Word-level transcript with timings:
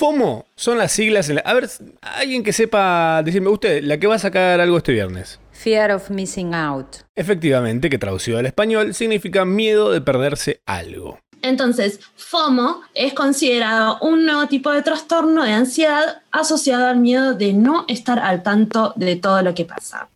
FOMO 0.00 0.46
son 0.56 0.78
las 0.78 0.92
siglas 0.92 1.28
en 1.28 1.34
la... 1.34 1.42
A 1.42 1.52
ver, 1.52 1.68
alguien 2.00 2.42
que 2.42 2.54
sepa 2.54 3.22
decirme 3.22 3.50
usted, 3.50 3.82
la 3.82 3.98
que 3.98 4.06
va 4.06 4.14
a 4.14 4.18
sacar 4.18 4.58
algo 4.58 4.78
este 4.78 4.92
viernes. 4.92 5.38
Fear 5.52 5.92
of 5.92 6.08
missing 6.08 6.54
out. 6.54 6.86
Efectivamente, 7.14 7.90
que 7.90 7.98
traducido 7.98 8.38
al 8.38 8.46
español 8.46 8.94
significa 8.94 9.44
miedo 9.44 9.92
de 9.92 10.00
perderse 10.00 10.62
algo. 10.64 11.18
Entonces, 11.42 12.00
FOMO 12.16 12.80
es 12.94 13.12
considerado 13.12 13.98
un 14.00 14.24
nuevo 14.24 14.46
tipo 14.46 14.70
de 14.70 14.80
trastorno 14.80 15.44
de 15.44 15.52
ansiedad 15.52 16.22
asociado 16.30 16.86
al 16.86 16.96
miedo 16.96 17.34
de 17.34 17.52
no 17.52 17.84
estar 17.86 18.20
al 18.20 18.42
tanto 18.42 18.94
de 18.96 19.16
todo 19.16 19.42
lo 19.42 19.54
que 19.54 19.66
pasa. 19.66 20.08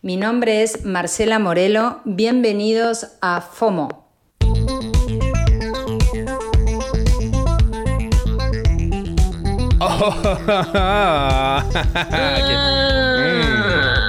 Mi 0.00 0.16
nombre 0.16 0.62
es 0.62 0.86
Marcela 0.86 1.38
Morelo. 1.38 2.00
Bienvenidos 2.06 3.08
a 3.20 3.42
FOMO. 3.42 4.01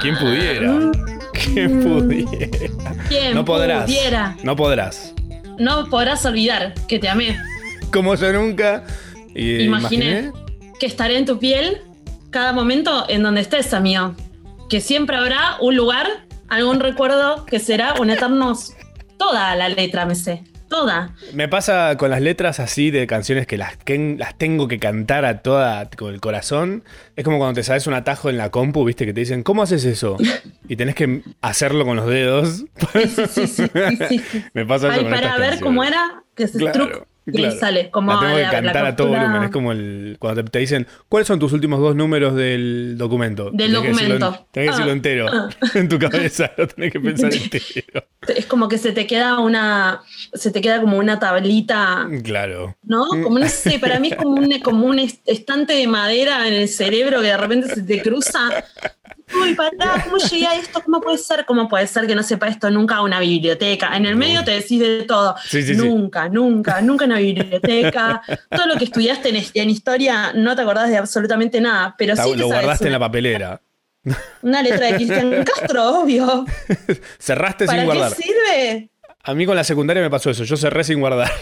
¿Quién 0.02 0.16
pudiera? 0.18 0.72
¿Quién 1.32 1.82
pudiera? 1.82 2.48
¿Quién 3.08 3.34
No 3.34 3.44
podrás. 3.44 3.84
pudiera? 3.84 4.36
No 4.42 4.56
podrás. 4.56 5.14
No 5.58 5.88
podrás 5.88 6.24
olvidar 6.26 6.74
que 6.88 6.98
te 6.98 7.08
amé. 7.08 7.38
Como 7.92 8.14
yo 8.16 8.32
nunca. 8.32 8.84
Imaginé 9.34 10.32
que 10.80 10.86
estaré 10.86 11.18
en 11.18 11.26
tu 11.26 11.38
piel 11.38 11.82
cada 12.30 12.52
momento 12.52 13.04
en 13.08 13.22
donde 13.22 13.40
estés, 13.40 13.72
amigo. 13.72 14.14
Que 14.68 14.80
siempre 14.80 15.16
habrá 15.16 15.56
un 15.60 15.76
lugar, 15.76 16.06
algún 16.48 16.80
recuerdo 16.80 17.44
que 17.46 17.60
será 17.60 17.94
un 18.00 18.10
eterno. 18.10 18.54
Toda 19.16 19.54
la 19.54 19.68
letra 19.68 20.06
me 20.06 20.14
sé. 20.16 20.42
Toda. 20.74 21.10
Me 21.32 21.46
pasa 21.46 21.96
con 21.96 22.10
las 22.10 22.20
letras 22.20 22.58
así 22.58 22.90
de 22.90 23.06
canciones 23.06 23.46
que 23.46 23.56
las, 23.56 23.76
que 23.76 24.16
las 24.18 24.36
tengo 24.36 24.66
que 24.66 24.80
cantar 24.80 25.24
a 25.24 25.40
toda 25.40 25.88
con 25.90 26.12
el 26.12 26.20
corazón. 26.20 26.82
Es 27.14 27.22
como 27.24 27.38
cuando 27.38 27.54
te 27.54 27.62
sabes 27.62 27.86
un 27.86 27.94
atajo 27.94 28.28
en 28.28 28.38
la 28.38 28.50
compu, 28.50 28.84
viste, 28.84 29.06
que 29.06 29.12
te 29.12 29.20
dicen, 29.20 29.44
¿cómo 29.44 29.62
haces 29.62 29.84
eso? 29.84 30.16
Y 30.68 30.76
tenés 30.76 30.94
que 30.94 31.20
hacerlo 31.42 31.84
con 31.84 31.94
los 31.96 32.06
dedos. 32.08 32.64
Sí, 32.92 33.26
sí, 33.28 33.46
sí. 33.46 33.64
Me 34.54 34.64
pasa 34.64 34.88
eso 34.88 34.96
Ay, 34.96 35.02
con 35.02 35.12
para 35.12 35.28
ver 35.36 35.50
canciones. 35.50 35.60
cómo 35.60 35.84
era, 35.84 36.24
que 36.34 36.48
se 36.48 36.58
Claro, 36.58 37.06
truc 37.24 37.34
y 37.36 37.42
claro. 37.42 37.58
sale. 37.58 37.90
Como 37.90 38.12
la 38.12 38.20
tengo 38.20 38.34
que 38.36 38.40
la- 38.42 38.46
la 38.46 38.50
cantar 38.62 38.86
a 38.86 38.96
todo 38.96 39.08
volumen. 39.08 39.42
Es 39.44 39.50
como 39.50 39.72
el, 39.72 40.16
cuando 40.18 40.44
te, 40.44 40.50
te 40.50 40.58
dicen, 40.60 40.86
¿cuáles 41.08 41.26
son 41.26 41.38
tus 41.38 41.52
últimos 41.52 41.80
dos 41.80 41.94
números 41.96 42.34
del 42.34 42.96
documento? 42.98 43.50
Del 43.50 43.72
Tenés 43.72 43.80
que 43.82 43.86
en- 43.88 43.92
documento. 44.18 44.46
Tenés 44.52 44.70
que 44.70 44.72
decirlo 44.72 44.90
Ah, 44.90 44.94
entero. 44.94 45.26
ah. 45.32 45.48
En 45.74 45.88
tu 45.88 45.98
cabeza 45.98 46.50
lo 46.56 46.68
tenés 46.68 46.92
que 46.92 47.00
pensar 47.00 47.32
entero. 47.34 48.04
Es 48.28 48.46
como 48.46 48.68
que 48.68 48.78
se 48.78 48.92
te 48.92 49.06
queda 49.06 49.38
una. 49.40 50.00
Se 50.32 50.50
te 50.50 50.60
queda 50.60 50.80
como 50.80 50.98
una 50.98 51.18
tablita. 51.18 52.08
Claro. 52.22 52.76
¿No? 52.82 53.06
Como 53.08 53.38
no 53.38 53.48
sé, 53.48 53.78
para 53.78 53.98
mí 53.98 54.08
es 54.08 54.16
como 54.16 54.30
un, 54.32 54.58
como 54.60 54.86
un 54.86 54.98
est- 54.98 55.22
estante 55.26 55.74
de 55.74 55.86
madera 55.86 56.46
en 56.48 56.54
el 56.54 56.68
cerebro 56.68 57.20
que 57.20 57.26
de 57.28 57.36
repente 57.36 57.74
se 57.74 57.82
te 57.82 58.00
cruza. 58.02 58.64
Uy, 59.32 59.54
pará, 59.54 60.02
¿cómo 60.04 60.18
llegué 60.18 60.46
a 60.46 60.56
esto? 60.56 60.82
¿Cómo 60.82 61.00
puede 61.00 61.18
ser? 61.18 61.44
¿Cómo 61.46 61.68
puede 61.68 61.86
ser 61.86 62.06
que 62.06 62.14
no 62.14 62.22
sepa 62.22 62.48
esto 62.48 62.70
nunca 62.70 63.00
una 63.02 63.20
biblioteca? 63.20 63.96
En 63.96 64.06
el 64.06 64.16
medio 64.16 64.44
te 64.44 64.52
decís 64.52 64.80
de 64.80 65.02
todo. 65.04 65.34
Sí, 65.44 65.62
sí, 65.62 65.74
sí. 65.74 65.76
nunca, 65.76 66.28
nunca, 66.28 66.80
nunca 66.80 67.04
una 67.06 67.18
biblioteca. 67.18 68.22
Todo 68.50 68.66
lo 68.66 68.76
que 68.76 68.84
estudiaste 68.84 69.30
en, 69.30 69.44
en 69.54 69.70
historia 69.70 70.32
no 70.34 70.54
te 70.54 70.62
acordás 70.62 70.90
de 70.90 70.98
absolutamente 70.98 71.60
nada, 71.60 71.94
pero 71.96 72.14
sí 72.16 72.22
lo 72.22 72.48
sabes 72.48 72.64
guardaste 72.64 72.86
en 72.86 72.92
la 72.92 72.98
papelera. 72.98 73.60
una 74.42 74.62
letra 74.62 74.86
de 74.86 74.94
Cristian 74.96 75.44
Castro, 75.44 76.00
obvio. 76.00 76.44
Cerraste 77.18 77.66
¿Para 77.66 77.80
sin 77.82 77.90
qué 77.90 77.96
guardar. 77.96 78.16
sirve? 78.16 78.90
A 79.26 79.32
mí 79.32 79.46
con 79.46 79.56
la 79.56 79.64
secundaria 79.64 80.02
me 80.02 80.10
pasó 80.10 80.28
eso. 80.30 80.44
Yo 80.44 80.56
cerré 80.56 80.84
sin 80.84 81.00
guardar. 81.00 81.30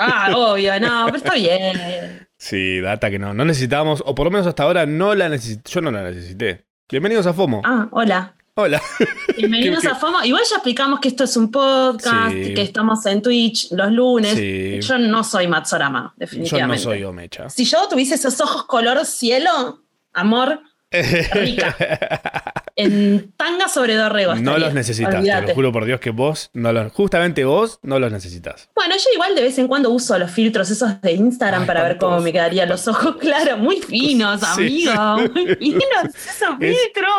Ah, 0.00 0.30
obvio, 0.36 0.78
no, 0.78 1.06
pero 1.06 1.16
está 1.16 1.34
bien. 1.34 2.28
Sí, 2.36 2.78
data 2.80 3.10
que 3.10 3.18
no. 3.18 3.34
No 3.34 3.44
necesitábamos, 3.44 4.00
o 4.06 4.14
por 4.14 4.26
lo 4.26 4.30
menos 4.30 4.46
hasta 4.46 4.62
ahora 4.62 4.86
no 4.86 5.16
la 5.16 5.28
necesité. 5.28 5.68
Yo 5.72 5.80
no 5.80 5.90
la 5.90 6.04
necesité. 6.04 6.67
Bienvenidos 6.90 7.26
a 7.26 7.32
FOMO. 7.34 7.60
Ah, 7.64 7.88
hola. 7.90 8.34
Hola. 8.54 8.80
Bienvenidos 9.36 9.84
a 9.86 9.94
FOMO. 9.94 10.24
Igual 10.24 10.42
ya 10.48 10.56
explicamos 10.56 11.00
que 11.00 11.08
esto 11.08 11.24
es 11.24 11.36
un 11.36 11.50
podcast, 11.50 12.32
Sí. 12.32 12.54
que 12.54 12.62
estamos 12.62 13.04
en 13.06 13.20
Twitch 13.22 13.70
los 13.72 13.92
lunes. 13.92 14.34
Sí. 14.34 14.78
Yo 14.80 14.98
no 14.98 15.22
soy 15.22 15.48
Matsorama, 15.48 15.98
Yo 16.00 16.04
no 16.06 16.12
definitivamente. 16.16 16.82
soy 16.82 17.04
Omecha. 17.04 17.50
Si 17.50 17.64
yo 17.64 17.86
tuviese 17.88 18.14
esos 18.14 18.40
ojos 18.40 18.64
color 18.64 19.04
cielo, 19.04 19.82
amor, 20.14 20.60
rica. 20.90 21.76
en 22.76 23.32
tanga 23.36 23.68
sobre 23.68 23.94
dorrego. 23.96 24.34
No 24.34 24.38
estaría. 24.40 24.66
los 24.66 24.74
necesitas, 24.74 25.22
te 25.24 25.42
lo 25.48 25.54
juro 25.54 25.72
por 25.72 25.84
Dios 25.84 25.98
que 26.00 26.10
vos, 26.10 26.50
no 26.54 26.72
los, 26.72 26.92
justamente 26.92 27.44
vos, 27.44 27.80
no 27.82 27.98
los 27.98 28.12
necesitas. 28.12 28.68
Bueno, 28.74 28.94
yo 28.96 29.04
igual 29.14 29.34
de 29.34 29.42
vez 29.42 29.58
en 29.58 29.66
cuando 29.68 29.90
uso 29.90 30.16
los 30.18 30.30
filtros 30.30 30.70
esos 30.70 31.00
de 31.00 31.12
Instagram 31.12 31.62
Ay, 31.62 31.66
para 31.66 31.82
ver 31.82 31.98
cómo 31.98 32.20
me 32.20 32.32
quedarían 32.32 32.68
los 32.68 32.86
ojos 32.88 33.16
claros. 33.16 33.58
Muy 33.58 33.80
finos, 33.80 34.40
Sí. 34.56 34.88
amigo. 34.88 35.16
Muy 35.34 35.54
finos 35.60 36.04
esos 36.14 36.54
Es- 36.60 36.78
filtros. 36.78 37.14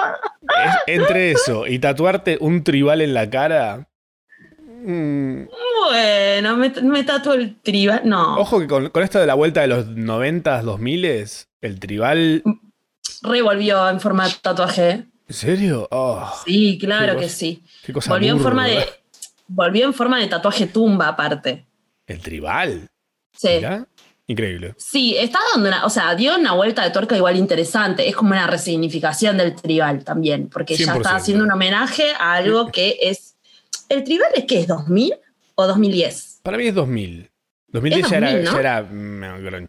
Es- 0.65 0.75
entre 0.95 1.31
eso 1.31 1.67
y 1.67 1.79
tatuarte 1.79 2.37
un 2.39 2.63
tribal 2.63 3.01
en 3.01 3.13
la 3.13 3.29
cara. 3.29 3.87
mm, 4.85 5.43
Bueno, 5.89 6.55
me, 6.57 6.69
me 6.83 7.03
tatuo 7.03 7.33
el 7.33 7.59
tribal. 7.61 8.01
No. 8.05 8.37
ojo 8.39 8.59
que 8.59 8.67
con, 8.67 8.89
con 8.89 9.03
esto 9.03 9.19
de 9.19 9.25
la 9.25 9.33
vuelta 9.33 9.61
de 9.61 9.67
los 9.67 9.87
90s, 9.89 10.61
2000 10.63 11.05
el 11.61 11.79
tribal. 11.79 12.43
Revolvió 13.23 13.89
en 13.89 13.99
forma 13.99 14.27
de 14.27 14.33
tatuaje. 14.41 15.05
¿En 15.27 15.35
serio? 15.35 15.87
Oh, 15.91 16.27
Sí, 16.45 16.77
claro 16.79 17.13
que 17.17 17.23
cosa- 17.23 17.35
sí. 17.35 17.63
qué 17.85 17.93
cosa 17.93 18.11
Volvió 18.11 18.33
en 18.33 18.39
forma 18.39 18.67
de. 18.67 18.85
Volvió 19.47 19.85
en 19.85 19.93
forma 19.93 20.19
de 20.19 20.27
tatuaje 20.27 20.67
tumba, 20.67 21.07
aparte. 21.09 21.65
El 22.07 22.19
tribal. 22.19 22.89
Sí. 23.35 23.49
Mirá. 23.55 23.85
Increíble. 24.27 24.75
Sí, 24.77 25.15
está 25.17 25.39
dando 25.53 25.69
una. 25.69 25.85
O 25.85 25.89
sea, 25.89 26.13
dio 26.15 26.35
una 26.37 26.53
vuelta 26.53 26.83
de 26.83 26.91
tuerca 26.91 27.15
igual 27.17 27.35
interesante. 27.35 28.07
Es 28.07 28.15
como 28.15 28.31
una 28.31 28.45
resignificación 28.47 29.37
del 29.37 29.55
tribal 29.55 30.03
también. 30.03 30.49
Porque 30.49 30.75
ya 30.75 30.93
100%. 30.93 30.97
está 30.97 31.15
haciendo 31.15 31.43
un 31.45 31.51
homenaje 31.51 32.11
a 32.19 32.33
algo 32.33 32.71
que 32.71 32.97
es. 33.01 33.37
¿El 33.89 34.03
tribal 34.03 34.29
es 34.35 34.45
qué? 34.45 34.59
¿Es 34.59 34.67
2000 34.67 35.13
o 35.55 35.65
2010? 35.67 36.41
Para 36.43 36.57
mí 36.57 36.67
es 36.67 36.75
2000. 36.75 37.29
2010 37.71 38.05
Es 38.05 38.11
ya, 38.11 38.17
era, 38.17 38.31
2000, 38.31 38.43
¿no? 38.43 38.51
ya 38.53 38.59
era 38.59 38.81
mm. 38.83 39.67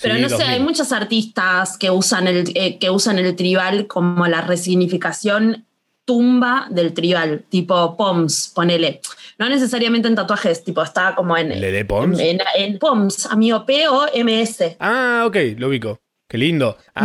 Pero 0.00 0.14
Sí, 0.16 0.20
no 0.22 0.28
sé, 0.28 0.34
2000. 0.36 0.50
hay 0.54 0.60
muchos 0.60 0.92
artistas 0.92 1.78
que 1.78 1.90
usan 1.90 2.26
el, 2.28 2.52
eh, 2.54 2.78
que 2.78 2.90
usan 2.90 3.18
el 3.18 3.34
tribal 3.36 3.86
como 3.86 4.26
la 4.26 4.42
resignificación 4.42 5.64
tumba 6.04 6.68
del 6.70 6.92
tribal, 6.94 7.44
tipo 7.48 7.96
POMS, 7.96 8.52
ponele. 8.54 9.00
No 9.38 9.48
necesariamente 9.48 10.06
en 10.08 10.14
tatuajes, 10.14 10.62
tipo 10.62 10.82
está 10.82 11.14
como 11.16 11.36
en, 11.36 11.48
¿Le 11.60 11.72
de 11.72 11.84
Pons? 11.84 12.18
en, 12.20 12.38
en 12.56 12.78
POMS, 12.78 13.26
amigo, 13.26 13.66
P-O-M-S. 13.66 14.76
Ah, 14.78 15.24
ok, 15.26 15.36
lo 15.58 15.68
ubico. 15.68 15.98
Qué 16.28 16.38
lindo. 16.38 16.76
Ah, 16.94 17.02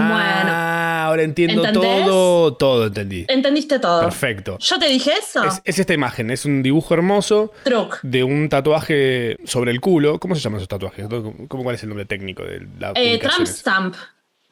ahora 1.11 1.23
entiendo 1.23 1.63
¿Entendés? 1.65 2.05
todo. 2.05 2.53
Todo 2.55 2.87
entendí. 2.87 3.25
¿Entendiste 3.27 3.79
todo? 3.79 4.01
Perfecto. 4.01 4.57
Yo 4.59 4.79
te 4.79 4.87
dije 4.87 5.11
eso. 5.19 5.43
Es, 5.43 5.61
es 5.63 5.79
esta 5.79 5.93
imagen, 5.93 6.31
es 6.31 6.45
un 6.45 6.63
dibujo 6.63 6.93
hermoso 6.93 7.51
Truc. 7.63 7.99
de 8.01 8.23
un 8.23 8.49
tatuaje 8.49 9.37
sobre 9.45 9.71
el 9.71 9.79
culo. 9.79 10.19
¿Cómo 10.19 10.33
se 10.35 10.41
llaman 10.41 10.57
esos 10.57 10.67
tatuajes? 10.69 11.07
¿Cómo, 11.47 11.63
¿Cuál 11.63 11.75
es 11.75 11.83
el 11.83 11.89
nombre 11.89 12.05
técnico 12.05 12.43
de 12.43 12.67
la 12.79 12.93
Eh, 12.95 13.19
Trump? 13.19 13.47
Stamp. 13.47 13.95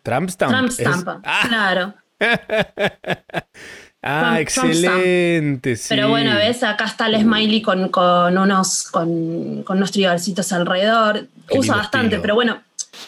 Trump 0.04 0.30
Stamp. 0.30 0.52
Trump 0.54 0.70
Es- 0.70 0.76
Stamp. 0.78 1.08
Ah, 1.26 1.46
Claro. 1.48 1.94
ah, 4.02 4.40
Trump- 4.42 4.50
Trump 4.50 4.70
excelente. 4.72 5.76
sí. 5.76 5.86
Pero 5.90 6.10
bueno, 6.10 6.36
ves, 6.36 6.64
acá 6.64 6.86
está 6.86 7.08
el 7.08 7.20
smiley 7.22 7.62
con, 7.62 7.90
con 7.90 8.38
unos, 8.38 8.84
con, 8.92 9.64
con 9.64 9.78
unos 9.78 9.92
tribalcitos 9.92 10.52
alrededor. 10.52 11.28
Usa 11.52 11.76
bastante, 11.76 12.08
estilo. 12.08 12.22
pero 12.22 12.36
bueno, 12.36 12.62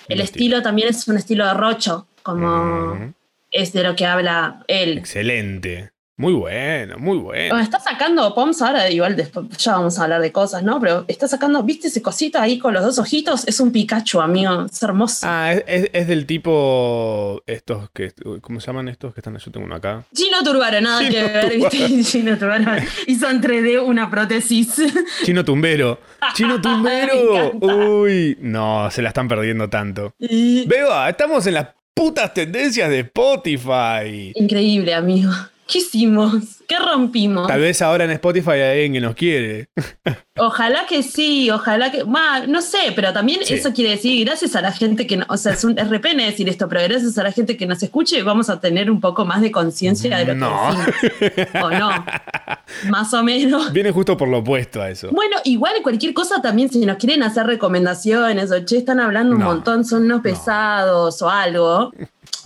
el 0.08 0.22
estilo 0.22 0.62
también 0.62 0.90
es 0.90 1.08
un 1.08 1.18
estilo 1.18 1.46
de 1.46 1.54
rocho, 1.54 2.08
como 2.24 2.94
Ujú. 2.94 3.14
Es 3.52 3.74
de 3.74 3.84
lo 3.84 3.96
que 3.96 4.06
habla 4.06 4.64
él. 4.68 4.98
Excelente. 4.98 5.92
Muy 6.18 6.34
bueno, 6.34 7.00
muy 7.00 7.18
bueno. 7.18 7.58
Está 7.60 7.80
sacando 7.80 8.36
Poms 8.36 8.62
ahora, 8.62 8.88
igual 8.92 9.16
después 9.16 9.48
ya 9.58 9.72
vamos 9.72 9.98
a 9.98 10.04
hablar 10.04 10.22
de 10.22 10.32
cosas, 10.32 10.62
¿no? 10.62 10.80
Pero 10.80 11.04
está 11.08 11.28
sacando, 11.28 11.64
¿viste 11.64 11.88
ese 11.88 12.04
cosito 12.04 12.38
ahí 12.38 12.60
con 12.60 12.76
los 12.76 12.84
dos 12.84 13.00
ojitos? 13.00 13.48
Es 13.48 13.60
un 13.60 13.72
Pikachu, 13.72 14.22
amigo, 14.22 14.68
es 14.72 14.84
hermoso. 14.84 15.26
Ah, 15.28 15.54
es, 15.54 15.64
es- 15.66 15.90
es 15.94 16.08
del 16.08 16.28
tipo 16.28 17.42
estos 17.48 17.90
que 17.92 18.14
¿cómo 18.42 18.60
se 18.60 18.68
llaman 18.68 18.88
estos 18.90 19.16
que 19.16 19.22
están? 19.22 19.36
Yo 19.38 19.52
tengo 19.52 19.66
uno 19.66 19.76
acá. 19.76 20.04
Gino 20.16 20.44
Turbaro, 20.44 20.80
nada 20.80 21.00
Gino 21.00 21.12
que 21.12 21.24
ver, 21.24 21.56
¿viste? 21.56 22.04
Gino 22.04 22.38
Turbaro 22.38 22.66
hizo 23.08 23.28
en 23.30 23.42
3D 23.42 23.84
una 23.84 24.12
prótesis. 24.12 24.76
Chino 25.24 25.44
Tumbero. 25.44 26.00
Chino 26.36 26.62
Tumbero. 26.62 27.52
Uy, 27.62 28.38
no, 28.42 28.92
se 28.92 29.02
la 29.02 29.08
están 29.10 29.28
perdiendo 29.28 29.70
tanto. 29.72 30.14
Y- 30.20 30.68
Beba, 30.68 31.10
estamos 31.10 31.48
en 31.48 31.56
las 31.56 31.68
putas 31.94 32.34
tendencias 32.34 32.90
de 32.90 33.00
Spotify. 33.00 34.32
Increíble, 34.36 34.94
amigo. 34.94 35.32
¿Qué 35.72 35.78
hicimos? 35.80 36.34
¿Qué 36.68 36.76
rompimos? 36.78 37.48
Tal 37.48 37.62
vez 37.62 37.82
ahora 37.82 38.04
en 38.06 38.12
Spotify 38.12 38.52
hay 38.52 38.62
alguien 38.84 38.94
que 38.94 39.00
nos 39.02 39.16
quiere. 39.16 39.68
Ojalá 40.38 40.86
que 40.88 41.04
sí, 41.04 41.50
ojalá 41.50 41.92
que. 41.92 42.04
Ma, 42.06 42.46
no 42.48 42.62
sé, 42.62 42.78
pero 42.96 43.14
también 43.14 43.40
Sí. 43.44 43.54
eso 43.54 43.72
quiere 43.74 43.92
decir, 43.92 44.26
gracias 44.26 44.56
a 44.56 44.62
la 44.62 44.72
gente 44.72 45.06
que. 45.08 45.18
no- 45.18 45.26
o 45.30 45.38
sea, 45.38 45.54
es, 45.54 45.64
un, 45.64 45.78
es 45.78 45.90
repene 45.90 46.26
decir 46.26 46.50
esto, 46.50 46.68
pero 46.68 46.82
gracias 46.84 47.18
a 47.18 47.24
la 47.24 47.32
gente 47.32 47.56
que 47.58 47.66
nos 47.66 47.82
escuche, 47.84 48.22
vamos 48.24 48.50
a 48.50 48.60
tener 48.60 48.90
un 48.92 49.00
poco 49.00 49.24
más 49.26 49.42
de 49.42 49.52
conciencia 49.52 50.18
de 50.18 50.26
lo 50.26 50.36
No. 50.36 50.76
que 51.10 51.36
decimos. 51.36 51.64
O 51.64 51.70
no. 51.72 51.90
Más 52.90 53.14
o 53.14 53.22
menos. 53.24 53.72
Viene 53.74 53.92
justo 53.92 54.16
por 54.18 54.28
lo 54.30 54.40
opuesto 54.40 54.82
a 54.82 54.90
eso. 54.90 55.10
Bueno, 55.12 55.38
igual 55.44 55.74
cualquier 55.84 56.14
cosa 56.14 56.42
también, 56.42 56.70
si 56.70 56.86
nos 56.86 56.98
quieren 56.98 57.22
hacer 57.24 57.46
recomendaciones 57.46 58.52
o 58.52 58.60
che, 58.66 58.78
están 58.78 59.00
hablando 59.00 59.36
un 59.36 59.44
montón, 59.44 59.84
son 59.86 60.04
unos 60.04 60.22
pesados 60.22 61.22
o 61.22 61.30
algo. 61.30 61.92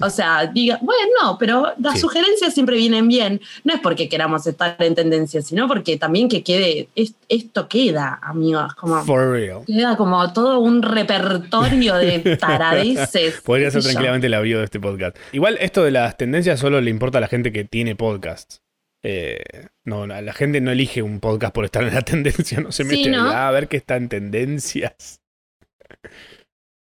O 0.01 0.09
sea, 0.09 0.47
diga, 0.47 0.77
bueno, 0.81 1.01
no, 1.21 1.37
pero 1.37 1.73
las 1.79 1.93
Sí. 1.95 1.99
sugerencias 1.99 2.53
siempre 2.53 2.75
vienen 2.77 3.07
bien. 3.07 3.39
No 3.63 3.73
es 3.73 3.79
porque 3.79 4.09
queramos 4.09 4.45
estar 4.47 4.75
en 4.79 4.95
tendencia, 4.95 5.41
sino 5.41 5.67
porque 5.67 5.97
también 5.97 6.27
que 6.29 6.43
quede, 6.43 6.89
es- 6.95 7.13
esto 7.29 7.67
queda, 7.67 8.19
amigos, 8.21 8.75
como 8.75 9.03
For 9.05 9.31
real. 9.31 9.61
queda 9.65 9.95
como 9.97 10.33
todo 10.33 10.59
un 10.59 10.81
repertorio 10.81 11.95
de 11.95 12.19
taradeces. 12.39 13.41
Podría 13.41 13.71
ser 13.71 13.83
tranquilamente 13.83 14.29
la 14.29 14.39
bio 14.41 14.59
de 14.59 14.65
este 14.65 14.79
podcast. 14.79 15.17
Igual 15.31 15.57
esto 15.61 15.83
de 15.83 15.91
las 15.91 16.17
tendencias 16.17 16.59
solo 16.59 16.81
le 16.81 16.89
importa 16.89 17.17
a 17.19 17.21
la 17.21 17.27
gente 17.27 17.51
que 17.51 17.63
tiene 17.63 17.95
podcasts. 17.95 18.61
Eh, 19.07 19.43
no, 19.83 20.07
la 20.07 20.33
gente 20.33 20.61
no 20.61 20.71
elige 20.71 21.03
un 21.03 21.19
podcast 21.19 21.53
por 21.53 21.63
estar 21.65 21.83
en 21.83 21.93
la 21.93 22.01
tendencia, 22.01 22.59
no 22.59 22.71
se 22.71 22.83
Sí, 22.83 22.89
mete 22.97 23.09
¿no? 23.11 23.29
"Ah, 23.29 23.47
a 23.47 23.51
ver 23.51 23.67
qué 23.67 23.77
está 23.77 23.97
en 23.97 24.09
tendencias. 24.09 25.21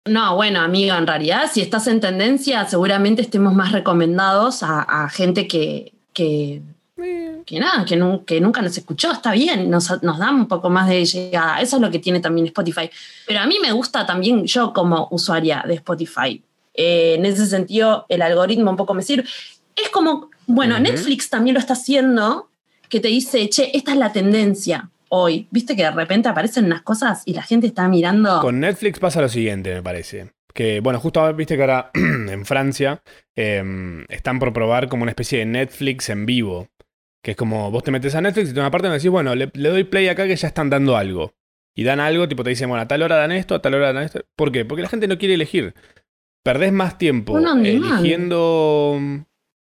No, 0.04 0.34
bueno, 0.34 0.60
amigo, 0.60 0.96
en 0.96 1.06
realidad, 1.06 1.48
si 1.52 1.60
estás 1.60 1.86
en 1.86 2.00
tendencia, 2.00 2.66
seguramente 2.66 3.22
estemos 3.22 3.54
más 3.54 3.70
recomendados 3.70 4.64
a, 4.64 4.82
a 4.82 5.08
gente 5.08 5.46
que, 5.46 5.92
que, 6.12 6.60
que 7.46 7.60
nada, 7.60 7.84
que, 7.84 7.94
nu- 7.94 8.24
que 8.24 8.40
nunca 8.40 8.62
nos 8.62 8.76
escuchó, 8.76 9.12
está 9.12 9.30
bien, 9.30 9.70
nos, 9.70 10.02
nos 10.02 10.18
da 10.18 10.30
un 10.30 10.48
poco 10.48 10.70
más 10.70 10.88
de 10.88 11.04
llegada. 11.04 11.60
Eso 11.60 11.76
es 11.76 11.82
lo 11.82 11.90
que 11.90 12.00
tiene 12.00 12.18
también 12.18 12.48
Spotify. 12.48 12.90
Pero 13.28 13.40
a 13.40 13.46
mí 13.46 13.58
me 13.62 13.70
gusta 13.70 14.04
también, 14.04 14.44
yo 14.44 14.72
como 14.72 15.06
usuaria 15.12 15.62
de 15.68 15.74
Spotify, 15.74 16.42
eh, 16.74 17.14
en 17.16 17.24
ese 17.24 17.46
sentido, 17.46 18.04
el 18.08 18.22
algoritmo 18.22 18.72
un 18.72 18.76
poco 18.76 18.94
me 18.94 19.02
sirve. 19.02 19.24
Es 19.76 19.88
como, 19.90 20.30
bueno. 20.48 20.80
Netflix 20.80 21.30
también 21.30 21.54
lo 21.54 21.60
está 21.60 21.74
haciendo, 21.74 22.48
que 22.88 22.98
te 22.98 23.06
dice, 23.06 23.48
che, 23.48 23.70
esta 23.72 23.92
es 23.92 23.98
la 23.98 24.12
tendencia 24.12 24.90
hoy. 25.12 25.46
Viste 25.50 25.76
que 25.76 25.82
de 25.82 25.90
repente 25.90 26.28
aparecen 26.28 26.64
unas 26.64 26.82
cosas 26.82 27.22
y 27.26 27.34
la 27.34 27.42
gente 27.42 27.66
está 27.66 27.86
mirando. 27.86 28.40
Con 28.40 28.60
Netflix 28.60 28.98
pasa 28.98 29.20
lo 29.20 29.28
siguiente, 29.28 29.74
me 29.74 29.82
parece. 29.82 30.32
Que, 30.54 30.80
bueno, 30.80 30.98
justo 31.00 31.20
ahora 31.20 31.32
viste 31.32 31.56
que 31.56 31.62
ahora 31.62 31.90
en 31.94 32.44
Francia 32.46 33.02
eh, 33.36 34.04
están 34.08 34.38
por 34.38 34.52
probar 34.52 34.88
como 34.88 35.02
una 35.02 35.12
especie 35.12 35.40
de 35.40 35.46
Netflix 35.46 36.08
en 36.08 36.26
vivo. 36.26 36.68
Que 37.22 37.32
es 37.32 37.36
como, 37.36 37.70
vos 37.70 37.84
te 37.84 37.90
metes 37.90 38.14
a 38.14 38.20
Netflix 38.20 38.50
y 38.50 38.52
de 38.52 38.60
una 38.60 38.70
parte 38.70 38.88
me 38.88 38.94
decís, 38.94 39.10
bueno, 39.10 39.34
le, 39.34 39.50
le 39.52 39.68
doy 39.68 39.84
play 39.84 40.08
acá 40.08 40.26
que 40.26 40.34
ya 40.34 40.48
están 40.48 40.70
dando 40.70 40.96
algo. 40.96 41.34
Y 41.76 41.84
dan 41.84 42.00
algo, 42.00 42.26
tipo 42.26 42.42
te 42.42 42.50
dicen, 42.50 42.68
bueno, 42.68 42.82
a 42.82 42.88
tal 42.88 43.02
hora 43.02 43.16
dan 43.16 43.32
esto, 43.32 43.54
a 43.54 43.62
tal 43.62 43.74
hora 43.74 43.92
dan 43.92 44.04
esto. 44.04 44.24
¿Por 44.34 44.50
qué? 44.50 44.64
Porque 44.64 44.82
la 44.82 44.88
gente 44.88 45.08
no 45.08 45.18
quiere 45.18 45.34
elegir. 45.34 45.74
Perdés 46.42 46.72
más 46.72 46.98
tiempo 46.98 47.38
demand. 47.38 47.64
eligiendo, 47.64 48.98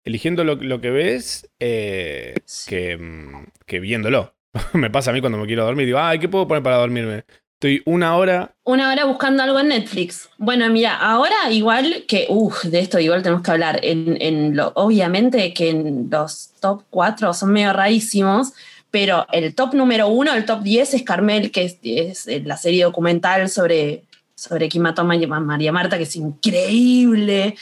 eligiendo 0.04 0.44
lo, 0.44 0.54
lo 0.56 0.80
que 0.80 0.90
ves 0.90 1.50
eh, 1.58 2.34
que 2.68 3.80
viéndolo. 3.80 4.37
me 4.72 4.90
pasa 4.90 5.10
a 5.10 5.14
mí 5.14 5.20
cuando 5.20 5.38
me 5.38 5.46
quiero 5.46 5.64
dormir. 5.64 5.86
Digo, 5.86 5.98
ay, 5.98 6.18
¿qué 6.18 6.28
puedo 6.28 6.46
poner 6.48 6.62
para 6.62 6.76
dormirme? 6.76 7.24
Estoy 7.60 7.82
una 7.86 8.16
hora 8.16 8.54
Una 8.62 8.92
hora 8.92 9.04
buscando 9.04 9.42
algo 9.42 9.58
en 9.58 9.68
Netflix. 9.68 10.28
Bueno, 10.38 10.68
mira, 10.70 10.96
ahora 10.96 11.34
igual 11.50 12.04
que, 12.06 12.26
uff, 12.28 12.62
de 12.64 12.78
esto 12.78 13.00
igual 13.00 13.22
tenemos 13.22 13.42
que 13.42 13.50
hablar. 13.50 13.80
En, 13.82 14.16
en 14.20 14.56
lo, 14.56 14.70
obviamente 14.76 15.52
que 15.52 15.70
en 15.70 16.08
los 16.08 16.50
top 16.60 16.84
4 16.90 17.34
son 17.34 17.52
medio 17.52 17.72
rarísimos, 17.72 18.52
pero 18.92 19.26
el 19.32 19.56
top 19.56 19.74
número 19.74 20.06
uno, 20.06 20.34
el 20.34 20.44
top 20.44 20.62
10 20.62 20.94
es 20.94 21.02
Carmel, 21.02 21.50
que 21.50 21.64
es, 21.82 22.28
es 22.28 22.46
la 22.46 22.56
serie 22.56 22.84
documental 22.84 23.48
sobre, 23.48 24.04
sobre 24.36 24.68
quién 24.68 24.84
mató 24.84 25.02
a 25.02 25.04
María, 25.04 25.72
Marta, 25.72 25.96
que 25.96 26.04
es 26.04 26.14
increíble. 26.14 27.56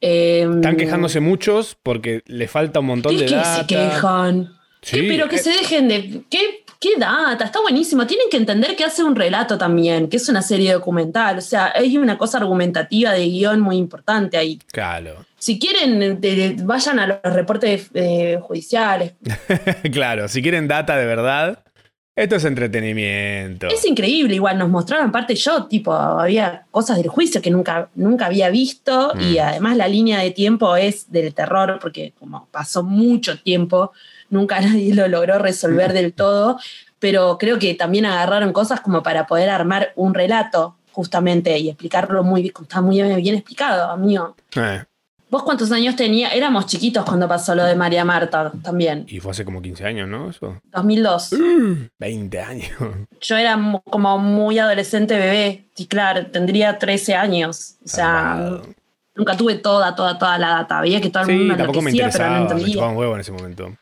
Eh, 0.00 0.48
Están 0.54 0.78
quejándose 0.78 1.20
muchos 1.20 1.76
porque 1.82 2.22
le 2.24 2.48
falta 2.48 2.80
un 2.80 2.86
montón 2.86 3.14
¿Qué 3.14 3.22
de 3.24 3.26
que 3.26 3.34
data. 3.34 3.56
se 3.60 3.66
quejan? 3.66 4.54
Sí, 4.84 5.00
¿Qué? 5.00 5.08
pero 5.08 5.28
que 5.28 5.36
eh, 5.36 5.40
se 5.40 5.50
dejen 5.50 5.88
de. 5.88 6.22
¿Qué, 6.30 6.64
¿Qué 6.80 6.90
data? 6.98 7.44
Está 7.44 7.60
buenísimo. 7.62 8.06
Tienen 8.06 8.28
que 8.30 8.36
entender 8.36 8.76
que 8.76 8.84
hace 8.84 9.02
un 9.02 9.16
relato 9.16 9.56
también, 9.56 10.08
que 10.08 10.18
es 10.18 10.28
una 10.28 10.42
serie 10.42 10.72
documental. 10.74 11.38
O 11.38 11.40
sea, 11.40 11.72
hay 11.74 11.96
una 11.96 12.18
cosa 12.18 12.36
argumentativa 12.38 13.12
de 13.12 13.24
guion 13.26 13.60
muy 13.60 13.76
importante 13.76 14.36
ahí. 14.36 14.58
Claro, 14.70 15.24
Si 15.38 15.58
quieren, 15.58 16.20
de- 16.20 16.34
de- 16.34 16.56
vayan 16.62 16.98
a 16.98 17.06
los 17.06 17.18
reportes 17.22 17.88
eh, 17.94 18.38
judiciales. 18.42 19.14
claro. 19.92 20.28
Si 20.28 20.42
quieren 20.42 20.68
data 20.68 20.96
de 20.98 21.06
verdad, 21.06 21.64
esto 22.16 22.36
es 22.36 22.44
entretenimiento. 22.44 23.66
Es 23.68 23.84
increíble, 23.86 24.34
igual 24.34 24.58
nos 24.58 24.68
mostraron 24.68 25.10
parte 25.10 25.34
yo, 25.34 25.64
tipo, 25.66 25.92
había 25.92 26.66
cosas 26.70 26.98
del 26.98 27.08
juicio 27.08 27.40
que 27.42 27.50
nunca, 27.50 27.88
nunca 27.94 28.26
había 28.26 28.50
visto 28.50 29.12
y 29.18 29.34
Mm. 29.38 29.40
además 29.42 29.76
la 29.78 29.88
línea 29.88 30.18
de 30.20 30.30
tiempo 30.32 30.76
es 30.76 31.10
del 31.10 31.32
terror 31.34 31.78
porque 31.80 32.12
como 32.18 32.46
pasó 32.50 32.82
mucho 32.82 33.38
tiempo, 33.40 33.92
nunca 34.34 34.60
nadie 34.60 34.94
lo 34.94 35.08
logró 35.08 35.38
resolver 35.38 35.92
del 35.94 36.12
todo, 36.12 36.58
pero 36.98 37.38
creo 37.38 37.58
que 37.58 37.74
también 37.74 38.04
agarraron 38.04 38.52
cosas 38.52 38.80
como 38.80 39.02
para 39.02 39.26
poder 39.26 39.48
armar 39.48 39.92
un 39.96 40.12
relato 40.12 40.76
justamente 40.92 41.58
y 41.58 41.68
explicarlo 41.70 42.22
muy 42.22 42.42
bien, 42.42 42.54
está 42.60 42.80
muy 42.80 43.02
bien, 43.02 43.34
explicado, 43.34 43.90
amigo. 43.90 44.36
Eh, 44.56 44.84
¿Vos 45.28 45.42
cuántos 45.42 45.72
años 45.72 45.96
tenía? 45.96 46.28
Éramos 46.28 46.66
chiquitos 46.66 47.04
cuando 47.04 47.26
pasó 47.26 47.56
lo 47.56 47.64
de 47.64 47.74
María 47.74 48.04
Marta 48.04 48.52
también, 48.62 49.04
y 49.08 49.18
fue 49.18 49.32
hace 49.32 49.44
como 49.44 49.60
15 49.60 49.84
años, 49.84 50.08
¿no? 50.08 50.30
Eso. 50.30 50.60
2002. 50.70 51.30
20 51.98 52.40
años. 52.52 52.68
Yo 53.20 53.36
era 53.36 53.58
como 53.90 54.18
muy 54.18 54.60
adolescente 54.60 55.16
bebé, 55.18 55.64
y 55.76 55.86
claro, 55.86 56.26
tendría 56.26 56.78
13 56.78 57.16
años. 57.16 57.74
O 57.84 57.88
sea, 57.88 58.60
nunca 59.16 59.36
tuve 59.36 59.56
toda, 59.56 59.96
toda, 59.96 60.16
toda 60.16 60.38
la 60.38 60.50
data. 60.50 60.80
Veía 60.80 61.00
que 61.00 61.10
todo 61.10 61.24
el 61.24 61.28
Sí, 61.30 61.34
mundo 61.34 61.56
tampoco 61.56 61.82
me 61.82 61.90
enloquecía, 61.90 62.10
pero 62.12 62.30
no 62.30 62.42
interesaba. 62.42 62.56
Me 62.56 62.62
entendía. 62.62 62.88
un 62.88 62.96
huevo 62.96 63.14
en 63.14 63.20
ese 63.20 63.32
momento. 63.32 63.76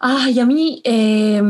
Ay, 0.00 0.38
a 0.38 0.46
mí, 0.46 0.80
eh, 0.84 1.42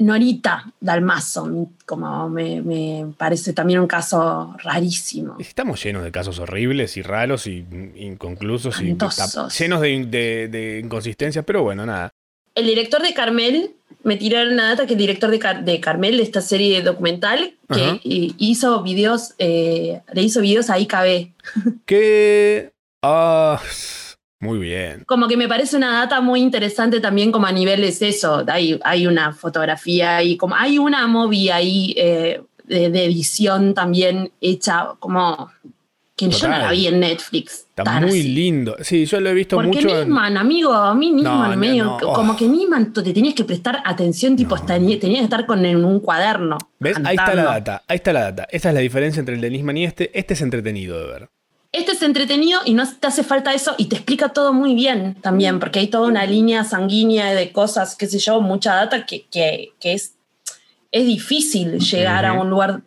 Norita 0.00 0.70
Dalmazo, 0.80 1.68
como 1.86 2.28
me, 2.28 2.60
me 2.60 3.06
parece 3.16 3.54
también 3.54 3.80
un 3.80 3.86
caso 3.86 4.54
rarísimo. 4.62 5.36
Estamos 5.38 5.82
llenos 5.82 6.04
de 6.04 6.12
casos 6.12 6.38
horribles 6.38 6.96
y 6.98 7.02
raros 7.02 7.46
y 7.46 7.64
inconclusos 7.96 8.80
y 8.82 8.90
Espantosos. 8.90 9.24
está- 9.24 9.48
llenos 9.64 9.80
de, 9.80 10.04
de- 10.06 10.48
de 10.48 10.80
inconsistencias, 10.84 11.44
pero 11.46 11.62
bueno, 11.62 11.86
nada. 11.86 12.10
El 12.54 12.66
director 12.66 13.02
de 13.02 13.14
Carmel, 13.14 13.70
me 14.02 14.16
tiraron 14.16 14.52
una 14.54 14.68
data 14.70 14.86
que 14.86 14.92
el 14.94 14.98
director 14.98 15.30
de, 15.30 15.38
Car- 15.38 15.64
de 15.64 15.80
Carmel, 15.80 16.16
de 16.18 16.22
esta 16.22 16.40
serie 16.42 16.82
documental, 16.82 17.54
que 17.72 17.82
Ajá. 17.82 18.00
hizo 18.02 18.82
videos, 18.82 19.34
eh, 19.38 20.00
le 20.12 20.22
hizo 20.22 20.40
videos 20.42 20.68
a 20.70 20.78
IKB. 20.78 21.32
Que. 21.86 22.72
Ah, 23.02 23.60
muy 24.40 24.58
bien. 24.58 25.04
como 25.06 25.28
que 25.28 25.36
me 25.36 25.48
parece 25.48 25.76
una 25.76 25.92
data 26.00 26.20
muy 26.20 26.40
interesante 26.40 27.00
también 27.00 27.32
como 27.32 27.46
a 27.46 27.52
nivel 27.52 27.82
es 27.84 28.02
eso, 28.02 28.44
hay, 28.48 28.78
hay 28.84 29.06
una 29.06 29.32
fotografía 29.32 30.22
y 30.22 30.36
como 30.36 30.54
hay 30.54 30.78
una 30.78 31.06
movie 31.06 31.50
ahí 31.52 31.94
eh, 31.96 32.42
de, 32.64 32.90
de 32.90 33.04
edición 33.04 33.72
también 33.74 34.30
hecha 34.40 34.88
como 34.98 35.50
que 36.16 36.30
yo 36.30 36.48
no 36.48 36.56
la 36.58 36.70
vi 36.72 36.86
en 36.86 37.00
Netflix. 37.00 37.66
Está 37.68 37.84
tan 37.84 38.04
muy 38.06 38.20
así. 38.20 38.28
lindo. 38.30 38.74
Sí, 38.80 39.04
yo 39.04 39.20
lo 39.20 39.28
he 39.28 39.34
visto 39.34 39.56
Porque 39.56 39.68
mucho. 39.68 39.88
en- 39.90 40.08
Nisman, 40.08 40.38
amigo, 40.38 40.72
a 40.72 40.94
mí 40.94 41.12
Nisman, 41.12 41.50
no, 41.50 41.56
medio, 41.58 41.84
no, 41.84 41.98
como 42.14 42.34
que 42.34 42.48
Nisman 42.48 42.90
te 42.94 43.02
tenías 43.12 43.34
que 43.34 43.44
prestar 43.44 43.82
atención, 43.84 44.34
tipo, 44.34 44.56
tenías 44.56 44.98
que 45.00 45.20
estar 45.24 45.44
con 45.44 45.62
en 45.66 45.84
un 45.84 46.00
cuaderno. 46.00 46.56
¿Ves? 46.80 46.96
Ahí 47.04 47.16
está 47.16 47.34
la 47.34 47.44
data. 47.44 47.82
Ahí 47.86 47.96
está 47.96 48.14
la 48.14 48.22
data. 48.22 48.48
Esta 48.50 48.68
es 48.70 48.74
la 48.74 48.80
diferencia 48.80 49.20
entre 49.20 49.34
el 49.34 49.42
de 49.42 49.50
Nisman 49.50 49.76
y 49.76 49.84
este. 49.84 50.18
Este 50.18 50.32
es 50.32 50.40
entretenido 50.40 50.98
de 50.98 51.06
ver. 51.06 51.28
Este 51.76 51.92
es 51.92 52.02
entretenido 52.02 52.60
y 52.64 52.72
no 52.74 52.84
te 52.90 53.06
hace 53.06 53.22
falta 53.22 53.52
eso 53.52 53.74
y 53.76 53.84
te 53.86 53.96
explica 53.96 54.30
todo 54.30 54.52
muy 54.52 54.74
bien 54.74 55.14
también, 55.20 55.60
porque 55.60 55.78
hay 55.80 55.88
toda 55.88 56.08
una 56.08 56.24
línea 56.24 56.64
sanguínea 56.64 57.32
de 57.34 57.52
cosas, 57.52 57.94
qué 57.96 58.06
sé 58.06 58.18
yo, 58.18 58.40
mucha 58.40 58.74
data 58.74 59.04
que, 59.04 59.26
que- 59.26 59.72
que 59.78 59.92
es, 59.92 60.14
es 60.90 61.04
difícil 61.06 61.78
llegar 61.78 62.24
a 62.24 62.32
un 62.40 62.48
lugar 62.50 62.82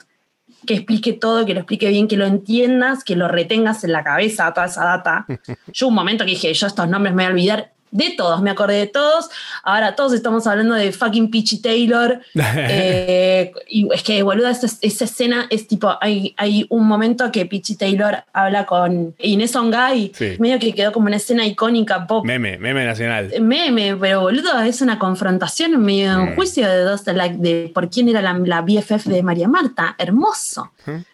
que 0.66 0.74
explique 0.74 1.14
todo, 1.14 1.46
que 1.46 1.54
lo 1.54 1.60
explique 1.62 1.88
bien, 1.90 2.08
que 2.08 2.18
lo 2.18 2.26
entiendas, 2.26 3.04
que 3.04 3.16
lo 3.16 3.28
retengas 3.28 3.84
en 3.84 3.92
la 3.92 4.04
cabeza, 4.04 4.52
toda 4.54 4.66
esa 4.68 4.84
data. 4.84 5.26
Yo 5.74 5.88
un 5.88 5.94
momento 5.94 6.26
que 6.26 6.32
dije, 6.32 6.54
yo 6.54 6.68
estos 6.68 6.88
nombres 6.90 7.14
me 7.14 7.24
voy 7.24 7.28
a 7.30 7.34
olvidar 7.34 7.74
de 7.92 8.12
todos, 8.18 8.42
me 8.42 8.52
acordé 8.52 8.76
de 8.78 8.88
todos. 8.88 9.30
Ahora 9.64 9.96
todos 9.96 10.14
estamos 10.14 10.46
hablando 10.48 10.76
de 10.76 10.92
fucking 10.92 11.30
Peachy 11.32 11.62
Taylor. 11.62 12.20
Eh, 12.72 13.52
y 13.68 13.88
es 13.94 14.04
que, 14.04 14.22
boludo, 14.24 14.48
esa, 14.50 14.68
esa 14.82 15.06
escena 15.06 15.48
es 15.50 15.68
tipo, 15.68 15.92
hay, 16.02 16.34
hay 16.38 16.66
un 16.70 16.88
momento 16.88 17.32
que 17.32 17.46
Peachy 17.46 17.76
Taylor 17.76 18.24
habla 18.34 18.66
con 18.66 19.16
Inés 19.20 19.56
Ongay, 19.56 20.12
Sí. 20.14 20.36
medio 20.40 20.60
que 20.60 20.74
quedó 20.74 20.92
como 20.92 21.08
una 21.08 21.16
escena 21.18 21.46
icónica 21.46 22.06
pop. 22.08 22.26
meme, 22.26 22.58
meme 22.58 22.86
nacional. 22.86 23.32
Meme, 23.42 23.96
pero 23.98 24.22
boludo, 24.22 24.60
es 24.62 24.82
una 24.82 25.00
confrontación 25.00 25.74
en 25.74 25.82
medio 25.82 26.12
de 26.12 26.18
un 26.18 26.30
Mm. 26.32 26.36
juicio 26.36 26.68
de 26.68 26.82
dos, 26.84 27.06
de, 27.06 27.14
la- 27.14 27.30
de 27.30 27.72
por 27.74 27.90
quién 27.90 28.10
era 28.10 28.22
la, 28.22 28.34
la 28.38 28.62
BFF 28.62 29.06
de 29.10 29.24
María 29.24 29.48
Marta. 29.48 29.96
Hermoso. 29.98 30.72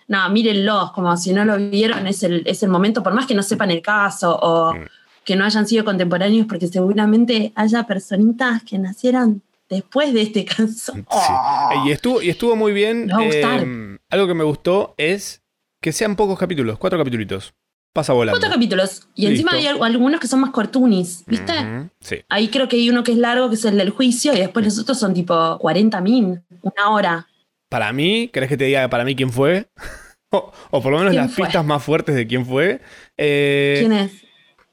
No, 0.07 0.29
mírenlos, 0.29 0.91
como 0.91 1.15
si 1.17 1.33
no 1.33 1.45
lo 1.45 1.57
vieron, 1.57 2.05
es 2.07 2.23
el, 2.23 2.43
es 2.45 2.61
el 2.63 2.69
momento, 2.69 3.01
por 3.03 3.13
más 3.13 3.25
que 3.25 3.33
no 3.35 3.43
sepan 3.43 3.71
el 3.71 3.81
caso 3.81 4.35
o, 4.35 4.73
Mm. 4.73 4.85
Que 5.25 5.35
no 5.35 5.43
hayan 5.43 5.67
sido 5.67 5.83
contemporáneos, 5.83 6.47
porque 6.47 6.67
seguramente 6.67 7.51
haya 7.55 7.83
personitas 7.85 8.63
que 8.63 8.77
nacieran 8.79 9.41
después 9.69 10.13
de 10.13 10.21
este 10.21 10.45
caso. 10.45 10.93
Sí. 10.95 11.03
Oh. 11.07 11.83
Y, 11.85 11.91
estuvo, 11.91 12.21
y 12.21 12.29
estuvo 12.29 12.55
muy 12.55 12.71
bien. 12.71 13.07
Me 13.07 13.13
va 13.13 13.19
a 13.19 13.25
gustar. 13.25 13.63
eh, 13.65 13.97
algo 14.09 14.27
que 14.27 14.33
me 14.35 14.43
gustó 14.43 14.93
es 14.97 15.41
que 15.81 15.91
sean 15.91 16.15
pocos 16.15 16.37
capítulos, 16.39 16.77
cuatro 16.77 16.97
capítulos. 16.99 17.53
Pasa 17.93 18.11
volando. 18.13 18.37
Cuatro 18.39 18.53
capítulos. 18.53 19.07
Y 19.15 19.25
encima 19.27 19.53
hay 19.53 19.67
algunos 19.67 20.19
que 20.19 20.27
son 20.27 20.41
más 20.41 20.51
cartoonies, 20.51 21.23
¿viste? 21.27 21.53
Sí. 22.01 22.17
Ahí 22.27 22.49
creo 22.49 22.67
que 22.67 22.75
hay 22.75 22.89
uno 22.89 23.03
que 23.03 23.13
es 23.13 23.17
largo, 23.17 23.47
que 23.47 23.55
es 23.55 23.63
el 23.63 23.77
del 23.77 23.89
juicio, 23.91 24.33
y 24.33 24.39
después 24.39 24.65
los 24.65 24.77
otros 24.77 24.99
son 24.99 25.13
tipo 25.13 25.57
40 25.59 26.01
min, 26.01 26.43
una 26.61 26.89
hora. 26.89 27.27
Para 27.69 27.93
mí, 27.93 28.29
¿querés 28.33 28.49
que 28.49 28.57
te 28.57 28.65
diga 28.65 28.89
para 28.89 29.05
mí 29.05 29.15
quién 29.15 29.31
fue? 29.31 29.69
o, 30.31 30.51
o 30.71 30.81
por 30.81 30.91
lo 30.91 30.97
menos 30.97 31.11
¿Quién 31.11 31.23
las 31.23 31.33
fue? 31.33 31.45
pistas 31.45 31.65
más 31.65 31.81
fuertes 31.83 32.15
de 32.15 32.27
quién 32.27 32.45
fue. 32.45 32.81
Eh, 33.17 33.77
¿Quién 33.79 33.93
es? 33.93 34.11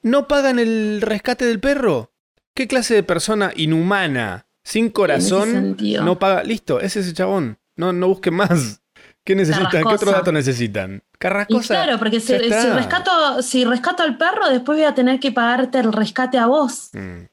¿No 0.02 0.28
pagan 0.28 0.58
el 0.58 1.00
rescate 1.00 1.44
del 1.44 1.60
perro? 1.60 2.12
¿Qué 2.54 2.68
clase 2.68 2.94
de 2.94 3.02
persona 3.02 3.52
inhumana, 3.56 4.46
sin 4.62 4.90
corazón, 4.90 5.76
no 5.78 6.18
paga? 6.18 6.42
Listo, 6.42 6.80
es 6.80 6.96
ese 6.96 7.14
chabón. 7.14 7.58
No, 7.76 7.92
no 7.92 8.08
busquen 8.08 8.34
más. 8.34 8.82
¿Qué 9.24 9.36
necesitan? 9.36 9.70
¿Qué 9.70 9.94
otro 9.94 10.10
dato 10.10 10.32
necesitan? 10.32 10.96
Y 10.96 11.18
Carrascosa. 11.18 11.74
claro, 11.74 11.98
porque 11.98 12.18
si, 12.18 12.36
rescato, 12.36 13.40
si 13.40 13.64
rescato 13.64 14.02
al 14.02 14.18
perro, 14.18 14.50
después 14.50 14.76
voy 14.76 14.86
a 14.86 14.94
tener 14.94 15.20
que 15.20 15.30
pagarte 15.30 15.78
el 15.78 15.92
rescate 15.92 16.38
a 16.38 16.46
vos. 16.46 16.90
Mm. 16.92 17.26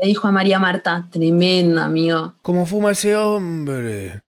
Le 0.00 0.06
dijo 0.06 0.26
a 0.26 0.32
María 0.32 0.58
Marta. 0.58 1.06
Tremendo, 1.10 1.80
amigo. 1.80 2.34
¿Cómo 2.42 2.66
fuma 2.66 2.90
ese 2.90 3.16
hombre? 3.16 4.20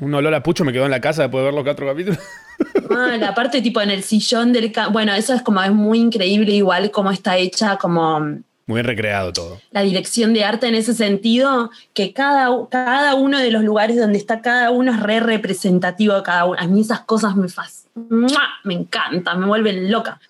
Un 0.00 0.14
olor 0.14 0.34
a 0.34 0.42
pucho 0.42 0.64
me 0.64 0.72
quedó 0.72 0.86
en 0.86 0.90
la 0.90 1.00
casa 1.00 1.22
después 1.22 1.42
de 1.42 1.44
ver 1.44 1.54
los 1.54 1.64
cuatro 1.64 1.86
capítulos. 1.86 2.18
Ah, 2.96 3.16
la 3.18 3.34
parte 3.34 3.62
tipo 3.62 3.80
en 3.80 3.90
el 3.90 4.02
sillón 4.02 4.52
del... 4.52 4.72
Bueno, 4.90 5.12
eso 5.14 5.34
es 5.34 5.42
como, 5.42 5.62
es 5.62 5.72
muy 5.72 5.98
increíble 5.98 6.52
igual 6.52 6.90
cómo 6.90 7.10
está 7.10 7.36
hecha, 7.36 7.76
como 7.76 8.38
Muy 8.66 8.82
recreado 8.82 9.32
todo. 9.32 9.60
la 9.70 9.82
dirección 9.82 10.32
de 10.34 10.44
arte 10.44 10.68
en 10.68 10.74
ese 10.74 10.94
sentido, 10.94 11.70
que 11.94 12.12
cada, 12.12 12.48
cada 12.70 13.14
uno 13.14 13.38
de 13.38 13.50
los 13.50 13.62
lugares 13.64 13.98
donde 13.98 14.18
está 14.18 14.40
cada 14.40 14.70
uno 14.70 14.92
es 14.92 15.00
re 15.00 15.20
representativo 15.20 16.14
de 16.14 16.22
cada 16.22 16.44
uno. 16.44 16.56
A 16.60 16.66
mí 16.66 16.80
esas 16.80 17.00
cosas 17.00 17.36
me 17.36 17.48
fascinan, 17.48 18.28
me 18.64 18.74
encantan, 18.74 19.40
me 19.40 19.46
vuelven 19.46 19.90
loca. 19.90 20.20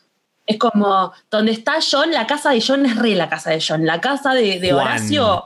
Es 0.47 0.59
como, 0.59 1.12
donde 1.31 1.52
está 1.52 1.75
John, 1.88 2.11
la 2.11 2.26
casa 2.26 2.50
de 2.50 2.61
John 2.66 2.85
es 2.85 2.97
re 2.97 3.14
la 3.14 3.28
casa 3.28 3.50
de 3.50 3.62
John. 3.66 3.87
La 3.87 4.00
casa 4.00 4.35
de, 4.35 4.59
de. 4.59 4.73
Horacio, 4.73 5.45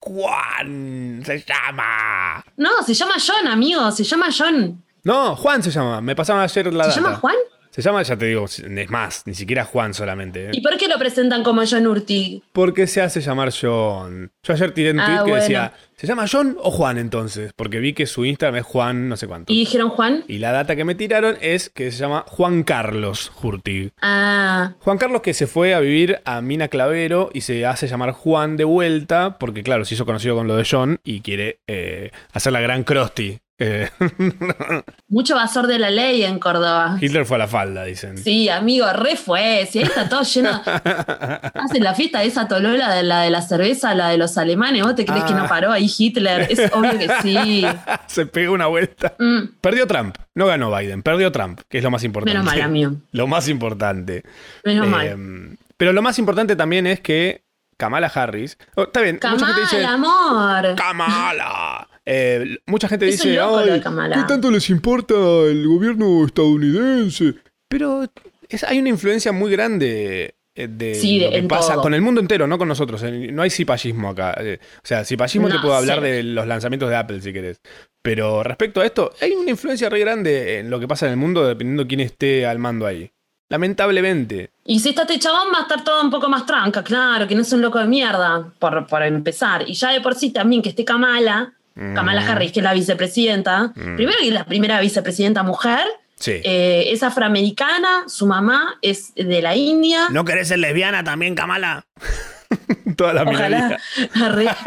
Juan 0.00 1.22
se 1.24 1.44
llama. 1.46 2.44
no, 2.56 2.82
se 2.84 2.94
llama 2.94 3.14
John, 3.24 3.46
amigo, 3.48 3.90
se 3.90 4.04
llama 4.04 4.26
John. 4.36 4.83
No, 5.04 5.36
Juan 5.36 5.62
se 5.62 5.70
llama. 5.70 6.00
Me 6.00 6.16
pasaron 6.16 6.42
ayer 6.42 6.72
la 6.72 6.84
¿Se 6.84 6.88
data. 6.90 7.00
llama 7.02 7.16
Juan? 7.16 7.34
Se 7.70 7.82
llama, 7.82 8.02
ya 8.04 8.16
te 8.16 8.26
digo, 8.26 8.44
es 8.44 8.62
más, 8.88 9.26
ni 9.26 9.34
siquiera 9.34 9.64
Juan 9.64 9.94
solamente. 9.94 10.46
¿eh? 10.46 10.50
¿Y 10.52 10.60
por 10.60 10.76
qué 10.76 10.86
lo 10.86 10.96
presentan 10.96 11.42
como 11.42 11.60
John 11.68 11.88
Urtig? 11.88 12.40
Porque 12.52 12.86
se 12.86 13.02
hace 13.02 13.20
llamar 13.20 13.50
John. 13.52 14.30
Yo 14.44 14.52
ayer 14.52 14.72
tiré 14.72 14.92
un 14.92 15.00
Ah, 15.00 15.06
tweet 15.24 15.24
que 15.34 15.40
decía, 15.40 15.72
¿se 15.96 16.06
llama 16.06 16.26
John 16.30 16.56
o 16.62 16.70
Juan 16.70 16.98
entonces? 16.98 17.52
Porque 17.56 17.80
vi 17.80 17.92
que 17.92 18.06
su 18.06 18.24
Instagram 18.24 18.60
es 18.60 18.64
Juan 18.64 19.08
no 19.08 19.16
sé 19.16 19.26
cuánto. 19.26 19.52
¿Y 19.52 19.56
Y, 19.56 19.58
dijeron 19.60 19.90
Juan? 19.90 20.22
la 20.28 20.52
data 20.52 20.76
que 20.76 20.84
me 20.84 20.94
tiraron 20.94 21.36
es 21.40 21.68
que 21.68 21.90
se 21.90 21.98
llama 21.98 22.24
Juan 22.28 22.62
Carlos 22.62 23.32
Hurtig. 23.42 23.90
Ah, 24.00 24.74
Juan 24.78 24.96
Carlos 24.96 25.22
que 25.22 25.34
se 25.34 25.48
fue 25.48 25.74
a 25.74 25.80
vivir 25.80 26.20
a 26.24 26.40
Mina 26.42 26.68
Clavero 26.68 27.30
y 27.34 27.40
se 27.40 27.66
hace 27.66 27.88
llamar 27.88 28.12
Juan 28.12 28.56
de 28.56 28.62
vuelta 28.62 29.36
porque 29.40 29.64
claro, 29.64 29.84
se 29.84 29.94
hizo 29.96 30.06
conocido 30.06 30.36
con 30.36 30.46
lo 30.46 30.54
de 30.54 30.64
John 30.70 31.00
y 31.02 31.22
quiere 31.22 31.58
eh, 31.66 32.12
hacer 32.32 32.52
la 32.52 32.60
gran 32.60 32.84
Krusty. 32.84 33.40
Eh, 33.58 33.88
mucho 35.08 35.36
vasor 35.36 35.66
de 35.68 35.78
la 35.78 35.90
ley 35.90 36.24
en 36.24 36.38
Córdoba. 36.38 36.98
Hitler 37.00 37.24
fue 37.24 37.36
a 37.36 37.38
la 37.38 37.46
falda, 37.48 37.84
dicen. 37.84 38.18
Sí, 38.18 38.48
amigo, 38.48 38.86
re 38.92 39.16
fue. 39.16 39.66
Si 39.70 39.78
ahí 39.78 39.84
está 39.84 40.08
todo 40.08 40.22
lleno. 40.22 40.60
Hacen 40.64 41.84
la 41.84 41.94
fiesta 41.94 42.20
de 42.20 42.26
esa 42.26 42.48
tolola 42.48 42.92
de 42.92 43.02
la 43.04 43.20
de 43.22 43.30
la 43.30 43.42
cerveza, 43.42 43.94
la 43.94 44.08
de 44.08 44.18
los 44.18 44.36
alemanes. 44.38 44.82
¿Vos 44.82 44.94
te 44.96 45.04
crees 45.04 45.22
Ah. 45.22 45.26
que 45.26 45.34
no 45.34 45.46
paró 45.48 45.70
ahí 45.70 45.88
Hitler? 45.96 46.48
Es 46.50 46.72
obvio 46.72 46.98
que 46.98 47.08
sí. 47.22 47.64
se 48.06 48.26
pegó 48.26 48.54
una 48.54 48.66
vuelta. 48.66 49.14
Mm, 49.18 49.54
Perdió 49.60 49.86
Trump, 49.86 50.16
no 50.34 50.46
ganó 50.46 50.74
Biden, 50.76 51.02
perdió 51.02 51.30
Trump, 51.30 51.60
que 51.68 51.78
es 51.78 51.84
lo 51.84 51.90
más 51.90 52.02
importante. 52.04 52.36
menos 52.36 52.44
mal, 52.52 52.60
amigo. 52.60 52.92
Lo 53.12 53.26
más 53.26 53.48
importante. 53.48 54.24
Menos 54.64 54.86
Eh, 54.86 54.90
mal. 54.90 55.58
Pero 55.76 55.92
lo 55.92 56.02
más 56.02 56.18
importante 56.18 56.56
también 56.56 56.86
es 56.86 57.00
que 57.00 57.44
Kamala 57.76 58.06
Harris. 58.06 58.56
oh, 58.76 58.84
está 58.84 59.00
bien, 59.00 59.16
dice. 59.16 59.80
Kamala, 59.82 59.92
amor. 59.92 60.74
¡Kamala! 60.76 61.73
Eh, 62.06 62.58
mucha 62.66 62.88
gente 62.88 63.08
Es 63.08 63.16
dice. 63.16 63.30
de 63.30 63.40
"Ay, 63.40 63.80
Kamala". 63.80 64.16
¿Qué 64.16 64.22
tanto 64.28 64.50
les 64.50 64.68
importa 64.70 65.14
el 65.14 65.66
gobierno 65.66 66.24
estadounidense? 66.26 67.34
Pero 67.68 68.04
es- 68.48 68.64
hay 68.64 68.78
una 68.78 68.88
influencia 68.90 69.32
muy 69.32 69.50
grande. 69.50 70.34
eh, 70.56 70.68
De 70.70 70.94
Sí, 70.94 71.18
lo 71.18 71.30
de- 71.32 71.40
que 71.40 71.48
pasa 71.48 71.72
todo. 71.72 71.82
con 71.82 71.94
el 71.94 72.00
mundo 72.00 72.20
entero, 72.20 72.46
no 72.46 72.58
con 72.58 72.68
nosotros. 72.68 73.02
Eh, 73.02 73.32
No 73.32 73.42
hay 73.42 73.50
cipallismo 73.50 74.10
acá. 74.10 74.36
O 74.40 74.86
sea, 74.86 75.04
cipallismo 75.04 75.48
te 75.48 75.58
puedo 75.58 75.74
hablar 75.74 76.00
de 76.00 76.22
los 76.22 76.46
lanzamientos 76.46 76.88
de 76.88 76.94
Apple 76.94 77.20
si 77.20 77.32
querés. 77.32 77.60
Pero 78.00 78.44
respecto 78.44 78.80
a 78.80 78.86
esto, 78.86 79.10
hay 79.20 79.32
una 79.32 79.50
influencia 79.50 79.88
re 79.88 79.98
grande 79.98 80.60
en 80.60 80.70
lo 80.70 80.78
que 80.78 80.86
pasa 80.86 81.06
en 81.06 81.12
el 81.12 81.16
mundo 81.18 81.44
dependiendo 81.44 81.88
quién 81.88 81.98
esté 81.98 82.46
al 82.46 82.60
mando 82.60 82.86
ahí. 82.86 83.10
Lamentablemente. 83.50 84.50
Y 84.64 84.78
si 84.78 84.90
está 84.90 85.02
este 85.02 85.18
chabón, 85.18 85.48
va 85.52 85.58
a 85.58 85.62
estar 85.62 85.82
todo 85.82 86.02
un 86.02 86.10
poco 86.10 86.28
más 86.28 86.46
tranca, 86.46 86.84
claro, 86.84 87.26
que 87.26 87.34
no 87.34 87.42
es 87.42 87.52
un 87.52 87.60
loco 87.60 87.78
de 87.80 87.86
mierda, 87.86 88.52
por, 88.60 88.86
por 88.86 89.02
empezar. 89.02 89.64
Y 89.68 89.74
ya 89.74 89.90
de 89.90 90.00
por 90.00 90.14
sí 90.14 90.30
también 90.30 90.62
que 90.62 90.68
esté 90.68 90.84
Kamala, 90.84 91.52
Kamala 91.74 92.20
Mm. 92.22 92.28
Harris, 92.30 92.52
que 92.52 92.60
es 92.60 92.64
la 92.64 92.72
vicepresidenta, 92.74 93.72
Mm. 93.74 93.96
primero 93.96 94.18
que 94.20 94.28
es 94.28 94.32
la 94.34 94.44
primera 94.44 94.80
vicepresidenta 94.80 95.42
mujer, 95.42 95.84
Sí. 96.16 96.40
eh, 96.44 96.86
es 96.92 97.02
afroamericana, 97.02 98.04
su 98.06 98.26
mamá 98.26 98.76
es 98.82 99.12
de 99.16 99.42
la 99.42 99.56
India. 99.56 100.06
¿No 100.10 100.24
querés 100.24 100.48
ser 100.48 100.60
lesbiana 100.60 101.02
también, 101.02 101.34
Kamala? 101.34 101.84
Toda 102.96 103.12
la 103.14 103.22
Ojalá. 103.24 103.78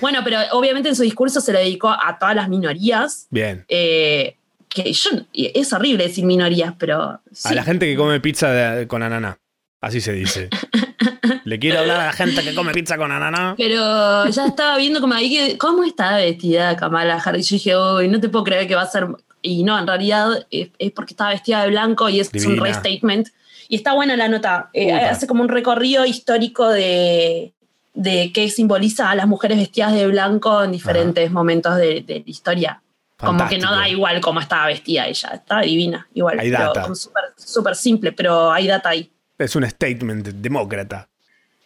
bueno, 0.00 0.20
pero 0.24 0.38
obviamente 0.52 0.88
en 0.88 0.96
su 0.96 1.02
discurso 1.02 1.40
se 1.40 1.52
le 1.52 1.58
dedicó 1.60 1.90
a 1.90 2.18
todas 2.18 2.34
las 2.36 2.48
minorías. 2.48 3.26
Bien. 3.30 3.64
eh, 3.68 4.36
que 4.68 4.92
yo, 4.92 5.10
es 5.32 5.72
horrible 5.72 6.04
decir 6.04 6.24
minorías, 6.24 6.74
pero. 6.78 7.20
A 7.44 7.54
la 7.54 7.64
gente 7.64 7.86
que 7.86 7.96
come 7.96 8.20
pizza 8.20 8.52
de- 8.52 8.86
con 8.86 9.02
ananá. 9.02 9.36
Así 9.80 10.00
se 10.00 10.12
dice. 10.12 10.48
Le 11.44 11.58
quiero 11.58 11.80
hablar 11.80 12.00
a 12.00 12.06
la 12.06 12.12
gente 12.12 12.42
que 12.42 12.54
come 12.54 12.72
pizza 12.72 12.96
con 12.96 13.10
ananá. 13.12 13.54
Pero 13.56 14.28
ya 14.28 14.46
estaba 14.46 14.76
viendo 14.78 15.00
como 15.00 15.14
ahí 15.14 15.30
que. 15.30 15.58
¿Cómo 15.58 15.84
está 15.84 16.16
vestida 16.16 16.76
Kamala 16.76 17.16
Harris? 17.16 17.48
Yo 17.48 17.54
dije, 17.56 17.76
uy, 17.76 18.08
no 18.08 18.20
te 18.20 18.28
puedo 18.28 18.44
creer 18.44 18.66
que 18.66 18.74
va 18.74 18.82
a 18.82 18.86
ser. 18.86 19.08
Y 19.42 19.64
no, 19.64 19.78
en 19.78 19.86
realidad 19.86 20.46
es, 20.50 20.70
es 20.78 20.92
porque 20.92 21.14
está 21.14 21.28
vestida 21.28 21.62
de 21.62 21.70
blanco 21.70 22.08
y 22.08 22.20
es 22.20 22.30
un 22.34 22.40
Divina. 22.40 22.62
restatement. 22.64 23.28
Y 23.68 23.76
está 23.76 23.94
buena 23.94 24.16
la 24.16 24.28
nota. 24.28 24.70
Eh, 24.72 24.92
hace 24.92 25.26
como 25.26 25.42
un 25.42 25.48
recorrido 25.48 26.04
histórico 26.04 26.68
de, 26.68 27.52
de 27.94 28.32
qué 28.34 28.50
simboliza 28.50 29.10
a 29.10 29.14
las 29.14 29.26
mujeres 29.26 29.58
vestidas 29.58 29.92
de 29.94 30.06
blanco 30.08 30.64
en 30.64 30.72
diferentes 30.72 31.30
momentos 31.30 31.76
de, 31.76 32.02
de 32.02 32.14
la 32.16 32.30
historia. 32.30 32.82
Como 33.16 33.46
que 33.48 33.58
no 33.58 33.70
da 33.70 33.86
igual 33.88 34.20
cómo 34.20 34.40
estaba 34.40 34.66
vestida 34.66 35.06
ella. 35.06 35.30
Está 35.34 35.60
divina, 35.60 36.08
igual. 36.14 36.40
Hay 36.40 36.50
data. 36.50 36.88
súper 37.36 37.76
simple, 37.76 38.12
pero 38.12 38.50
hay 38.50 38.66
data 38.66 38.88
ahí. 38.88 39.12
Es 39.38 39.54
un 39.56 39.68
statement 39.68 40.26
demócrata. 40.28 41.09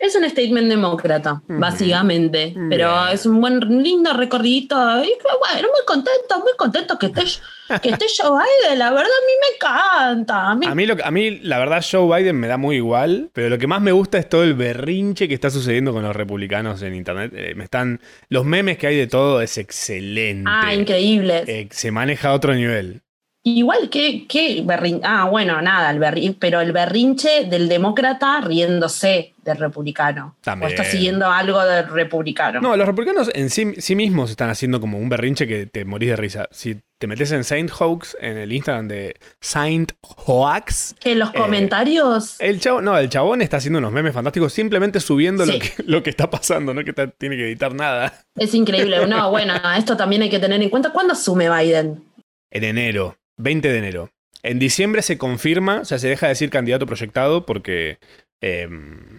Es 0.05 0.15
un 0.17 0.29
statement 0.29 0.69
demócrata, 0.69 1.43
Mm. 1.49 1.61
básicamente. 1.61 2.55
Pero 2.69 3.09
es 3.09 3.25
un 3.27 3.41
buen, 3.41 3.59
lindo 3.83 4.13
recorrido. 4.13 5.03
Y 5.03 5.09
bueno, 5.09 5.69
muy 5.69 5.85
contento, 5.87 6.39
muy 6.41 6.53
contento 6.59 6.99
que 6.99 7.07
esté, 7.07 7.23
que 7.83 7.89
esté 7.91 8.07
Joe 8.19 8.31
Biden. 8.43 8.79
La 8.79 8.91
verdad, 8.91 9.07
a 9.07 9.27
mí 9.27 9.33
me 9.41 9.57
encanta. 9.57 10.51
A 10.51 10.55
mí, 10.55 10.67
A 10.67 10.75
mí, 10.75 10.87
lo, 10.87 10.97
que- 10.97 11.05
a 11.05 11.11
mí, 11.11 11.39
la 11.43 11.59
verdad, 11.59 11.83
Joe 11.91 12.07
Biden 12.23 12.37
me 12.37 12.49
da 12.49 12.57
muy 12.59 12.77
igual, 12.77 13.31
pero 13.33 13.49
lo 13.49 13.57
que 13.59 13.67
más 13.67 13.81
me 13.81 13.93
gusta 13.93 14.19
es 14.19 14.29
todo 14.29 14.43
el 14.45 14.55
berrinche 14.55 15.27
que 15.29 15.35
está 15.35 15.49
sucediendo 15.51 15.93
con 15.93 16.03
los 16.03 16.15
republicanos 16.15 16.83
en 16.83 16.95
internet. 16.95 17.33
Eh, 17.35 17.55
me 17.55 17.65
están, 17.65 18.01
los 18.29 18.45
memes 18.45 18.77
que 18.77 18.89
hay 18.89 18.97
de 18.97 19.07
todo 19.07 19.41
es 19.41 19.57
excelente. 19.57 20.51
ah, 20.53 20.75
increíble. 20.75 21.45
Eh, 21.47 21.69
se 21.71 21.91
maneja 21.91 22.29
a 22.29 22.35
otro 22.35 22.55
nivel. 22.55 23.01
Igual 23.47 23.91
que, 23.91 24.27
que 24.27 24.63
berrin- 24.65 25.03
Ah, 25.05 25.29
bueno, 25.31 25.61
nada, 25.61 25.91
el 25.91 25.99
berrin- 26.01 26.35
pero 26.39 26.63
el 26.63 26.73
berrinche 26.73 27.45
del 27.45 27.69
demócrata 27.69 28.41
riéndose 28.41 29.35
del 29.45 29.59
republicano. 29.59 30.35
También. 30.41 30.67
O 30.67 30.71
está 30.71 30.83
siguiendo 30.85 31.31
algo 31.31 31.63
del 31.63 31.87
republicano. 31.91 32.63
No, 32.63 32.75
los 32.75 32.87
republicanos 32.87 33.31
en 33.35 33.51
sí, 33.51 33.75
sí 33.77 33.95
mismos 33.97 34.31
están 34.31 34.49
haciendo 34.49 34.81
como 34.81 34.97
un 34.97 35.11
berrinche 35.11 35.47
que 35.47 35.67
te 35.67 35.85
morís 35.85 36.09
de 36.09 36.17
risa. 36.17 36.49
Si 36.53 36.81
te 36.99 37.07
metes 37.07 37.33
en 37.33 37.45
Saint 37.45 37.71
Hoax, 37.79 38.17
en 38.19 38.39
el 38.39 38.51
Instagram 38.51 38.89
de 38.89 39.15
Saint 39.43 39.93
Hoax, 40.25 40.95
que 40.99 41.15
los 41.15 41.29
Eh, 41.29 41.33
comentarios. 41.37 42.37
el 42.41 42.61
chabón, 42.61 42.87
no, 42.87 42.97
el 42.97 43.11
chabón 43.11 43.43
está 43.43 43.59
haciendo 43.59 43.79
unos 43.79 43.93
memes 43.93 44.15
fantásticos 44.15 44.55
simplemente 44.55 45.01
subiendo 45.01 45.45
lo, 45.45 45.53
que, 45.59 45.71
lo 45.85 46.03
que 46.03 46.09
está 46.09 46.31
pasando, 46.31 46.73
no 46.73 46.83
que 46.83 46.95
tiene 47.19 47.37
que 47.37 47.45
editar 47.49 47.75
nada. 47.75 48.15
Es 48.39 48.55
increíble. 48.55 49.07
No, 49.07 49.31
bueno, 49.31 49.53
esto 49.77 49.99
también 49.99 50.23
hay 50.23 50.31
que 50.31 50.39
tener 50.39 50.63
en 50.63 50.71
cuenta. 50.71 50.91
¿Cuándo 50.95 51.13
asume 51.13 51.51
Biden? 51.51 52.03
En 52.51 52.65
enero, 52.65 53.17
20 53.37 53.73
de 53.73 53.79
enero. 53.79 54.11
En 54.43 54.59
diciembre 54.59 55.03
se 55.03 55.19
confirma, 55.19 55.81
o 55.81 55.85
sea, 55.85 55.99
se 55.99 56.09
deja 56.09 56.27
de 56.27 56.31
decir 56.31 56.51
candidato 56.51 56.87
proyectado 56.87 57.47
porque, 57.47 57.99
eh, 58.41 58.69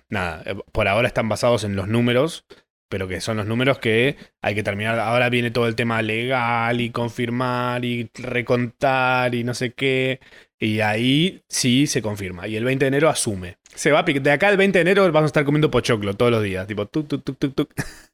nada, 0.09 0.43
por 0.71 0.87
ahora 0.87 1.07
están 1.07 1.29
basados 1.29 1.63
en 1.63 1.75
los 1.75 1.87
números, 1.87 2.45
pero 2.89 3.07
que 3.07 3.21
son 3.21 3.37
los 3.37 3.47
números 3.47 3.79
que 3.79 4.17
hay 4.41 4.55
que 4.55 4.63
terminar. 4.63 4.99
Ahora 4.99 5.29
viene 5.29 5.51
todo 5.51 5.67
el 5.67 5.75
tema 5.75 6.01
legal 6.01 6.79
y 6.79 6.91
confirmar 6.91 7.83
y 7.83 8.09
recontar 8.13 9.33
y 9.33 9.43
no 9.43 9.53
sé 9.53 9.73
qué. 9.73 10.19
Y 10.65 10.81
ahí 10.81 11.41
sí 11.47 11.85
se 11.85 12.01
confirma. 12.01 12.47
Y 12.47 12.55
el 12.55 12.63
20 12.63 12.85
de 12.85 12.87
enero 12.87 13.09
asume. 13.09 13.57
Se 13.75 13.91
va 13.91 14.01
De 14.03 14.31
acá 14.31 14.47
al 14.47 14.57
20 14.57 14.77
de 14.79 14.81
enero 14.81 15.03
vamos 15.11 15.23
a 15.23 15.25
estar 15.27 15.45
comiendo 15.45 15.69
pochoclo 15.69 16.15
todos 16.15 16.31
los 16.31 16.41
días. 16.41 16.65
Tipo, 16.65 16.87
tuk, 16.87 17.07
tuk, 17.07 17.23
tuk, 17.23 17.37
tuk, 17.37 17.53
tuk. 17.55 17.69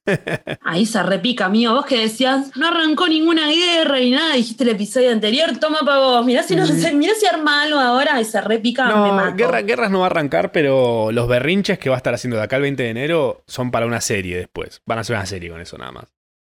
Ahí 0.63 0.85
se 0.85 1.01
repica, 1.03 1.45
amigo. 1.45 1.73
Vos 1.75 1.85
que 1.85 1.99
decías, 1.99 2.51
no 2.57 2.67
arrancó 2.67 3.07
ninguna 3.07 3.47
guerra 3.49 3.99
y 4.01 4.11
nada, 4.11 4.35
dijiste 4.35 4.63
el 4.63 4.71
episodio 4.71 5.11
anterior, 5.11 5.57
toma 5.59 5.79
para 5.85 5.99
vos. 5.99 6.25
Mirá 6.25 6.43
si, 6.43 6.55
no, 6.55 6.65
mirá 6.93 7.13
si 7.17 7.25
arma 7.27 7.61
algo 7.63 7.79
ahora 7.79 8.19
y 8.19 8.25
se 8.25 8.41
repica, 8.41 8.85
me 8.87 8.93
No, 8.93 9.13
mato. 9.13 9.35
guerra- 9.37 9.61
guerras 9.61 9.91
no 9.91 9.99
va 9.99 10.07
a 10.07 10.09
arrancar, 10.09 10.51
pero 10.51 11.11
los 11.11 11.27
berrinches 11.27 11.79
que 11.79 11.89
va 11.89 11.95
a 11.95 11.97
estar 11.97 12.13
haciendo 12.13 12.37
de 12.37 12.43
acá 12.43 12.55
al 12.57 12.63
20 12.63 12.83
de 12.83 12.89
enero 12.89 13.43
son 13.47 13.71
para 13.71 13.85
una 13.85 14.01
serie 14.01 14.35
después. 14.37 14.81
Van 14.85 14.97
a 14.97 15.01
hacer 15.01 15.15
una 15.15 15.25
serie 15.25 15.49
con 15.51 15.61
eso 15.61 15.77
nada 15.77 15.91
más. 15.91 16.05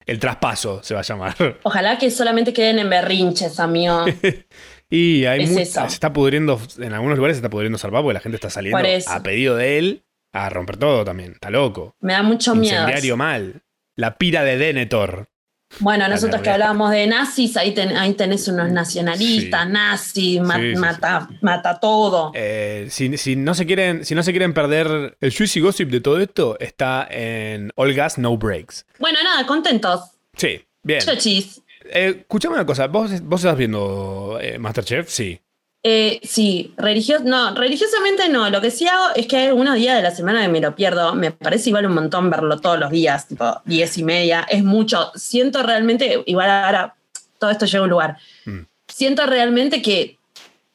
El 0.06 0.18
traspaso 0.20 0.82
se 0.82 0.94
va 0.94 1.02
a 1.02 1.04
llamar. 1.04 1.36
Ojalá 1.64 1.98
que 1.98 2.10
solamente 2.10 2.54
queden 2.54 2.80
en 2.80 2.90
berrinches, 2.90 3.60
amigo. 3.60 4.06
Y 4.90 5.26
hay 5.26 5.44
Es 5.44 5.72
se 5.74 5.86
está 5.86 6.12
pudriendo, 6.14 6.60
en 6.80 6.94
algunos 6.94 7.18
lugares 7.18 7.38
se 7.38 7.40
está 7.40 7.50
pudriendo 7.50 7.78
zarpado 7.78 8.04
porque 8.04 8.16
la 8.16 8.20
gente 8.22 8.36
está 8.38 8.50
saliendo 8.50 8.80
a 9.08 9.24
pedido 9.24 9.56
de 9.56 9.78
él 9.78 10.04
a 10.34 10.50
romper 10.50 10.78
todo 10.78 11.04
también. 11.06 11.34
Está 11.34 11.50
loco. 11.52 11.96
Me 12.00 12.14
da 12.14 12.24
mucho 12.24 12.56
miedo. 12.56 12.74
Incendiario 12.76 13.16
mal. 13.18 13.62
La 13.96 14.18
pira 14.18 14.44
de 14.44 14.58
Denethor. 14.58 15.28
Bueno, 15.82 16.08
nosotros 16.08 16.42
que 16.42 16.50
hablábamos 16.50 16.90
de 16.90 17.06
nazis, 17.06 17.56
ahí, 17.56 17.76
ten- 17.76 17.96
ahí 17.96 18.16
tenés 18.16 18.48
unos 18.48 18.72
nacionalistas, 18.72 19.66
Sí. 19.68 19.72
nazis, 19.72 20.42
ma- 20.42 20.56
Sí, 20.58 20.72
sí, 20.74 20.80
mata, 20.80 21.30
mata 21.42 21.80
todo. 21.80 22.32
Eh, 22.34 22.88
si, 22.90 23.16
si 23.20 23.36
no 23.36 23.54
se 23.54 23.68
quieren, 23.68 24.04
si 24.04 24.16
no 24.16 24.24
se 24.24 24.32
quieren 24.32 24.56
perder 24.56 25.16
el 25.22 25.36
juicy 25.36 25.60
gossip 25.60 25.90
de 25.92 26.02
todo 26.02 26.20
esto, 26.20 26.58
está 26.60 27.08
en 27.12 27.72
All 27.76 27.94
Gas 27.94 28.18
No 28.18 28.36
Breaks. 28.36 28.88
Bueno, 28.98 29.20
nada, 29.24 29.46
contentos. 29.46 30.02
Sí, 30.36 30.60
bien. 30.82 31.02
Chochis. 31.02 31.62
Eh, 31.92 32.18
escuchame 32.20 32.56
una 32.56 32.66
cosa, 32.66 32.88
¿vos, 32.88 33.22
vos 33.22 33.42
estás 33.42 33.58
viendo 33.58 34.38
eh, 34.42 34.58
Masterchef? 34.58 35.10
Sí. 35.10 35.40
Eh, 35.82 36.20
sí, 36.24 36.74
religioso, 36.78 37.24
no, 37.24 37.56
religiosamente 37.56 38.28
no. 38.30 38.50
Lo 38.50 38.60
que 38.60 38.70
sí 38.70 38.88
hago 38.88 39.16
es 39.16 39.28
que 39.28 39.38
hay 39.38 39.48
algunos 39.48 39.76
días 39.76 39.96
de 39.96 40.04
la 40.04 40.12
semana 40.12 40.42
que 40.42 40.50
me 40.50 40.60
lo 40.60 40.76
pierdo. 40.76 41.16
Me 41.16 41.32
parece 41.32 41.70
igual 41.70 41.86
un 41.86 41.94
montón 41.94 42.30
verlo 42.30 42.60
todos 42.60 42.80
los 42.80 42.92
días, 42.92 43.28
tipo 43.28 43.62
10 43.66 43.98
y 43.98 44.04
media. 44.04 44.46
Es 44.50 44.64
mucho. 44.64 45.12
Siento 45.16 45.64
realmente, 45.64 46.22
igual 46.26 46.50
ahora 46.50 46.96
todo 47.38 47.50
esto 47.50 47.66
llega 47.66 47.80
a 47.80 47.84
un 47.84 47.90
lugar. 47.90 48.18
Mm. 48.46 48.60
Siento 48.88 49.26
realmente 49.26 49.82
que 49.82 50.18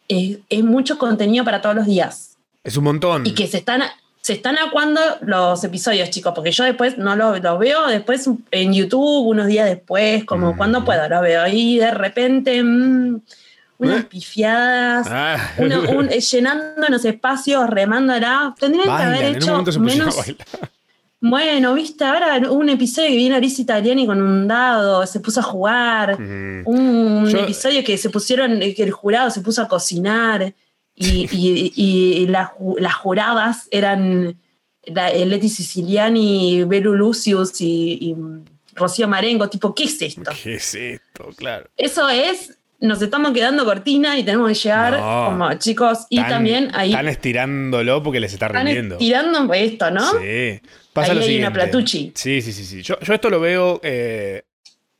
es, 0.08 0.38
es 0.48 0.64
mucho 0.64 0.98
contenido 0.98 1.44
para 1.44 1.60
todos 1.60 1.76
los 1.76 1.86
días. 1.86 2.38
Es 2.62 2.78
un 2.78 2.84
montón. 2.84 3.26
Y 3.26 3.34
que 3.34 3.46
se 3.46 3.58
están, 3.58 3.82
se 4.24 4.32
están 4.32 4.56
acuando 4.56 5.02
los 5.20 5.62
episodios, 5.64 6.08
chicos, 6.08 6.32
porque 6.34 6.50
yo 6.50 6.64
después 6.64 6.96
no 6.96 7.14
los 7.14 7.42
lo 7.42 7.58
veo 7.58 7.88
después 7.88 8.26
en 8.52 8.72
YouTube, 8.72 9.26
unos 9.26 9.46
días 9.48 9.68
después, 9.68 10.24
como 10.24 10.54
Mm. 10.54 10.56
cuando 10.56 10.82
puedo, 10.82 11.06
lo 11.10 11.20
veo. 11.20 11.46
Y 11.46 11.76
de 11.76 11.90
repente, 11.90 12.62
mm, 12.62 13.20
unas 13.80 14.00
¿Eh? 14.00 14.06
pifiadas. 14.08 15.08
Ah. 15.10 15.36
Uno, 15.58 15.82
un- 15.90 16.10
eh, 16.10 16.20
llenando 16.20 16.86
los 16.88 17.04
espacios, 17.04 17.68
remándola. 17.68 18.54
Tendrían 18.58 18.96
que 18.96 19.02
haber 19.02 19.24
hecho 19.36 19.62
menos. 19.78 20.16
Bueno, 21.20 21.74
viste, 21.74 22.04
ahora 22.04 22.36
un 22.50 22.68
episodio 22.70 23.08
que 23.10 23.16
viene 23.16 23.36
Alice 23.36 23.60
Italiani 23.60 24.06
con 24.06 24.22
un 24.22 24.48
dado, 24.48 25.06
se 25.06 25.20
puso 25.20 25.40
a 25.40 25.42
jugar. 25.42 26.18
Mm. 26.18 26.62
Un 26.66 27.26
Yo- 27.28 27.40
episodio 27.40 27.84
que 27.84 27.98
se 27.98 28.08
pusieron, 28.08 28.58
que 28.60 28.82
el 28.82 28.90
jurado 28.90 29.28
se 29.30 29.42
puso 29.42 29.60
a 29.60 29.68
cocinar. 29.68 30.54
Y, 30.96 31.28
y- 31.32 31.72
y 32.22 32.26
la 32.28 32.52
ju- 32.56 32.78
las 32.78 32.94
juradas 32.94 33.66
eran 33.70 34.36
la, 34.84 35.10
eh, 35.10 35.26
Leti 35.26 35.48
Siciliani, 35.48 36.64
Belu 36.64 36.94
Lucius 36.94 37.60
y, 37.60 37.98
y 38.00 38.16
Rocío 38.74 39.08
Marengo. 39.08 39.48
Tipo, 39.48 39.74
¿qué 39.74 39.84
es 39.84 40.00
esto? 40.02 40.30
¿Qué 40.42 40.54
es 40.54 40.74
esto? 40.74 41.30
Claro. 41.36 41.68
Eso 41.76 42.08
es. 42.08 42.56
Nos 42.80 43.00
estamos 43.00 43.32
quedando 43.32 43.64
cortina 43.64 44.18
y 44.18 44.24
tenemos 44.24 44.48
que 44.48 44.54
llegar 44.54 44.92
No. 45.00 45.24
como 45.26 45.54
chicos. 45.54 46.00
Y 46.10 46.18
Están- 46.18 46.30
también 46.32 46.70
ahí 46.74 46.90
Están 46.90 47.08
estirándolo 47.08 48.02
porque 48.02 48.20
les 48.20 48.32
está 48.34 48.46
están 48.46 48.66
rindiendo. 48.66 48.96
tirando 48.98 49.52
esto, 49.54 49.90
¿no? 49.90 50.10
Sí. 50.12 50.60
Pasa 50.92 51.12
Ahí 51.12 51.16
lo 51.16 51.20
hay 51.22 51.26
siguiente. 51.28 51.48
una 51.48 51.52
Platucci. 51.54 52.12
Sí, 52.14 52.42
sí, 52.42 52.52
sí. 52.52 52.64
sí. 52.64 52.82
Yo, 52.82 52.98
yo 53.00 53.14
esto 53.14 53.30
lo 53.30 53.40
veo. 53.40 53.80
eh, 53.82 54.42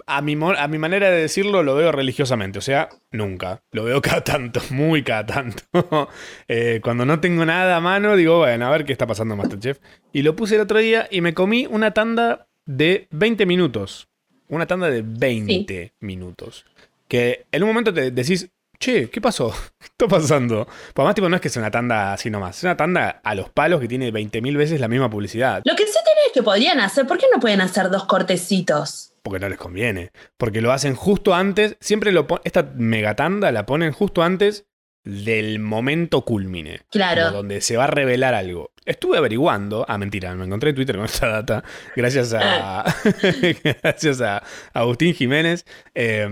a, 0.07 0.23
mi, 0.23 0.37
a 0.41 0.69
mi 0.69 0.79
manera 0.79 1.11
de 1.11 1.23
decirlo, 1.23 1.63
lo 1.63 1.75
veo 1.75 1.93
religiosamente. 1.93 2.59
O 2.59 2.63
sea, 2.63 2.89
nunca. 3.11 3.63
Lo 3.73 3.85
veo 3.85 4.01
cada 4.03 4.23
tanto, 4.23 4.61
muy 4.71 5.03
cada 5.03 5.27
tanto. 5.27 5.63
Eh, 6.47 6.81
cuando 6.83 7.05
no 7.05 7.21
tengo 7.21 7.45
nada 7.45 7.77
a 7.77 7.81
mano, 7.81 8.17
digo, 8.17 8.39
bueno, 8.39 8.67
a 8.67 8.71
ver 8.71 8.85
qué 8.85 8.93
está 8.93 9.07
pasando 9.07 9.35
en 9.35 9.39
Masterchef. 9.39 9.79
Y 10.13 10.23
lo 10.23 10.37
puse 10.37 10.57
el 10.57 10.61
otro 10.61 10.79
día 10.79 11.09
y 11.11 11.21
me 11.21 11.35
comí 11.35 11.67
una 11.69 11.93
tanda 11.93 12.47
de 12.67 13.09
20 13.11 13.47
minutos. 13.47 14.09
Una 14.49 14.67
tanda 14.67 14.91
de 14.91 15.03
20 15.03 15.95
minutos. 16.01 16.67
Que 17.09 17.47
en 17.51 17.63
un 17.63 17.69
momento 17.71 17.95
te 17.95 18.11
decís, 18.11 18.51
che, 18.79 19.09
¿qué 19.09 19.21
pasó? 19.21 19.51
¿Qué 19.79 19.87
está 19.87 20.09
pasando? 20.09 20.67
Pues 20.67 20.95
además, 20.97 21.15
tipo, 21.15 21.29
no 21.29 21.37
es 21.37 21.43
que 21.43 21.49
sea 21.49 21.63
una 21.63 21.71
tanda 21.71 22.13
así 22.13 22.31
nomás. 22.31 22.59
Es 22.59 22.65
una 22.65 22.77
tanda 22.77 23.21
a 23.23 23.35
los 23.35 23.49
palos 23.51 23.81
que 23.81 23.89
tiene 23.89 24.13
20.000 24.13 24.57
veces 24.57 24.81
la 24.81 24.89
misma 24.89 25.09
publicidad. 25.11 25.63
Lo 25.65 25.75
que 25.75 25.87
sí 25.87 25.93
tenés 25.93 26.33
que 26.33 26.43
podrían 26.43 26.81
hacer, 26.81 27.07
¿por 27.07 27.19
qué 27.19 27.27
no 27.33 27.41
pueden 27.41 27.61
hacer 27.61 27.91
dos 27.91 28.05
cortecitos? 28.05 29.14
Porque 29.25 29.41
no 29.41 29.49
les 29.49 29.59
conviene. 29.59 30.11
Porque 30.37 30.61
lo 30.61 30.71
hacen 30.71 30.95
justo 30.95 31.35
antes. 31.35 31.79
Siempre 31.81 32.13
lo 32.13 32.27
esta 32.45 32.71
megatanda 32.77 33.51
la 33.53 33.65
ponen 33.65 33.93
justo 33.93 34.23
antes 34.23 34.67
del 35.03 35.61
momento 35.61 36.27
culmine. 36.27 36.83
Claro. 36.91 37.31
Donde 37.31 37.63
se 37.63 37.79
va 37.79 37.85
a 37.85 37.87
revelar 37.87 38.35
algo. 38.35 38.73
Estuve 38.85 39.17
averiguando. 39.17 39.87
Ah, 39.89 39.97
mentira, 39.97 40.35
me 40.35 40.45
encontré 40.45 40.71
en 40.71 40.77
Twitter 40.77 40.97
con 40.97 41.07
esta 41.07 41.29
data. 41.29 41.65
Gracias 41.97 42.35
a. 42.35 42.85
gracias 43.83 44.21
a 44.21 44.43
Agustín 44.75 45.15
Jiménez 45.15 45.65
eh, 45.95 46.29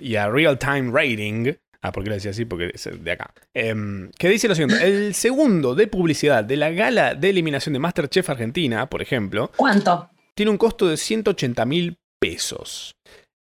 y 0.00 0.16
a 0.16 0.30
Real 0.30 0.58
Time 0.58 0.90
Rating. 0.92 1.52
Ah, 1.82 1.92
¿por 1.92 2.02
qué 2.02 2.08
lo 2.08 2.14
decía 2.14 2.30
así? 2.30 2.46
Porque 2.46 2.70
es 2.72 2.88
de 3.04 3.10
acá. 3.10 3.34
Eh, 3.52 3.74
que 4.18 4.28
dice 4.30 4.48
lo 4.48 4.54
siguiente: 4.54 4.82
el 4.82 5.14
segundo 5.14 5.74
de 5.74 5.88
publicidad 5.88 6.42
de 6.42 6.56
la 6.56 6.70
gala 6.70 7.14
de 7.14 7.28
eliminación 7.28 7.74
de 7.74 7.80
Masterchef 7.80 8.30
Argentina, 8.30 8.88
por 8.88 9.02
ejemplo, 9.02 9.50
¿Cuánto? 9.56 10.08
tiene 10.34 10.50
un 10.50 10.58
costo 10.58 10.88
de 10.88 10.96
180 10.96 11.66
mil 11.66 11.98
pesos. 12.20 12.92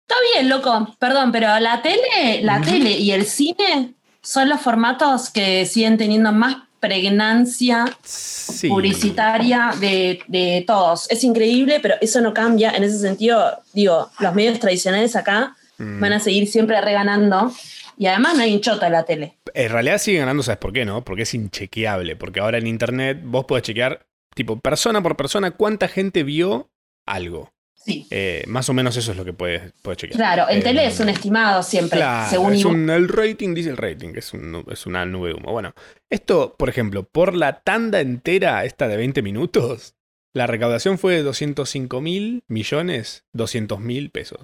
Está 0.08 0.16
bien, 0.34 0.50
loco. 0.50 0.96
Perdón, 1.00 1.32
pero 1.32 1.60
la 1.60 1.82
tele, 1.84 2.42
la 2.42 2.62
tele 2.62 2.92
y 2.98 3.12
el 3.12 3.26
cine 3.26 3.94
son 4.24 4.50
los 4.50 4.60
formatos 4.62 5.30
que 5.30 5.66
siguen 5.66 5.98
teniendo 5.98 6.32
más 6.32 6.56
pregnancia 6.80 7.86
Sí. 8.04 8.68
publicitaria 8.70 9.72
de, 9.80 10.22
de 10.28 10.64
todos. 10.66 11.10
Es 11.12 11.24
increíble, 11.24 11.80
pero 11.82 11.96
eso 12.02 12.22
no 12.22 12.34
cambia. 12.34 12.72
En 12.72 12.84
ese 12.84 12.98
sentido, 13.00 13.62
digo, 13.74 14.10
los 14.20 14.34
medios 14.34 14.60
tradicionales 14.60 15.16
acá 15.16 15.56
Mm. 15.78 16.02
van 16.02 16.12
a 16.14 16.20
seguir 16.20 16.46
siempre 16.48 16.80
reganando. 16.82 17.54
Y 17.98 18.08
además 18.08 18.36
no 18.36 18.44
hay 18.44 18.54
un 18.54 18.62
en 18.86 18.92
la 18.92 19.04
tele. 19.04 19.38
En 19.54 19.70
realidad 19.72 19.98
sigue 19.98 20.20
ganando, 20.20 20.44
¿sabes 20.44 20.60
por 20.60 20.74
qué? 20.74 20.84
No? 20.86 21.04
Porque 21.06 21.24
es 21.24 21.34
inchequeable. 21.34 22.16
Porque 22.18 22.40
ahora 22.42 22.58
en 22.58 22.68
internet 22.68 23.20
vos 23.24 23.46
podés 23.46 23.64
chequear, 23.64 24.06
tipo, 24.36 24.60
persona 24.60 25.02
por 25.02 25.16
persona, 25.16 25.52
cuánta 25.52 25.88
gente 25.88 26.24
vio 26.24 26.70
algo. 27.06 27.52
Sí. 27.86 28.06
Eh, 28.12 28.44
más 28.48 28.68
o 28.70 28.74
menos 28.74 28.96
eso 28.98 29.12
es 29.12 29.18
lo 29.18 29.24
que 29.26 29.34
puedes, 29.34 29.72
puedes 29.82 29.98
chequear. 29.98 30.18
Claro, 30.18 30.50
en 30.50 30.60
Eh, 30.60 30.62
tele 30.62 30.86
es 30.86 31.00
un 31.00 31.10
estimado 31.10 31.64
siempre, 31.64 31.98
Claro, 32.00 32.30
según 32.30 32.54
es 32.54 32.66
un- 32.66 32.90
el 32.90 33.08
rating 33.08 33.54
dice 33.54 33.70
el 33.70 33.78
rating, 33.78 34.10
es, 34.16 34.34
un- 34.34 34.66
es 34.70 34.86
una 34.86 35.06
nube 35.06 35.30
de 35.30 35.36
humo. 35.36 35.52
Bueno, 35.52 35.74
esto, 36.10 36.56
por 36.58 36.70
ejemplo, 36.70 37.04
por 37.04 37.34
la 37.36 37.62
tanda 37.62 38.00
entera, 38.02 38.66
esta 38.66 38.88
de 38.88 38.98
20 38.98 39.22
minutos, 39.22 39.96
la 40.34 40.46
recaudación 40.46 41.00
fue 41.00 41.16
de 41.16 41.24
205 41.24 42.02
mil 42.02 42.44
millones, 42.48 43.24
200 43.34 43.80
mil 43.80 44.12
pesos. 44.12 44.40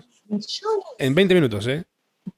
En 0.97 1.13
20 1.13 1.35
minutos, 1.35 1.67
¿eh? 1.67 1.83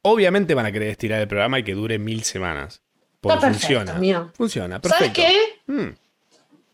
Obviamente 0.02 0.54
van 0.56 0.66
a 0.66 0.72
querer 0.72 0.90
estirar 0.90 1.22
el 1.22 1.28
programa 1.28 1.60
y 1.60 1.64
que 1.64 1.74
dure 1.74 2.00
mil 2.00 2.24
semanas. 2.24 2.82
Porque 3.22 3.36
Está 3.36 3.48
perfecto, 3.48 3.80
funciona. 3.94 4.32
Funciona, 4.36 4.82
¿Sabes 4.84 5.12
qué? 5.12 5.32
Mm, 5.68 5.90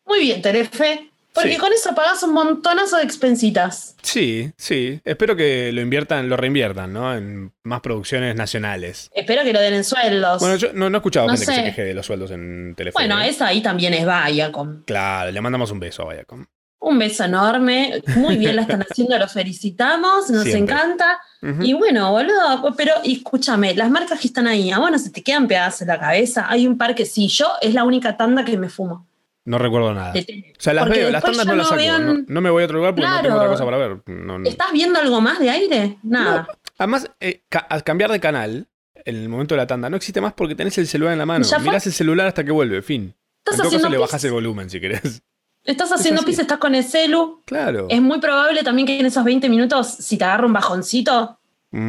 Muy 0.05 0.19
bien, 0.19 0.41
Terefe. 0.41 1.12
Porque 1.34 1.54
Sí. 1.54 1.58
con 1.58 1.74
eso 1.74 1.96
pagas 1.96 2.22
un 2.24 2.34
montonazo 2.34 2.98
de 2.98 3.04
expensitas. 3.04 3.96
sí, 4.02 4.52
sí. 4.56 5.02
Espero 5.04 5.36
que 5.36 5.72
lo 5.72 5.82
inviertan, 5.82 6.30
lo 6.30 6.38
reinviertan, 6.38 6.93
¿no? 6.93 7.15
En 7.15 7.52
más 7.63 7.82
producciones 7.82 8.36
nacionales. 8.36 9.10
Espero 9.15 9.43
que 9.43 9.52
lo 9.54 9.60
den 9.60 9.74
en 9.74 9.84
sueldos. 9.84 10.39
Bueno, 10.39 10.56
yo 10.58 10.74
no, 10.74 10.89
no 10.89 10.98
he 10.98 11.00
escuchado 11.00 11.26
No 11.28 11.34
gente 11.34 11.46
que 11.48 11.56
se 11.56 11.63
queje 11.63 11.84
de 11.86 11.93
los 11.93 12.06
sueldos 12.06 12.32
en 12.32 12.76
teléfono. 12.76 13.06
Bueno, 13.06 13.22
eso 13.22 13.43
ahí 13.46 13.62
también 13.62 13.93
es 13.93 14.06
Viacom. 14.06 14.84
Claro, 14.86 15.32
le 15.32 15.41
mandamos 15.41 15.72
un 15.72 15.80
beso 15.80 16.10
a 16.10 16.13
Viacom. 16.13 16.46
Un 16.80 17.00
beso 17.00 17.24
enorme. 17.24 18.02
Muy 18.17 18.36
bien 18.38 18.56
la 18.58 18.63
están 18.63 18.82
haciendo, 18.89 19.17
los 19.17 19.32
felicitamos, 19.32 20.30
nos 20.30 20.43
Siempre. 20.43 20.76
encanta. 20.76 21.19
Y 21.62 21.74
bueno, 21.74 22.12
boludo, 22.12 22.74
pero 22.78 22.93
escúchame, 23.04 23.74
las 23.74 23.89
marcas 23.89 24.19
que 24.19 24.28
están 24.28 24.48
ahí, 24.48 24.69
a 24.72 24.80
vos 24.80 24.91
no 24.91 25.00
se 25.00 25.10
te 25.10 25.24
quedan 25.24 25.48
pegadas 25.48 25.82
en 25.82 25.88
la 25.88 26.00
cabeza. 26.00 26.46
Hay 26.50 26.67
un 26.67 26.78
par 26.78 26.93
que 26.93 27.06
sí, 27.06 27.28
yo 27.28 27.48
es 27.62 27.74
la 27.74 27.84
única 27.86 28.15
tanda 28.17 28.46
que 28.46 28.58
me 28.58 28.69
fumo. 28.69 29.08
No 29.45 29.58
recuerdo 29.58 29.93
nada. 29.93 30.13
O 30.13 30.21
sea, 30.58 30.73
las 30.73 30.86
Porque 30.86 30.99
veo, 30.99 31.10
las 31.12 31.21
tandas 31.23 31.45
no 31.45 31.56
las 31.56 31.67
saco. 31.67 31.82
No, 31.99 32.23
no 32.27 32.41
me 32.41 32.49
voy 32.49 32.63
a 32.63 32.65
otro 32.65 32.77
lugar 32.77 32.95
porque 32.95 33.10
no 33.10 33.21
tengo 33.21 33.36
otra 33.36 33.49
cosa 33.49 33.65
para 33.65 33.77
ver. 33.77 34.01
No, 34.06 34.39
no. 34.39 34.47
¿Estás 34.49 34.71
viendo 34.71 34.99
algo 34.99 35.19
más 35.19 35.39
de 35.39 35.49
aire? 35.49 35.97
Nada. 36.03 36.47
Además, 36.77 37.10
eh, 37.19 37.43
ca- 37.49 37.60
al 37.69 37.84
cambiar 37.84 38.12
de 38.12 38.19
canal, 38.21 38.67
en 39.06 39.15
el 39.17 39.27
momento 39.27 39.53
de 39.56 39.58
la 39.62 39.67
tanda, 39.67 39.89
no 39.89 39.97
existe 39.97 40.21
más 40.21 40.34
porque 40.34 40.56
tenés 40.56 40.77
el 40.77 40.88
celular 40.88 41.13
en 41.13 41.19
la 41.19 41.25
mano. 41.25 41.45
Mirás 41.62 41.86
el 41.88 41.93
celular 41.93 42.27
hasta 42.27 42.43
que 42.45 42.51
vuelve, 42.51 42.82
fin. 42.82 43.13
Estás 43.39 43.56
en 43.56 43.63
todo 43.63 43.71
caso 43.73 43.89
le 43.89 43.97
pis. 43.97 44.01
bajas 44.01 44.23
el 44.23 44.32
volumen 44.32 44.69
si 44.69 44.79
querés. 44.79 45.21
Estás 45.65 45.91
haciendo 45.91 46.21
así. 46.21 46.27
pis, 46.32 46.39
estás 46.39 46.58
con 46.58 46.75
el 46.75 46.84
celu. 46.84 47.41
Claro. 47.45 47.88
Es 47.89 48.01
muy 48.01 48.19
probable 48.19 48.63
también 48.63 48.86
que 48.88 48.99
en 48.99 49.06
esos 49.06 49.23
20 49.23 49.49
minutos, 49.49 49.88
si 49.89 50.17
te 50.17 50.23
agarra 50.23 50.45
un 50.45 50.53
bajoncito, 50.53 51.39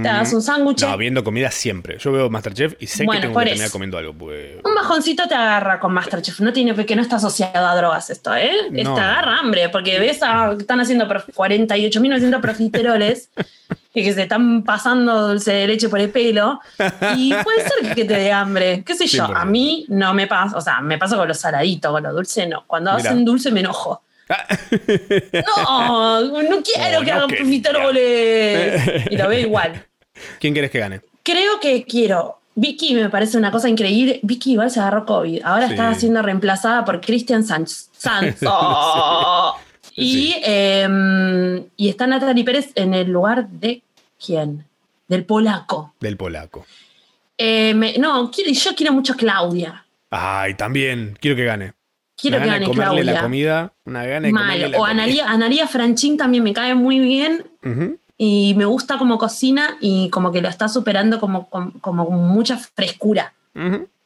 te 0.03 0.09
hagas 0.09 0.33
un 0.33 0.41
sándwich. 0.41 0.81
No, 0.81 0.97
viendo 0.97 1.23
comida 1.23 1.51
siempre. 1.51 1.99
Yo 1.99 2.11
veo 2.11 2.31
Masterchef 2.31 2.75
y 2.81 2.87
sé 2.87 3.05
Bueno, 3.05 3.21
que 3.21 3.27
tengo 3.29 3.39
que 3.39 3.47
terminar 3.47 3.71
comiendo 3.71 3.99
algo. 3.99 4.15
Pues... 4.15 4.57
Un 4.65 4.75
bajoncito 4.75 5.29
te 5.29 5.35
agarra 5.35 5.79
con 5.79 5.93
Masterchef. 5.93 6.41
No 6.41 6.53
tiene 6.55 6.75
que 6.87 6.97
no 6.97 7.03
está 7.03 7.17
asociado 7.17 7.67
a 7.67 7.77
drogas 7.77 8.09
esto, 8.09 8.35
¿eh? 8.35 8.51
No. 8.71 8.95
Te 8.95 9.01
agarra 9.01 9.39
hambre, 9.41 9.69
porque 9.69 9.99
ves 9.99 10.23
a, 10.23 10.53
están 10.59 10.81
haciendo 10.81 11.07
prof- 11.07 11.29
48.900 11.35 12.41
profiteroles 12.41 13.29
y 13.93 14.03
que 14.03 14.13
se 14.15 14.23
están 14.23 14.63
pasando 14.65 15.29
dulce 15.29 15.53
de 15.53 15.67
leche 15.67 15.89
por 15.91 16.01
el 16.01 16.09
pelo. 16.11 16.61
Y 17.17 17.35
puede 17.45 17.69
ser 17.69 17.95
que 17.95 18.05
te 18.07 18.15
dé 18.15 18.33
hambre. 18.33 18.83
¿Qué 18.87 18.95
sé 18.95 19.07
yo? 19.07 19.27
100%. 19.27 19.33
A 19.37 19.45
mí 19.45 19.85
no 19.89 20.15
me 20.15 20.27
pasa. 20.27 20.57
O 20.57 20.61
sea, 20.63 20.81
me 20.81 20.97
pasa 20.97 21.17
con 21.17 21.29
los 21.29 21.39
saladitos, 21.39 21.93
con 21.93 22.03
los 22.03 22.15
dulces 22.15 22.49
no. 22.49 22.65
Cuando 22.67 22.95
Mirá. 22.97 23.11
hacen 23.11 23.25
dulce 23.25 23.51
me 23.51 23.61
enojo. 23.61 24.03
No, 25.57 26.43
no 26.43 26.63
quiero 26.63 27.01
Oh, 27.01 27.05
que 27.05 27.11
no 27.11 27.17
hagan 27.17 27.29
quería. 27.29 27.37
profiteroles. 27.37 29.07
Y 29.11 29.17
lo 29.17 29.29
veo 29.29 29.41
igual. 29.41 29.85
¿Quién 30.41 30.55
querés 30.55 30.71
que 30.71 30.79
gane? 30.79 31.01
Creo 31.23 31.61
que 31.61 31.85
quiero. 31.85 32.39
Vicky 32.57 32.95
me 32.95 33.09
parece 33.11 33.37
una 33.37 33.51
cosa 33.51 33.69
increíble. 33.69 34.21
Vicky 34.23 34.53
igual 34.53 34.71
se 34.71 34.79
agarró 34.81 35.05
COVID. 35.05 35.43
Ahora 35.45 35.67
Sí. 35.67 35.73
está 35.75 35.95
siendo 35.95 36.23
reemplazada 36.23 36.85
por 36.85 37.01
Christian 37.01 37.43
Sanz. 37.45 37.89
Sanz. 37.97 38.37
Oh. 38.47 39.57
Y, 39.97 40.13
Sí. 40.33 40.35
eh, 40.45 41.65
y 41.77 41.89
está 41.89 42.07
Natalie 42.07 42.45
Pérez 42.45 42.71
en 42.75 42.95
el 42.95 43.11
lugar 43.11 43.49
de 43.49 43.83
quién? 44.25 44.65
Del 45.09 45.25
polaco. 45.25 45.95
Del 46.01 46.17
polaco. 46.17 46.65
Eh, 47.39 47.75
me- 47.75 47.99
no, 47.99 48.31
yo 48.33 48.75
quiero 48.77 48.93
mucho 48.93 49.13
a 49.13 49.17
Claudia. 49.17 49.85
Ay, 50.11 50.55
también. 50.55 51.17
Quiero 51.21 51.37
que 51.37 51.45
gane. 51.45 51.73
Quiero 52.17 52.37
Una 52.37 52.45
que 52.45 52.51
gane 52.51 52.67
comerle 52.67 52.85
Claudia. 53.03 53.13
la 53.13 53.23
comida. 53.23 53.73
Una 53.85 54.05
gana 54.07 54.27
de 54.27 54.33
Mal. 54.33 54.43
comerle 54.45 54.69
la 54.69 54.79
O. 54.79 54.85
Analia, 54.85 55.31
Analia 55.31 55.67
Franchín 55.67 56.17
también 56.17 56.45
me 56.45 56.53
cae 56.53 56.75
muy 56.75 56.99
bien. 56.99 57.45
Y 58.17 58.55
me 58.57 58.65
gusta 58.65 58.97
como 58.99 59.19
cocina 59.19 59.77
y 59.81 60.09
como 60.11 60.31
que 60.31 60.41
lo 60.41 60.49
está 60.49 60.69
superando 60.69 61.19
como, 61.19 61.51
como, 61.51 61.73
como 61.81 62.07
con 62.07 62.29
mucha 62.29 62.57
frescura. 62.57 63.35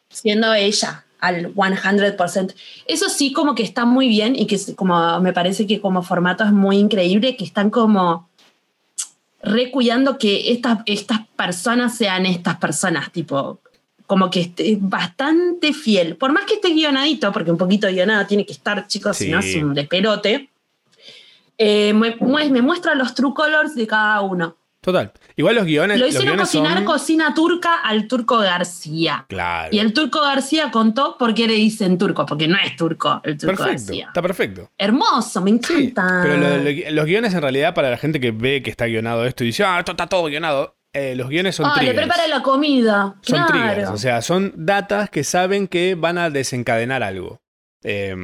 Siendo 0.08 0.54
ella 0.54 1.04
al 1.20 1.54
100%. 1.54 2.54
Eso 2.86 3.08
sí 3.08 3.32
como 3.32 3.54
que 3.54 3.62
está 3.62 3.84
muy 3.84 4.08
bien 4.08 4.34
y 4.36 4.46
que 4.46 4.58
como 4.74 5.20
me 5.20 5.32
parece 5.32 5.66
que 5.66 5.80
como 5.80 6.02
formato 6.02 6.44
es 6.44 6.52
muy 6.52 6.78
increíble, 6.78 7.36
que 7.36 7.44
están 7.44 7.70
como 7.70 8.28
recuidando 9.42 10.18
que 10.18 10.52
estas, 10.52 10.78
estas 10.86 11.26
personas 11.36 11.96
sean 11.96 12.26
estas 12.26 12.56
personas, 12.56 13.12
tipo, 13.12 13.60
como 14.08 14.30
que 14.30 14.40
es 14.56 14.78
bastante 14.80 15.72
fiel. 15.74 16.16
Por 16.16 16.32
más 16.32 16.44
que 16.46 16.54
esté 16.54 16.70
guionadito, 16.70 17.30
porque 17.30 17.50
un 17.52 17.58
poquito 17.58 17.86
guionado 17.88 18.26
tiene 18.26 18.44
que 18.46 18.52
estar, 18.54 18.86
chicos, 18.88 19.16
si 19.18 19.28
no 19.30 19.40
Sí. 19.42 19.58
es 19.58 19.62
un 19.62 19.74
despelote, 19.74 20.48
eh, 21.58 21.92
me, 21.92 22.16
mu- 22.16 22.38
me 22.50 22.62
muestra 22.62 22.94
los 22.94 23.14
true 23.14 23.34
colors 23.34 23.74
de 23.74 23.86
cada 23.86 24.20
uno. 24.22 24.56
Total. 24.80 25.12
Igual 25.36 25.56
los 25.56 25.64
guiones. 25.66 25.98
Lo 25.98 26.06
hicieron 26.06 26.28
guiones 26.36 26.46
cocinar 26.46 26.74
son- 26.78 26.84
cocina 26.84 27.34
turca 27.34 27.80
al 27.82 28.06
turco 28.06 28.38
García. 28.38 29.26
Claro. 29.28 29.68
Y 29.72 29.80
el 29.80 29.92
turco 29.92 30.20
García 30.22 30.70
contó 30.70 31.16
por 31.18 31.34
qué 31.34 31.46
le 31.48 31.54
dicen 31.54 31.98
turco, 31.98 32.24
porque 32.24 32.46
no 32.48 32.56
es 32.64 32.76
turco 32.76 33.20
el 33.24 33.36
turco 33.36 33.56
Perfecto. 33.56 33.72
García. 33.86 34.06
Está 34.06 34.22
perfecto. 34.22 34.70
Hermoso, 34.78 35.40
me 35.42 35.50
Sí, 35.62 35.74
encanta. 35.90 36.20
pero 36.22 36.36
lo- 36.38 36.56
lo- 36.58 36.90
los 36.92 37.04
guiones 37.06 37.34
en 37.34 37.42
realidad 37.42 37.74
para 37.74 37.90
la 37.90 37.98
gente 37.98 38.20
que 38.20 38.30
ve 38.30 38.62
que 38.62 38.70
está 38.70 38.86
guionado 38.86 39.26
esto 39.26 39.42
y 39.42 39.48
dice, 39.48 39.64
ah, 39.64 39.80
esto 39.80 39.90
está 39.92 40.06
todo 40.06 40.24
guionado, 40.26 40.76
eh, 40.92 41.14
los 41.14 41.28
guiones 41.28 41.56
son 41.56 41.66
ah, 41.66 41.72
le 41.74 41.78
triggers. 41.78 41.98
prepara 41.98 42.26
la 42.28 42.42
comida. 42.42 43.16
Son 43.22 43.36
claro. 43.36 43.52
triggers, 43.52 43.90
o 43.90 43.96
sea, 43.98 44.22
son 44.22 44.52
datas 44.56 45.10
que 45.10 45.24
saben 45.24 45.68
que 45.68 45.94
van 45.94 46.18
a 46.18 46.30
desencadenar 46.30 47.02
algo. 47.02 47.40
Eh, 47.84 48.14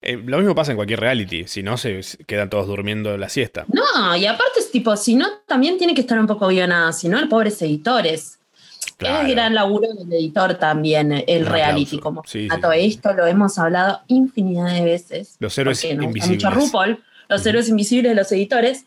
eh, 0.00 0.22
lo 0.24 0.38
mismo 0.38 0.54
pasa 0.54 0.70
en 0.70 0.76
cualquier 0.76 1.00
reality, 1.00 1.46
si 1.48 1.62
no 1.62 1.76
se 1.76 2.00
quedan 2.26 2.50
todos 2.50 2.68
durmiendo 2.68 3.16
la 3.18 3.28
siesta. 3.28 3.64
No, 3.68 4.16
y 4.16 4.26
aparte 4.26 4.60
es 4.60 4.70
tipo, 4.70 4.96
si 4.96 5.16
no, 5.16 5.26
también 5.46 5.76
tiene 5.78 5.94
que 5.94 6.02
estar 6.02 6.18
un 6.18 6.26
poco 6.26 6.46
guionada, 6.48 6.92
si 6.92 7.08
no, 7.08 7.18
el 7.18 7.28
pobres 7.28 7.60
editores. 7.62 8.38
Claro. 8.96 9.26
Es 9.26 9.34
gran 9.34 9.54
laburo 9.54 9.88
del 9.94 10.12
editor 10.12 10.54
también, 10.54 11.24
el 11.26 11.46
reality. 11.46 11.96
aplauso. 11.96 12.00
Como 12.00 12.22
Sí, 12.26 12.48
a 12.50 12.56
sí, 12.56 12.86
esto 12.86 13.12
lo 13.14 13.26
hemos 13.26 13.58
hablado 13.58 14.02
infinidad 14.06 14.72
de 14.72 14.84
veces. 14.84 15.36
Los 15.40 15.56
héroes 15.58 15.84
invisibles. 15.84 16.28
mucho 16.28 16.50
RuPaul, 16.50 17.02
los 17.28 17.44
héroes 17.44 17.68
invisibles 17.68 18.10
de 18.10 18.14
los 18.14 18.30
editores. 18.30 18.86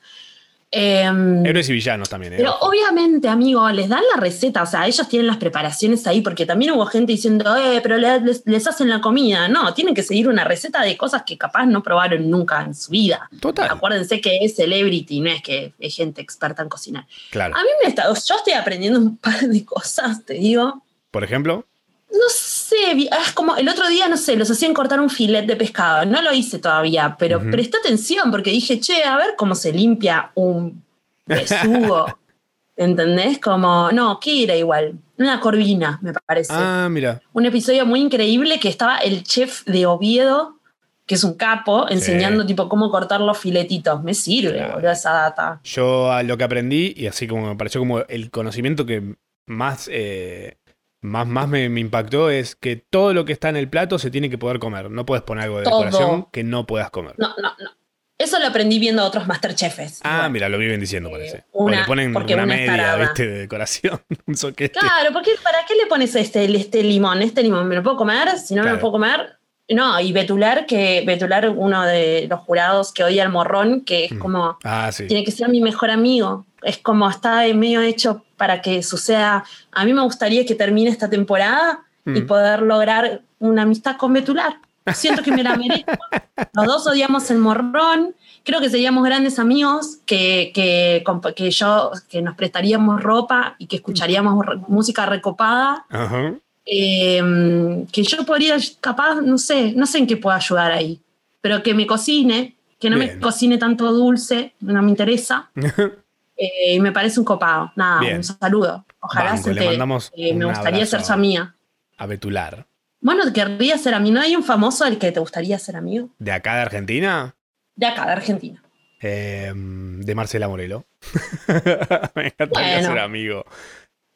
Em, 0.77 1.45
Héroes 1.45 1.69
y 1.69 1.73
villanos 1.73 2.09
también. 2.09 2.33
eh, 2.33 2.35
Pero 2.37 2.53
obviamente, 2.59 3.29
amigo, 3.29 3.69
les 3.69 3.87
dan 3.87 4.01
la 4.13 4.19
receta, 4.19 4.61
o 4.61 4.65
sea, 4.65 4.85
ellos 4.85 5.07
tienen 5.07 5.25
las 5.27 5.37
preparaciones 5.37 6.05
ahí, 6.05 6.19
porque 6.19 6.45
también 6.45 6.71
hubo 6.73 6.85
gente 6.85 7.13
diciendo, 7.13 7.55
eh, 7.55 7.79
pero 7.81 7.97
le- 7.97 8.19
les, 8.19 8.43
les 8.45 8.67
hacen 8.67 8.89
la 8.89 8.99
comida. 8.99 9.47
No, 9.47 9.73
tienen 9.73 9.95
que 9.95 10.03
seguir 10.03 10.27
una 10.27 10.43
receta 10.43 10.81
de 10.81 10.97
cosas 10.97 11.23
que 11.25 11.37
capaz 11.37 11.65
no 11.65 11.81
probaron 11.81 12.29
nunca 12.29 12.61
en 12.61 12.75
su 12.75 12.91
vida. 12.91 13.29
Total. 13.39 13.69
Acuérdense 13.71 14.19
que 14.19 14.39
es 14.41 14.55
celebrity, 14.57 15.21
no 15.21 15.29
es 15.31 15.41
que 15.41 15.73
es 15.79 15.95
gente 15.95 16.21
experta 16.21 16.61
en 16.61 16.67
cocinar. 16.67 17.07
Claro. 17.31 17.55
A 17.55 17.61
mí 17.63 17.69
me 17.81 17.89
está, 17.89 18.07
yo 18.07 18.35
estoy 18.35 18.53
aprendiendo 18.53 18.99
un 18.99 19.15
par 19.17 19.39
de 19.39 19.63
cosas, 19.63 20.25
te 20.25 20.33
digo. 20.33 20.83
Por 21.11 21.23
ejemplo, 21.23 21.65
No 22.11 22.29
sé, 22.29 22.54
vi- 22.95 23.09
es 23.25 23.31
como 23.33 23.55
el 23.55 23.67
otro 23.69 23.87
día, 23.89 24.07
no 24.07 24.17
sé, 24.17 24.35
los 24.35 24.49
hacían 24.49 24.73
cortar 24.73 24.99
un 24.99 25.09
filet 25.09 25.45
de 25.45 25.55
pescado. 25.55 26.05
No 26.05 26.21
lo 26.21 26.33
hice 26.33 26.59
todavía, 26.59 27.15
pero 27.19 27.37
Ujú. 27.39 27.51
presté 27.51 27.77
atención 27.77 28.31
porque 28.31 28.51
dije, 28.51 28.79
che, 28.79 29.03
a 29.03 29.17
ver 29.17 29.35
cómo 29.37 29.55
se 29.55 29.71
limpia 29.73 30.31
un 30.35 30.83
besugo. 31.25 32.17
¿Entendés? 32.77 33.39
Como, 33.39 33.89
no, 33.93 34.19
¿qué 34.19 34.43
era 34.43 34.55
igual? 34.55 34.95
Una 35.17 35.39
corvina, 35.39 35.97
me 36.01 36.11
parece. 36.13 36.51
ah, 36.53 36.87
mira, 36.91 37.21
Un 37.31 37.45
episodio 37.45 37.85
muy 37.85 38.01
increíble 38.01 38.59
que 38.59 38.67
estaba 38.67 38.97
el 38.97 39.23
chef 39.23 39.63
de 39.65 39.85
Oviedo, 39.85 40.59
que 41.05 41.15
es 41.15 41.23
un 41.23 41.35
capo, 41.35 41.87
enseñando 41.89 42.45
tipo 42.45 42.67
cómo 42.67 42.89
cortar 42.91 43.21
los 43.21 43.37
filetitos. 43.37 44.03
Me 44.03 44.13
sirve, 44.13 44.57
Claro. 44.57 44.73
boludo, 44.75 44.91
esa 44.91 45.11
data. 45.13 45.61
yo 45.63 46.11
a 46.11 46.21
lo 46.23 46.35
que 46.37 46.43
aprendí, 46.43 46.93
y 46.97 47.07
así 47.07 47.27
como 47.27 47.47
me 47.47 47.55
pareció 47.55 47.79
como 47.79 47.99
el 47.99 48.29
conocimiento 48.29 48.85
que 48.85 49.15
más, 49.45 49.87
eh, 49.89 50.57
más, 51.05 51.27
más 51.27 51.47
me, 51.47 51.69
me 51.69 51.79
impactó, 51.79 52.29
es 52.29 52.55
que 52.55 52.75
todo 52.75 53.13
lo 53.13 53.23
que 53.25 53.33
está 53.33 53.49
en 53.49 53.55
el 53.57 53.69
plato 53.69 53.97
se 53.99 54.11
tiene 54.11 54.29
que 54.29 54.37
poder 54.37 54.59
comer. 54.59 54.89
No 54.91 55.05
puedes 55.05 55.23
poner 55.23 55.45
algo 55.45 55.59
de 55.59 55.63
Todo. 55.63 55.83
decoración 55.83 56.27
que 56.31 56.43
no 56.43 56.65
puedas 56.65 56.89
comer. 56.89 57.15
No, 57.17 57.29
no, 57.41 57.49
no. 57.59 57.69
Eso 58.17 58.39
lo 58.39 58.47
aprendí 58.47 58.79
viendo 58.79 59.01
a 59.01 59.05
otros 59.05 59.27
Masterchefs. 59.27 59.99
Ah, 60.03 60.29
mira, 60.29 60.47
lo 60.47 60.57
viven 60.57 60.79
diciendo, 60.79 61.11
parece. 61.11 61.43
o 61.51 61.65
una- 61.65 61.81
le 61.81 61.85
ponen 61.85 62.13
porque 62.13 62.33
una 62.33 62.45
media, 62.45 62.67
tarada. 62.77 62.97
¿viste? 62.97 63.27
De 63.27 63.39
decoración. 63.39 64.01
un 64.25 64.37
soquete. 64.37 64.79
Claro, 64.79 65.11
porque 65.11 65.31
¿para 65.43 65.59
qué 65.67 65.75
le 65.75 65.85
pones 65.87 66.15
este, 66.15 66.45
este 66.55 66.81
limón? 66.81 67.21
Este 67.21 67.43
limón, 67.43 67.67
¿me 67.67 67.75
lo 67.75 67.83
puedo 67.83 67.97
comer? 67.97 68.37
Si 68.37 68.55
no 68.55 68.61
me 68.61 68.67
Claro. 68.67 68.75
lo 68.77 68.81
puedo 68.81 68.91
comer. 68.93 69.35
No, 69.67 69.99
y 69.99 70.13
Betular, 70.13 70.65
que 70.67 71.03
Betular, 71.05 71.49
uno 71.49 71.83
de 71.85 72.27
los 72.29 72.39
jurados 72.41 72.93
que 72.93 73.03
odia 73.03 73.23
el 73.23 73.29
morrón, 73.29 73.81
que 73.81 74.05
es 74.05 74.11
Mm. 74.13 74.19
como, 74.19 74.57
Ah, 74.63 74.91
sí. 74.93 75.07
tiene 75.07 75.23
que 75.25 75.31
ser 75.31 75.49
mi 75.49 75.59
mejor 75.59 75.89
amigo. 75.89 76.45
Es 76.65 76.77
como 76.79 77.09
está 77.09 77.41
medio 77.53 77.81
hecho 77.81 78.23
para 78.37 78.61
que 78.61 78.81
suceda. 78.83 79.43
A 79.71 79.85
mí 79.85 79.93
me 79.93 80.01
gustaría 80.01 80.45
que 80.45 80.55
termine 80.55 80.89
esta 80.89 81.09
temporada 81.09 81.81
y 82.05 82.21
Mm. 82.21 82.27
poder 82.27 82.61
lograr 82.61 83.21
una 83.39 83.63
amistad 83.63 83.97
con 83.97 84.13
Betular. 84.13 84.57
Siento 84.93 85.23
que 85.23 85.31
me 85.31 85.43
la 85.43 85.55
merezco. 85.55 85.91
Los 86.53 86.65
dos 86.67 86.87
odiamos 86.87 87.31
el 87.31 87.39
morrón. 87.39 88.13
Creo 88.43 88.59
que 88.61 88.69
seríamos 88.69 89.03
grandes 89.03 89.39
amigos, 89.39 89.97
que, 90.05 90.51
que, 90.53 91.03
que 91.35 91.49
yo, 91.51 91.91
que 92.07 92.21
nos 92.21 92.35
prestaríamos 92.35 93.01
ropa 93.01 93.55
y 93.57 93.65
que 93.65 93.77
escucharíamos 93.77 94.45
re- 94.45 94.57
música 94.67 95.05
recopada. 95.07 95.85
Ajá. 95.89 96.33
Eh, 96.67 97.85
que 97.91 98.03
yo 98.03 98.25
podría, 98.25 98.57
capaz, 98.81 99.21
no 99.21 99.37
sé, 99.39 99.73
no 99.75 99.85
sé 99.87 99.97
en 99.99 100.07
qué 100.07 100.17
puedo 100.17 100.35
ayudar 100.35 100.71
ahí, 100.71 100.99
pero 101.41 101.63
que 101.63 101.73
me 101.73 101.87
cocine, 101.87 102.55
que 102.79 102.89
no 102.91 102.97
Bien. 102.97 103.15
me 103.15 103.21
cocine 103.21 103.57
tanto 103.57 103.91
dulce, 103.91 104.53
no 104.61 104.81
me 104.83 104.89
interesa. 104.91 105.49
Eh, 106.37 106.73
y 106.75 106.79
me 106.79 106.91
parece 106.91 107.19
un 107.19 107.25
copado. 107.25 107.71
Nada, 107.75 108.01
Bien. 108.01 108.17
un 108.17 108.23
saludo. 108.23 108.85
Ojalá 108.99 109.31
Banco, 109.31 109.43
se 109.43 109.49
le 109.53 109.61
entere. 109.61 109.69
mandamos 109.77 110.11
Eh, 110.15 110.33
me 110.33 110.45
gustaría 110.45 110.85
ser 110.85 111.01
su 111.03 111.13
amiga. 111.13 111.55
A 111.97 112.05
Betular. 112.05 112.65
Bueno, 112.99 113.23
querría 113.33 113.77
ser 113.77 113.93
amigo. 113.93 114.15
¿No 114.15 114.21
hay 114.21 114.35
un 114.35 114.43
famoso 114.43 114.83
del 114.85 114.97
que 114.97 115.11
te 115.11 115.19
gustaría 115.19 115.57
ser 115.59 115.75
amigo? 115.75 116.09
¿De 116.19 116.31
acá 116.31 116.55
de 116.55 116.61
Argentina? 116.63 117.35
De 117.75 117.85
acá, 117.85 118.05
de 118.05 118.11
Argentina. 118.13 118.61
Eh, 119.01 119.51
de 119.55 120.15
Marcela 120.15 120.47
Morelo. 120.47 120.85
Me 122.15 122.27
encantaría 122.27 122.73
Bueno. 122.79 122.87
ser 122.87 122.99
amigo. 122.99 123.45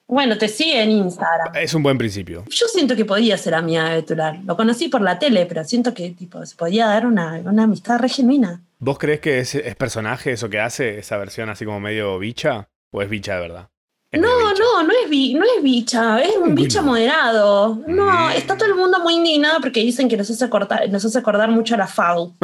Bueno, 0.08 0.38
te 0.40 0.48
sigue 0.48 0.82
en 0.82 0.90
Instagram. 0.92 1.56
Es 1.56 1.74
un 1.76 1.84
buen 1.84 1.98
principio. 2.00 2.44
Yo 2.50 2.66
siento 2.68 2.96
que 2.96 3.06
podía 3.06 3.38
ser 3.38 3.54
amiga 3.54 3.90
de 3.90 3.96
Betular. 3.98 4.40
Lo 4.44 4.58
conocí 4.58 4.88
por 4.90 5.02
la 5.02 5.20
tele, 5.20 5.46
pero 5.46 5.64
siento 5.64 5.94
que 5.94 6.10
tipo, 6.12 6.44
se 6.46 6.56
podía 6.56 6.88
dar 6.88 7.06
una, 7.06 7.34
una 7.46 7.64
amistad 7.64 8.00
re 8.00 8.10
genuina. 8.10 8.62
¿Vos 8.80 8.98
crees 8.98 9.20
que 9.20 9.40
es, 9.40 9.56
es 9.56 9.76
personaje 9.76 10.32
eso 10.32 10.50
que 10.50 10.60
hace, 10.60 11.00
esa 11.00 11.18
versión 11.18 11.50
así 11.50 11.66
como 11.66 11.80
medio 11.80 12.18
bicha? 12.18 12.70
¿O 12.92 13.02
es 13.02 13.10
bicha 13.10 13.36
de 13.36 13.42
verdad? 13.42 13.70
Es 14.12 14.20
No, 14.22 14.28
no, 14.54 14.84
no 14.84 14.94
es, 15.04 15.10
bi- 15.10 15.34
no 15.36 15.44
es 15.46 15.62
bicha, 15.62 16.20
es 16.22 16.30
un 16.36 16.42
¿Cómo 16.44 16.56
que 16.56 16.62
bicha 16.64 16.82
moderado. 16.82 17.78
No, 17.88 18.06
Mm. 18.30 18.32
está 18.32 18.58
todo 18.58 18.68
el 18.70 18.76
mundo 18.76 19.00
muy 19.02 19.16
indignado 19.16 19.60
porque 19.62 19.82
dicen 19.82 20.08
que 20.10 20.18
nos 20.18 20.30
hace, 20.30 20.50
cortar, 20.50 20.90
nos 20.90 21.04
hace 21.06 21.20
acordar 21.20 21.50
mucho 21.52 21.76
a 21.76 21.78
la 21.78 21.88
FADU. 21.88 22.36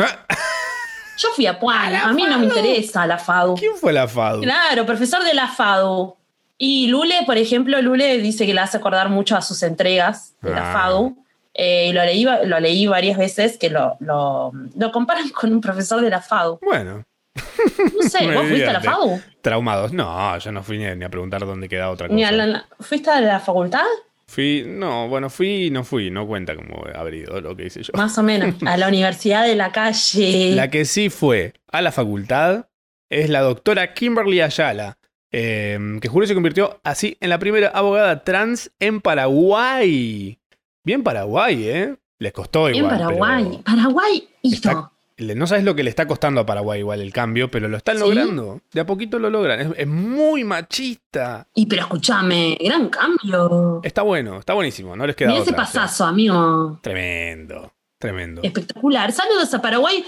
Yo 1.18 1.30
fui 1.36 1.48
a 1.48 1.58
Puan, 1.60 1.88
¿A 1.88 1.90
la 1.90 2.04
a 2.04 2.14
mí 2.14 2.24
no 2.24 2.38
me 2.38 2.46
interesa 2.46 3.08
la 3.08 3.18
FADU. 3.18 3.56
¿Quién 3.56 3.76
fue 3.78 3.94
la 3.94 4.08
FADU? 4.08 4.42
Claro, 4.42 4.86
profesor 4.86 5.24
de 5.24 5.34
la 5.34 5.48
FADU. 5.48 6.18
Y 6.58 6.88
Lule, 6.88 7.16
por 7.26 7.38
ejemplo, 7.38 7.82
Lule 7.82 8.18
dice 8.20 8.46
que 8.46 8.54
le 8.54 8.60
hace 8.62 8.78
acordar 8.78 9.10
mucho 9.10 9.36
a 9.36 9.42
sus 9.42 9.64
entregas 9.64 10.36
de 10.42 10.52
la 10.52 10.70
Ah. 10.70 10.74
FADU. 10.74 11.25
Eh, 11.58 11.88
y 11.90 11.94
lo 11.94 12.04
leí, 12.04 12.24
lo 12.26 12.60
leí 12.60 12.86
varias 12.86 13.18
veces 13.18 13.58
que 13.58 13.70
lo, 13.70 13.96
lo, 14.02 14.52
lo 14.78 14.92
comparan 14.92 15.30
con 15.30 15.54
un 15.54 15.62
profesor 15.62 16.02
de 16.02 16.10
la 16.10 16.22
FADU. 16.22 16.60
Bueno, 16.62 17.04
No 17.94 18.10
sé, 18.10 18.28
¿vos 18.34 18.46
fuiste 18.48 18.68
a 18.68 18.74
la. 18.74 18.82
FAU? 18.82 19.22
Traumados. 19.42 19.94
No, 19.94 20.38
yo 20.38 20.52
no 20.52 20.64
fui 20.64 20.78
ni, 20.78 20.94
ni 20.96 21.06
a 21.06 21.10
preguntar 21.10 21.46
dónde 21.46 21.70
queda 21.70 21.90
otra 21.90 22.08
cosa. 22.08 22.16
Ni 22.16 22.24
a 22.26 22.32
la- 22.32 22.66
¿Fuiste 22.82 23.10
a 23.10 23.22
la 23.22 23.40
facultad? 23.40 23.86
Fui, 24.28 24.64
no, 24.68 25.08
bueno, 25.08 25.30
fui 25.30 25.68
y 25.68 25.70
no 25.70 25.84
fui. 25.86 26.10
No 26.12 26.28
cuenta 26.28 26.56
como 26.56 26.84
haber 26.94 27.14
ido 27.14 27.40
lo 27.40 27.56
que 27.56 27.68
hice 27.68 27.84
yo. 27.84 27.94
Más 27.96 28.18
o 28.18 28.24
menos. 28.24 28.56
A 28.66 28.76
la 28.76 28.88
universidad 28.90 29.46
de 29.46 29.56
la 29.56 29.72
calle. 29.72 30.52
La 30.56 30.70
que 30.70 30.84
sí 30.84 31.10
fue 31.10 31.54
a 31.72 31.82
la 31.82 31.92
facultad 31.94 32.66
es 33.10 33.30
la 33.30 33.42
doctora 33.42 33.94
Kimberly 33.94 34.42
Ayala, 34.42 34.98
eh, 35.32 35.78
que 36.02 36.08
juró 36.10 36.26
y 36.26 36.28
se 36.28 36.34
convirtió 36.34 36.80
así 36.84 37.18
en 37.22 37.30
la 37.30 37.38
primera 37.40 37.68
abogada 37.70 38.24
trans 38.24 38.72
en 38.80 39.00
Paraguay. 39.00 40.38
Bien 40.86 41.04
Paraguay, 41.04 41.64
¿eh? 41.68 41.96
Les 42.20 42.32
costó 42.32 42.70
igual. 42.70 42.98
Paraguay. 42.98 43.44
pero 43.52 43.64
Paraguay 43.64 44.28
hizo. 44.44 44.56
Está- 44.56 44.92
no 45.18 45.48
sabes 45.48 45.64
lo 45.64 45.76
que 45.76 45.84
le 45.84 45.90
está 45.90 46.08
costando 46.08 46.42
a 46.42 46.46
Paraguay 46.46 46.80
igual 46.82 47.00
el 47.02 47.12
cambio, 47.14 47.50
pero 47.50 47.68
lo 47.70 47.78
están 47.78 47.96
¿Sí? 47.98 48.02
logrando. 48.02 48.62
De 48.74 48.82
a 48.82 48.86
poquito 48.86 49.18
lo 49.18 49.30
logran. 49.30 49.60
Es, 49.62 49.68
es 49.78 49.88
muy 49.88 50.44
machista. 50.44 51.48
Y 51.56 51.66
pero 51.68 51.84
escúchame, 51.84 52.58
gran 52.62 52.90
cambio. 52.90 53.80
Está 53.84 54.02
bueno, 54.02 54.40
está 54.40 54.54
buenísimo. 54.54 54.96
No 54.96 55.08
les 55.08 55.16
queda 55.16 55.32
ese 55.34 55.42
otra. 55.42 55.56
pasazo, 55.56 56.06
amigo. 56.06 56.80
Tremendo, 56.82 57.72
tremendo. 57.98 58.42
Espectacular. 58.44 59.12
Saludos 59.12 59.54
a 59.54 59.62
Paraguay. 59.62 60.04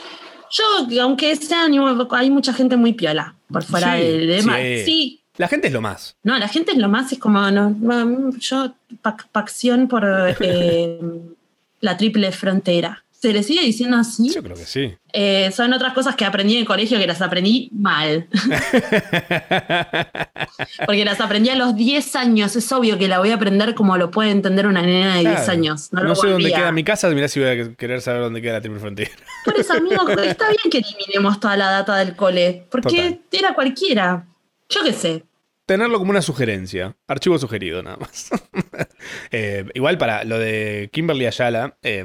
Yo, 0.50 1.02
aunque 1.02 1.36
sea, 1.36 1.68
hay 2.12 2.30
mucha 2.30 2.54
gente 2.54 2.76
muy 2.78 2.94
piola 2.94 3.36
por 3.52 3.64
fuera 3.64 3.96
Sí, 3.96 4.02
de, 4.02 4.26
de 4.28 4.42
sí. 4.42 4.48
mar. 4.48 4.60
Sí. 4.86 5.22
La 5.38 5.48
gente 5.48 5.68
es 5.68 5.74
lo 5.74 5.82
más. 5.82 6.16
No, 6.24 6.38
la 6.38 6.48
gente 6.48 6.72
es 6.72 6.78
lo 6.78 6.90
más, 6.90 7.12
es 7.12 7.20
como, 7.20 7.40
no, 7.52 7.70
no, 7.70 8.32
yo, 8.40 8.74
pac- 9.04 9.28
pacción 9.32 9.88
por 9.88 10.04
eh, 10.40 11.00
la 11.82 11.98
triple 11.98 12.32
frontera. 12.32 13.04
¿Se 13.12 13.34
le 13.34 13.42
sigue 13.42 13.62
diciendo 13.64 13.98
así? 13.98 14.32
Yo 14.32 14.44
creo 14.44 14.56
que 14.56 14.66
sí. 14.66 14.94
Eh, 15.12 15.52
son 15.52 15.74
otras 15.74 15.94
cosas 15.94 16.16
que 16.16 16.24
aprendí 16.24 16.54
en 16.54 16.60
el 16.62 16.68
colegio 16.68 17.00
que 17.00 17.08
las 17.08 17.20
aprendí 17.20 17.68
mal. 17.74 18.28
Porque 20.86 21.04
las 21.04 21.20
aprendí 21.20 21.50
a 21.50 21.56
los 21.56 21.76
10 21.76 22.16
años. 22.16 22.56
Es 22.56 22.72
obvio 22.72 22.98
que 23.00 23.08
la 23.08 23.18
voy 23.20 23.32
a 23.32 23.36
aprender 23.36 23.74
como 23.74 23.98
lo 23.98 24.12
puede 24.12 24.30
entender 24.32 24.68
una 24.68 24.82
nena 24.84 25.16
de 25.16 25.22
10 25.22 25.34
Claro. 25.36 25.52
años. 25.52 25.92
No, 25.92 26.14
sé 26.16 26.28
dónde 26.30 26.52
queda 26.52 26.72
mi 26.72 26.84
casa, 26.84 27.10
mirá 27.10 27.28
si 27.28 27.40
voy 27.40 27.50
a 27.50 27.74
querer 27.76 28.02
saber 28.02 28.22
dónde 28.22 28.40
queda 28.42 28.54
la 28.54 28.62
triple 28.62 28.80
frontera. 28.80 29.12
Por 29.46 29.60
eso, 29.60 29.74
amigo, 29.74 30.08
está 30.10 30.46
bien 30.50 30.70
que 30.72 30.78
eliminemos 30.80 31.40
toda 31.40 31.58
la 31.58 31.72
data 31.72 31.96
del 31.98 32.16
cole. 32.16 32.66
Porque 32.70 33.20
era 33.32 33.54
cualquiera. 33.56 34.26
Yo 34.70 34.82
qué 34.84 34.94
sé. 34.94 35.24
Tenerlo 35.66 36.00
como 36.00 36.12
una 36.12 36.22
sugerencia. 36.22 36.96
Archivo 37.08 37.38
sugerido, 37.38 37.84
nada 37.84 37.98
más. 37.98 38.30
Eh, 39.32 39.66
igual 39.74 39.98
para 39.98 40.24
lo 40.24 40.38
de 40.40 40.90
Kimberly 40.92 41.26
Ayala, 41.26 41.78
eh, 41.82 42.04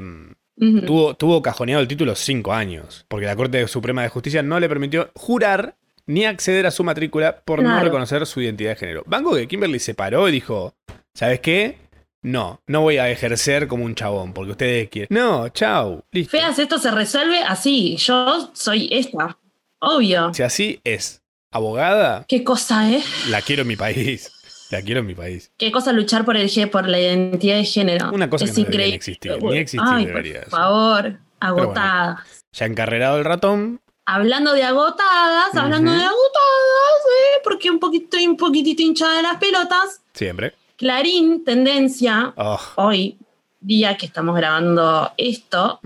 Ujú. 0.57 0.81
tuvo, 0.81 1.13
tuvo 1.15 1.41
cajoneado 1.41 1.81
el 1.81 1.87
título 1.87 2.15
cinco 2.15 2.53
años, 2.53 3.05
porque 3.07 3.25
la 3.25 3.35
Corte 3.35 3.67
Suprema 3.67 4.03
de 4.03 4.09
Justicia 4.09 4.43
no 4.43 4.59
le 4.59 4.69
permitió 4.69 5.09
jurar 5.15 5.75
ni 6.05 6.25
acceder 6.25 6.65
a 6.65 6.71
su 6.71 6.83
matrícula 6.83 7.41
por 7.43 7.61
no 7.63 7.79
reconocer 7.81 8.25
su 8.25 8.41
identidad 8.41 8.71
de 8.71 8.75
género. 8.75 9.03
Banco 9.05 9.33
que 9.35 9.47
Kimberly 9.47 9.79
se 9.79 9.93
paró 9.95 10.27
y 10.29 10.33
dijo, 10.33 10.75
¿sabes 11.13 11.39
qué? 11.39 11.77
No, 12.21 12.61
no 12.67 12.81
voy 12.81 12.97
a 12.97 13.09
ejercer 13.09 13.67
como 13.67 13.83
un 13.85 13.95
chabón, 13.95 14.33
porque 14.33 14.51
ustedes 14.51 14.89
quieren. 14.89 15.07
No, 15.11 15.49
chau, 15.49 16.03
listo. 16.11 16.31
Feas, 16.31 16.59
esto 16.59 16.77
se 16.77 16.91
resuelve 16.91 17.39
así. 17.41 17.95
Yo 17.97 18.51
soy 18.53 18.89
esta. 18.91 19.37
Obvio. 19.79 20.33
Si 20.33 20.43
así 20.43 20.79
es 20.83 21.22
abogada, 21.53 22.25
¿Qué 22.27 22.43
cosa, 22.43 22.89
eh? 22.91 23.03
la 23.29 23.41
quiero 23.41 23.61
en 23.61 23.67
mi 23.69 23.75
país. 23.75 24.31
La 24.71 24.81
quiero 24.81 25.01
en 25.01 25.05
mi 25.05 25.13
país. 25.13 25.51
¿Qué 25.57 25.71
cosa 25.71 25.91
luchar 25.93 26.25
por 26.25 26.35
el 26.35 26.49
G, 26.49 26.67
por 26.69 26.87
la 26.87 26.99
identidad 26.99 27.57
de 27.57 27.65
género? 27.65 28.11
Una 28.11 28.27
cosa 28.29 28.45
es 28.45 28.51
que 28.51 28.61
no 28.61 28.69
debería 28.69 28.95
increíble. 28.95 28.95
existir, 28.95 29.43
ni 29.43 29.57
existir 29.57 29.87
Ay, 29.93 30.05
debería 30.07 30.41
por 30.41 30.49
favor, 30.49 31.19
agotada. 31.39 32.25
Ya 32.53 32.65
encarrerado 32.65 33.17
el 33.19 33.25
ratón. 33.25 33.79
Hablando 34.05 34.53
de 34.53 34.63
agotadas, 34.63 35.55
hablando 35.55 35.91
de 35.91 35.97
agotadas, 36.03 37.01
¿eh? 37.07 37.41
porque 37.43 37.69
un 37.69 37.79
poquito, 37.79 38.17
un 38.17 38.35
poquitito 38.35 38.81
hinchada 38.81 39.17
de 39.17 39.21
las 39.23 39.37
pelotas. 39.37 40.01
Siempre. 40.13 40.53
Clarín, 40.75 41.43
tendencia, 41.45 42.33
Oh, 42.35 42.59
hoy, 42.75 43.17
día 43.59 43.95
que 43.95 44.07
estamos 44.07 44.35
grabando 44.35 45.11
esto, 45.17 45.79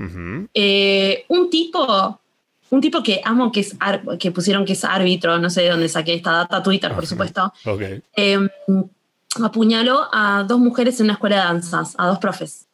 eh, 0.54 1.26
un 1.28 1.50
tipo, 1.50 2.20
un 2.70 2.82
tipo 2.82 3.02
que 3.04 3.22
amo 3.24 3.52
que 3.52 3.62
es 3.62 3.76
ar- 3.80 4.18
que 4.18 4.32
pusieron 4.32 4.66
que 4.66 4.74
es 4.74 4.84
árbitro, 4.84 5.38
no 5.40 5.50
sé 5.50 5.62
de 5.64 5.70
dónde 5.70 5.88
saqué 5.90 6.14
esta 6.16 6.32
data, 6.32 6.62
Twitter, 6.64 6.92
por 6.92 7.00
Ajá. 7.04 7.08
supuesto, 7.10 7.54
Ok. 7.66 7.82
eh, 8.16 8.40
apuñaló 9.42 10.08
a 10.12 10.44
dos 10.48 10.60
mujeres 10.60 11.00
en 11.00 11.06
una 11.06 11.14
escuela 11.14 11.38
de 11.38 11.42
danzas, 11.44 11.96
a 11.98 12.08
dos 12.08 12.20
profes 12.20 12.66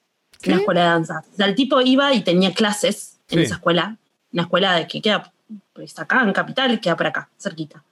¿Qué? 0.41 0.49
en 0.49 0.53
una 0.53 0.61
escuela 0.61 0.81
de 0.81 0.87
danzas. 0.87 1.25
O 1.33 1.35
sea, 1.35 1.45
el 1.47 1.55
tipo 1.55 1.81
iba 1.81 2.13
y 2.13 2.21
tenía 2.21 2.53
clases 2.53 3.17
en 3.29 3.39
Sí. 3.39 3.45
esa 3.45 3.55
escuela, 3.55 3.97
una 4.31 4.43
escuela 4.43 4.75
de 4.75 4.87
que 4.87 5.01
queda 5.01 5.31
pues, 5.73 5.97
acá 5.99 6.21
en 6.23 6.33
Capital, 6.33 6.79
queda 6.79 6.95
por 6.95 7.07
acá, 7.07 7.29
cerquita. 7.37 7.83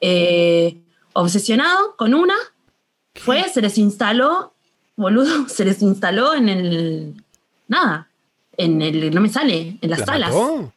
Eh, 0.00 0.76
obsesionado 1.12 1.94
con 1.96 2.14
una, 2.14 2.34
fue, 3.14 3.44
se 3.48 3.60
les 3.60 3.76
instaló, 3.78 4.54
boludo, 4.96 5.26
se 5.48 5.64
les 5.64 5.82
instaló 5.82 6.34
en 6.34 6.48
el. 6.48 7.24
Nada, 7.68 8.08
en 8.56 8.80
el. 8.82 9.14
No 9.14 9.20
me 9.20 9.28
sale, 9.28 9.76
en 9.80 9.90
las 9.90 10.00
¿La 10.00 10.06
salas. 10.06 10.30
mató? 10.30 10.72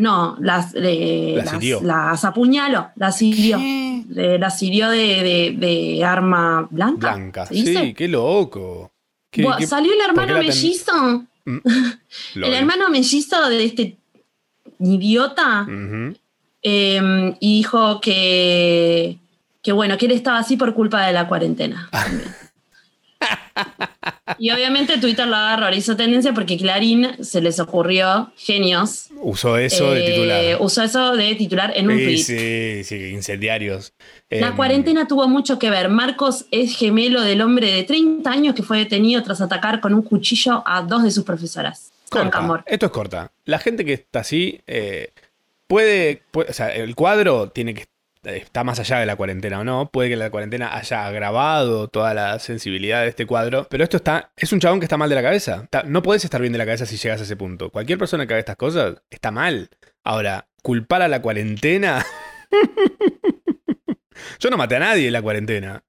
No, 0.00 0.36
las, 0.40 0.74
eh, 0.76 1.34
Las 1.44 1.52
las, 1.60 1.82
las 1.82 2.24
apuñaló, 2.24 2.90
las 2.94 3.20
hirió. 3.20 3.58
Las 4.08 4.62
hirió 4.62 4.90
de, 4.90 4.98
de- 4.98 5.54
de 5.58 6.04
arma 6.04 6.68
blanca. 6.70 7.14
Blanca. 7.16 7.46
Sí, 7.46 7.94
qué 7.94 8.06
loco. 8.06 8.92
¿Qué- 9.28 9.42
Buah, 9.42 9.56
qué- 9.58 9.66
Salió 9.66 9.92
el 9.92 10.00
hermano 10.00 10.34
ten- 10.36 10.46
mellizo. 10.46 11.24
Mm. 11.44 11.58
El 12.36 12.54
hermano 12.54 12.90
mellizo 12.90 13.48
de 13.48 13.64
este 13.64 13.96
idiota 14.78 15.66
eh, 16.62 17.34
y 17.40 17.56
dijo 17.58 18.00
que, 18.00 19.18
que 19.62 19.72
bueno, 19.72 19.98
que 19.98 20.06
él 20.06 20.12
estaba 20.12 20.38
así 20.38 20.56
por 20.56 20.74
culpa 20.74 21.04
de 21.06 21.12
la 21.12 21.26
cuarentena. 21.26 21.88
Y 24.38 24.50
obviamente 24.50 24.98
Twitter 24.98 25.26
lo 25.26 25.36
agarró, 25.36 25.74
hizo 25.74 25.96
tendencia 25.96 26.32
porque 26.32 26.56
Clarín 26.56 27.08
se 27.24 27.40
les 27.40 27.58
ocurrió, 27.60 28.32
genios, 28.36 29.06
Usó 29.20 29.56
eso 29.56 29.90
de 29.92 30.00
eh, 30.06 30.10
titular. 30.12 30.56
usó 30.60 30.82
eso 30.82 31.16
de 31.16 31.34
titular 31.34 31.72
en 31.74 31.90
un 31.90 31.98
Sí, 31.98 32.04
tweet. 32.04 32.16
sí, 32.18 32.84
sí, 32.84 33.08
incendiarios. 33.14 33.92
La 34.30 34.48
Em, 34.48 34.56
cuarentena 34.56 35.08
tuvo 35.08 35.26
mucho 35.28 35.58
que 35.58 35.70
ver. 35.70 35.88
Marcos 35.88 36.44
es 36.50 36.76
gemelo 36.76 37.22
del 37.22 37.40
hombre 37.40 37.72
de 37.72 37.82
30 37.82 38.30
años 38.30 38.54
que 38.54 38.62
fue 38.62 38.78
detenido 38.78 39.22
tras 39.22 39.40
atacar 39.40 39.80
con 39.80 39.92
un 39.94 40.02
cuchillo 40.02 40.62
a 40.66 40.82
dos 40.82 41.02
de 41.02 41.10
sus 41.10 41.24
profesoras. 41.24 41.90
Corta. 42.10 42.62
Esto 42.66 42.86
es 42.86 42.92
corta. 42.92 43.32
La 43.44 43.58
gente 43.58 43.84
que 43.84 43.94
está 43.94 44.20
así 44.20 44.60
eh, 44.66 45.12
puede, 45.66 46.22
puede- 46.30 46.50
O 46.50 46.52
sea, 46.52 46.72
el 46.74 46.94
cuadro 46.94 47.48
tiene 47.50 47.74
que. 47.74 47.86
Está 48.28 48.62
más 48.62 48.78
allá 48.78 48.98
de 48.98 49.06
la 49.06 49.16
cuarentena 49.16 49.60
o 49.60 49.64
no. 49.64 49.90
Puede 49.90 50.10
que 50.10 50.16
la 50.16 50.30
cuarentena 50.30 50.76
haya 50.76 51.06
agravado 51.06 51.88
toda 51.88 52.12
la 52.12 52.38
sensibilidad 52.38 53.02
de 53.02 53.08
este 53.08 53.26
cuadro. 53.26 53.66
Pero 53.70 53.84
esto 53.84 53.96
está. 53.96 54.30
Es 54.36 54.52
un 54.52 54.60
chabón 54.60 54.80
que 54.80 54.84
está 54.84 54.96
mal 54.96 55.08
de 55.08 55.14
la 55.14 55.22
cabeza. 55.22 55.68
No 55.86 56.02
puedes 56.02 56.24
estar 56.24 56.40
bien 56.40 56.52
de 56.52 56.58
la 56.58 56.66
cabeza 56.66 56.84
si 56.84 56.96
llegas 56.96 57.20
a 57.20 57.24
ese 57.24 57.36
punto. 57.36 57.70
Cualquier 57.70 57.98
persona 57.98 58.26
que 58.26 58.34
haga 58.34 58.40
estas 58.40 58.56
cosas 58.56 58.96
está 59.08 59.30
mal. 59.30 59.70
Ahora, 60.04 60.46
culpar 60.62 61.00
a 61.02 61.08
la 61.08 61.22
cuarentena. 61.22 62.04
Yo 64.38 64.50
no 64.50 64.56
maté 64.56 64.76
a 64.76 64.80
nadie 64.80 65.06
en 65.06 65.12
la 65.12 65.22
cuarentena. 65.22 65.84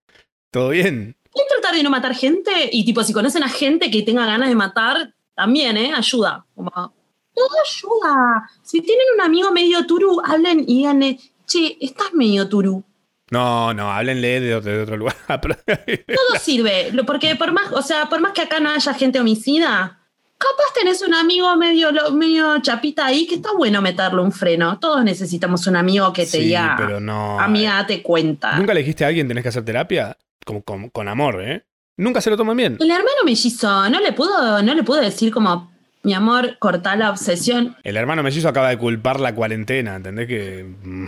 ¿Todo 0.52 0.69
bien? 0.69 1.17
Es 1.34 1.43
tratar 1.47 1.75
de 1.75 1.84
no 1.84 1.89
matar 1.89 2.15
gente 2.15 2.52
y 2.71 2.86
tipo, 2.86 3.04
si 3.04 3.13
conocen 3.13 3.43
a 3.43 3.49
gente 3.49 3.91
que 3.91 4.02
tenga 4.02 4.25
ganas 4.25 4.49
de 4.49 4.56
matar, 4.56 5.13
también, 5.36 5.78
¿eh? 5.78 5.93
Ayuda. 5.95 6.45
Todo 6.56 7.49
ayuda. 7.65 8.49
Si 8.62 8.82
tienen 8.82 9.06
un 9.15 9.21
amigo 9.21 9.52
medio 9.52 9.86
turu, 9.86 10.21
hablen 10.25 10.62
y 10.62 10.80
díganle, 10.80 11.19
che, 11.51 11.77
estás 11.81 12.13
medio 12.13 12.47
turu. 12.47 12.83
No, 13.31 13.73
no, 13.73 13.91
háblenle 13.91 14.39
de 14.39 14.55
otro, 14.55 14.71
de 14.71 14.81
otro 14.83 14.97
lugar. 14.97 15.15
Todo 15.41 16.39
sirve. 16.41 16.91
Porque 17.05 17.35
por 17.35 17.51
más, 17.51 17.71
o 17.71 17.81
sea, 17.81 18.07
por 18.09 18.19
más 18.21 18.31
que 18.33 18.41
acá 18.41 18.59
no 18.59 18.69
haya 18.71 18.93
gente 18.95 19.19
homicida, 19.19 19.99
capaz 20.38 20.73
tenés 20.73 21.01
un 21.03 21.13
amigo 21.13 21.55
medio, 21.55 21.91
medio 22.12 22.59
chapita 22.62 23.05
ahí 23.05 23.27
que 23.27 23.35
está 23.35 23.51
bueno 23.53 23.81
meterle 23.81 24.21
un 24.21 24.31
freno. 24.31 24.79
Todos 24.79 25.03
necesitamos 25.03 25.67
un 25.67 25.75
amigo 25.75 26.12
que 26.13 26.23
te 26.23 26.31
Sí, 26.31 26.39
diga, 26.39 26.75
pero 26.77 26.99
no. 26.99 27.39
amiga, 27.39 27.75
date 27.75 28.01
cuenta. 28.01 28.57
¿Nunca 28.57 28.73
le 28.73 28.79
dijiste 28.79 29.05
a 29.05 29.09
alguien 29.09 29.27
tenés 29.27 29.43
que 29.43 29.49
hacer 29.49 29.63
terapia? 29.65 30.17
Con, 30.45 30.62
con- 30.62 30.89
con 30.89 31.07
amor, 31.07 31.43
¿eh? 31.43 31.63
Nunca 31.97 32.21
se 32.21 32.29
lo 32.31 32.38
toman 32.38 32.55
bien. 32.57 32.77
El 32.79 32.89
hermano 32.89 33.23
mellizo 33.25 33.89
no 33.89 33.99
le 33.99 34.13
pudo, 34.13 34.62
no 34.63 34.73
le 34.73 34.83
pudo 34.83 35.01
decir 35.01 35.31
como, 35.33 35.69
mi 36.03 36.13
amor, 36.13 36.57
cortá 36.59 36.95
la 36.95 37.09
obsesión. 37.09 37.75
El 37.83 37.97
hermano 37.97 38.23
mellizo 38.23 38.47
acaba 38.49 38.69
de 38.69 38.77
culpar 38.77 39.19
la 39.19 39.35
cuarentena, 39.35 39.95
¿entendés 39.95 40.27
que...? 40.27 40.63
mm. 40.83 41.05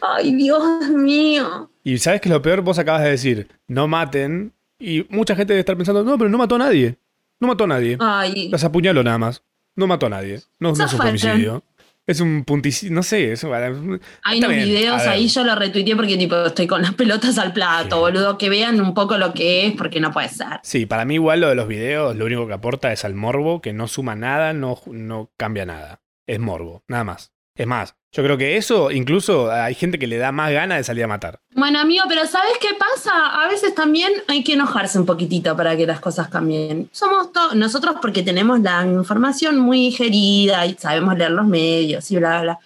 Ay, 0.00 0.34
Dios 0.34 0.62
mío. 0.90 1.70
Y 1.82 1.98
¿sabes 1.98 2.20
qué 2.20 2.28
es 2.28 2.32
lo 2.32 2.42
peor? 2.42 2.60
Vos 2.60 2.78
acabas 2.78 3.02
de 3.02 3.10
decir, 3.10 3.48
no 3.68 3.88
maten, 3.88 4.52
y 4.78 5.06
mucha 5.08 5.34
gente 5.34 5.52
debe 5.52 5.60
estar 5.60 5.76
pensando, 5.76 6.02
no, 6.04 6.18
pero 6.18 6.28
no 6.28 6.38
mató 6.38 6.56
a 6.56 6.58
nadie. 6.58 6.96
No 7.40 7.48
mató 7.48 7.64
a 7.64 7.68
nadie. 7.68 7.96
Ay, 8.00 8.48
Las 8.50 8.64
apuñaló 8.64 9.02
nada 9.02 9.18
más. 9.18 9.42
No 9.76 9.86
mató 9.86 10.06
a 10.06 10.10
nadie. 10.10 10.40
No, 10.58 10.72
no 10.72 10.84
es 10.84 10.92
un 10.92 11.00
homicidio. 11.00 11.62
Es 12.06 12.20
un 12.20 12.44
punticito, 12.44 12.92
no 12.92 13.02
sé. 13.02 13.32
Es 13.32 13.44
un- 13.44 14.00
hay 14.22 14.38
unos 14.38 14.50
bien, 14.50 14.64
videos 14.64 15.02
ahí, 15.02 15.26
yo 15.28 15.42
lo 15.44 15.54
retuiteé 15.54 15.96
porque 15.96 16.16
tipo 16.16 16.36
estoy 16.46 16.66
con 16.66 16.82
las 16.82 16.94
pelotas 16.94 17.38
al 17.38 17.52
plato, 17.52 17.96
Sí. 17.96 18.00
boludo, 18.00 18.38
que 18.38 18.48
vean 18.48 18.80
un 18.80 18.94
poco 18.94 19.16
lo 19.18 19.32
que 19.32 19.66
es, 19.66 19.72
porque 19.74 20.00
no 20.00 20.12
puede 20.12 20.28
ser. 20.28 20.60
Sí, 20.62 20.86
para 20.86 21.04
mí 21.04 21.14
igual 21.14 21.40
lo 21.40 21.48
de 21.48 21.54
los 21.54 21.68
videos, 21.68 22.14
lo 22.16 22.26
único 22.26 22.46
que 22.46 22.52
aporta 22.54 22.92
es 22.92 23.04
al 23.04 23.14
morbo, 23.14 23.60
que 23.60 23.72
no 23.72 23.88
suma 23.88 24.14
nada, 24.16 24.52
no, 24.52 24.78
no 24.86 25.30
cambia 25.36 25.64
nada. 25.66 26.00
Es 26.26 26.40
morbo, 26.40 26.82
nada 26.88 27.04
más. 27.04 27.33
Es 27.56 27.68
más, 27.68 27.94
yo 28.10 28.24
creo 28.24 28.36
que 28.36 28.56
eso 28.56 28.90
incluso 28.90 29.50
hay 29.50 29.74
gente 29.74 29.96
que 29.96 30.08
le 30.08 30.16
da 30.16 30.32
más 30.32 30.50
ganas 30.50 30.78
de 30.78 30.84
salir 30.84 31.04
a 31.04 31.06
matar. 31.06 31.38
Bueno, 31.52 31.78
amigo, 31.78 32.04
pero 32.08 32.26
¿sabes 32.26 32.54
qué 32.60 32.70
pasa? 32.76 33.42
A 33.44 33.48
veces 33.48 33.74
también 33.76 34.12
hay 34.26 34.42
que 34.42 34.54
enojarse 34.54 34.98
un 34.98 35.06
poquitito 35.06 35.56
para 35.56 35.76
que 35.76 35.86
las 35.86 36.00
cosas 36.00 36.28
cambien. 36.28 36.88
Somos 36.90 37.32
todos, 37.32 37.54
nosotros 37.54 37.96
porque 38.02 38.24
tenemos 38.24 38.58
la 38.60 38.84
información 38.84 39.58
muy 39.58 39.78
digerida 39.78 40.66
y 40.66 40.74
sabemos 40.74 41.16
leer 41.16 41.30
los 41.30 41.46
medios 41.46 42.10
y 42.10 42.16
bla, 42.16 42.42
bla. 42.42 42.58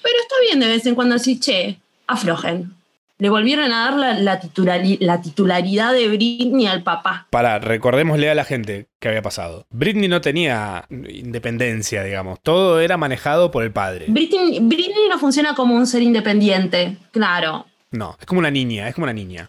Pero 0.00 0.16
está 0.22 0.34
bien 0.42 0.60
de 0.60 0.68
vez 0.68 0.86
en 0.86 0.94
cuando 0.94 1.14
decir, 1.14 1.40
che, 1.40 1.80
aflojen. 2.06 2.72
Le 3.18 3.28
volvieron 3.28 3.72
a 3.72 3.84
dar 3.84 3.94
la, 3.94 4.14
la, 4.14 4.40
titulari- 4.40 4.98
la 5.00 5.22
titularidad 5.22 5.92
de 5.92 6.08
Britney 6.08 6.66
al 6.66 6.82
papá. 6.82 7.28
Para, 7.30 7.58
recordémosle 7.60 8.28
a 8.28 8.34
la 8.34 8.44
gente 8.44 8.88
qué 8.98 9.08
había 9.08 9.22
pasado. 9.22 9.66
Britney 9.70 10.08
no 10.08 10.20
tenía 10.20 10.84
independencia, 10.90 12.02
digamos. 12.02 12.40
Todo 12.42 12.80
era 12.80 12.96
manejado 12.96 13.50
por 13.50 13.62
el 13.62 13.70
padre. 13.70 14.06
Britney, 14.08 14.58
Britney 14.60 15.08
no 15.08 15.18
funciona 15.18 15.54
como 15.54 15.74
un 15.76 15.86
ser 15.86 16.02
independiente, 16.02 16.96
claro. 17.12 17.66
No, 17.92 18.16
es 18.18 18.26
como 18.26 18.40
una 18.40 18.50
niña, 18.50 18.88
es 18.88 18.94
como 18.94 19.04
una 19.04 19.12
niña. 19.12 19.48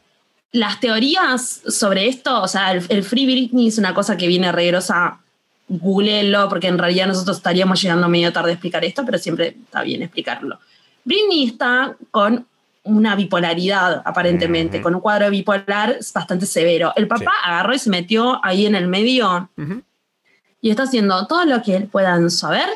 Las 0.52 0.80
teorías 0.80 1.62
sobre 1.68 2.08
esto, 2.08 2.42
o 2.42 2.48
sea, 2.48 2.72
el, 2.72 2.86
el 2.90 3.04
Free 3.04 3.26
Britney 3.26 3.68
es 3.68 3.78
una 3.80 3.94
cosa 3.94 4.16
que 4.16 4.28
viene 4.28 4.52
regrosa. 4.52 5.20
Googleenlo, 5.68 6.48
porque 6.48 6.68
en 6.68 6.78
realidad 6.78 7.08
nosotros 7.08 7.38
estaríamos 7.38 7.82
llegando 7.82 8.08
medio 8.08 8.32
tarde 8.32 8.52
a 8.52 8.54
explicar 8.54 8.86
esto, 8.86 9.04
pero 9.04 9.18
siempre 9.18 9.48
está 9.66 9.82
bien 9.82 10.04
explicarlo. 10.04 10.60
Britney 11.04 11.46
está 11.46 11.98
con 12.12 12.46
una 12.86 13.16
bipolaridad, 13.16 14.02
aparentemente, 14.06 14.82
con 14.82 14.96
un 14.96 15.02
cuadro 15.02 15.30
bipolar 15.30 15.98
bastante 16.14 16.46
severo. 16.46 16.94
El 16.96 17.08
papá 17.08 17.32
Sí. 17.32 17.38
agarró 17.44 17.74
y 17.74 17.80
se 17.80 17.90
metió 17.90 18.40
ahí 18.46 18.66
en 18.66 18.76
el 18.76 18.88
medio 18.88 19.50
y 20.62 20.70
está 20.70 20.84
haciendo 20.84 21.28
todo 21.28 21.46
lo 21.46 21.62
que 21.62 21.76
él 21.76 21.88
puedan 21.88 22.30
saber 22.32 22.68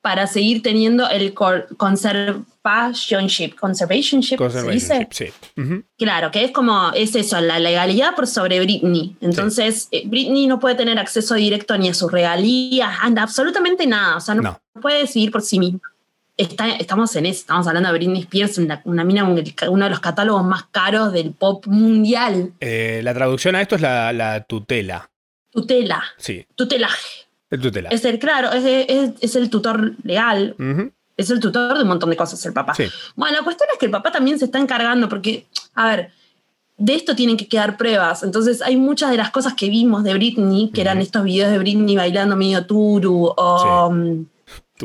para 0.00 0.26
seguir 0.26 0.62
teniendo 0.62 1.08
el 1.08 1.34
cor- 1.34 1.66
conservationship, 1.76 3.54
conservationship, 3.58 4.38
¿se 4.38 4.70
dice? 4.70 5.08
Conservationship, 5.08 5.12
sí. 5.12 5.26
Ujú. 5.60 5.82
Claro, 5.98 6.30
que 6.30 6.44
es 6.44 6.50
como, 6.52 6.90
es 6.94 7.14
eso, 7.14 7.40
la 7.40 7.58
legalidad 7.58 8.14
por 8.14 8.26
sobre 8.26 8.60
Britney. 8.60 9.16
Entonces, 9.20 9.88
eh, 9.90 10.02
Britney 10.06 10.46
no 10.46 10.58
puede 10.60 10.76
tener 10.76 10.98
acceso 10.98 11.34
directo 11.34 11.76
ni 11.76 11.88
a 11.88 11.94
sus 11.94 12.10
regalías, 12.12 12.90
anda, 13.02 13.22
absolutamente 13.22 13.86
nada. 13.86 14.16
O 14.16 14.20
sea, 14.20 14.34
no, 14.34 14.42
No. 14.42 14.60
puede 14.80 15.00
decidir 15.00 15.30
por 15.30 15.42
sí 15.42 15.58
misma. 15.58 15.80
Está, 16.38 16.68
estamos 16.70 17.14
en 17.16 17.26
eso, 17.26 17.40
estamos 17.40 17.66
hablando 17.66 17.92
de 17.92 17.98
Britney 17.98 18.20
Spears, 18.22 18.58
una, 18.58 18.80
una 18.84 19.02
mina, 19.04 19.24
un- 19.24 19.42
uno 19.68 19.84
de 19.84 19.90
los 19.90 20.00
catálogos 20.00 20.44
más 20.44 20.62
caros 20.70 21.12
del 21.12 21.32
pop 21.32 21.66
mundial. 21.66 22.52
Eh, 22.60 23.00
la 23.02 23.12
traducción 23.12 23.56
a 23.56 23.60
esto 23.60 23.74
es 23.74 23.80
la, 23.82 24.12
la 24.12 24.44
tutela. 24.44 25.10
Tutela, 25.50 26.02
Sí, 26.16 26.46
tutelaje. 26.54 27.26
el 27.50 27.60
tutela. 27.60 27.88
Es 27.90 28.04
el, 28.04 28.18
claro, 28.20 28.52
es, 28.52 28.64
es- 28.88 29.10
es 29.20 29.34
el 29.36 29.50
tutor 29.50 29.94
legal, 30.04 30.54
es 31.16 31.30
el 31.30 31.40
tutor 31.40 31.74
de 31.76 31.82
un 31.82 31.88
montón 31.88 32.08
de 32.10 32.16
cosas, 32.16 32.44
el 32.46 32.52
papá. 32.52 32.72
Sí. 32.74 32.84
Bueno, 33.16 33.38
la 33.38 33.42
cuestión 33.42 33.68
es 33.72 33.78
que 33.78 33.86
el 33.86 33.90
papá 33.92 34.12
también 34.12 34.38
se 34.38 34.44
está 34.44 34.58
encargando 34.60 35.08
porque, 35.08 35.46
a 35.74 35.88
ver, 35.88 36.12
de 36.76 36.94
esto 36.94 37.16
tienen 37.16 37.36
que 37.36 37.48
quedar 37.48 37.76
pruebas. 37.76 38.22
Entonces 38.22 38.62
hay 38.62 38.76
muchas 38.76 39.10
de 39.10 39.16
las 39.16 39.32
cosas 39.32 39.54
que 39.54 39.68
vimos 39.68 40.04
de 40.04 40.14
Britney, 40.14 40.70
que 40.72 40.82
eran 40.82 41.00
estos 41.00 41.24
videos 41.24 41.50
de 41.50 41.58
Britney 41.58 41.96
bailando 41.96 42.36
medio 42.36 42.64
turu 42.64 43.34
o 43.36 43.90
mm. 43.90 44.26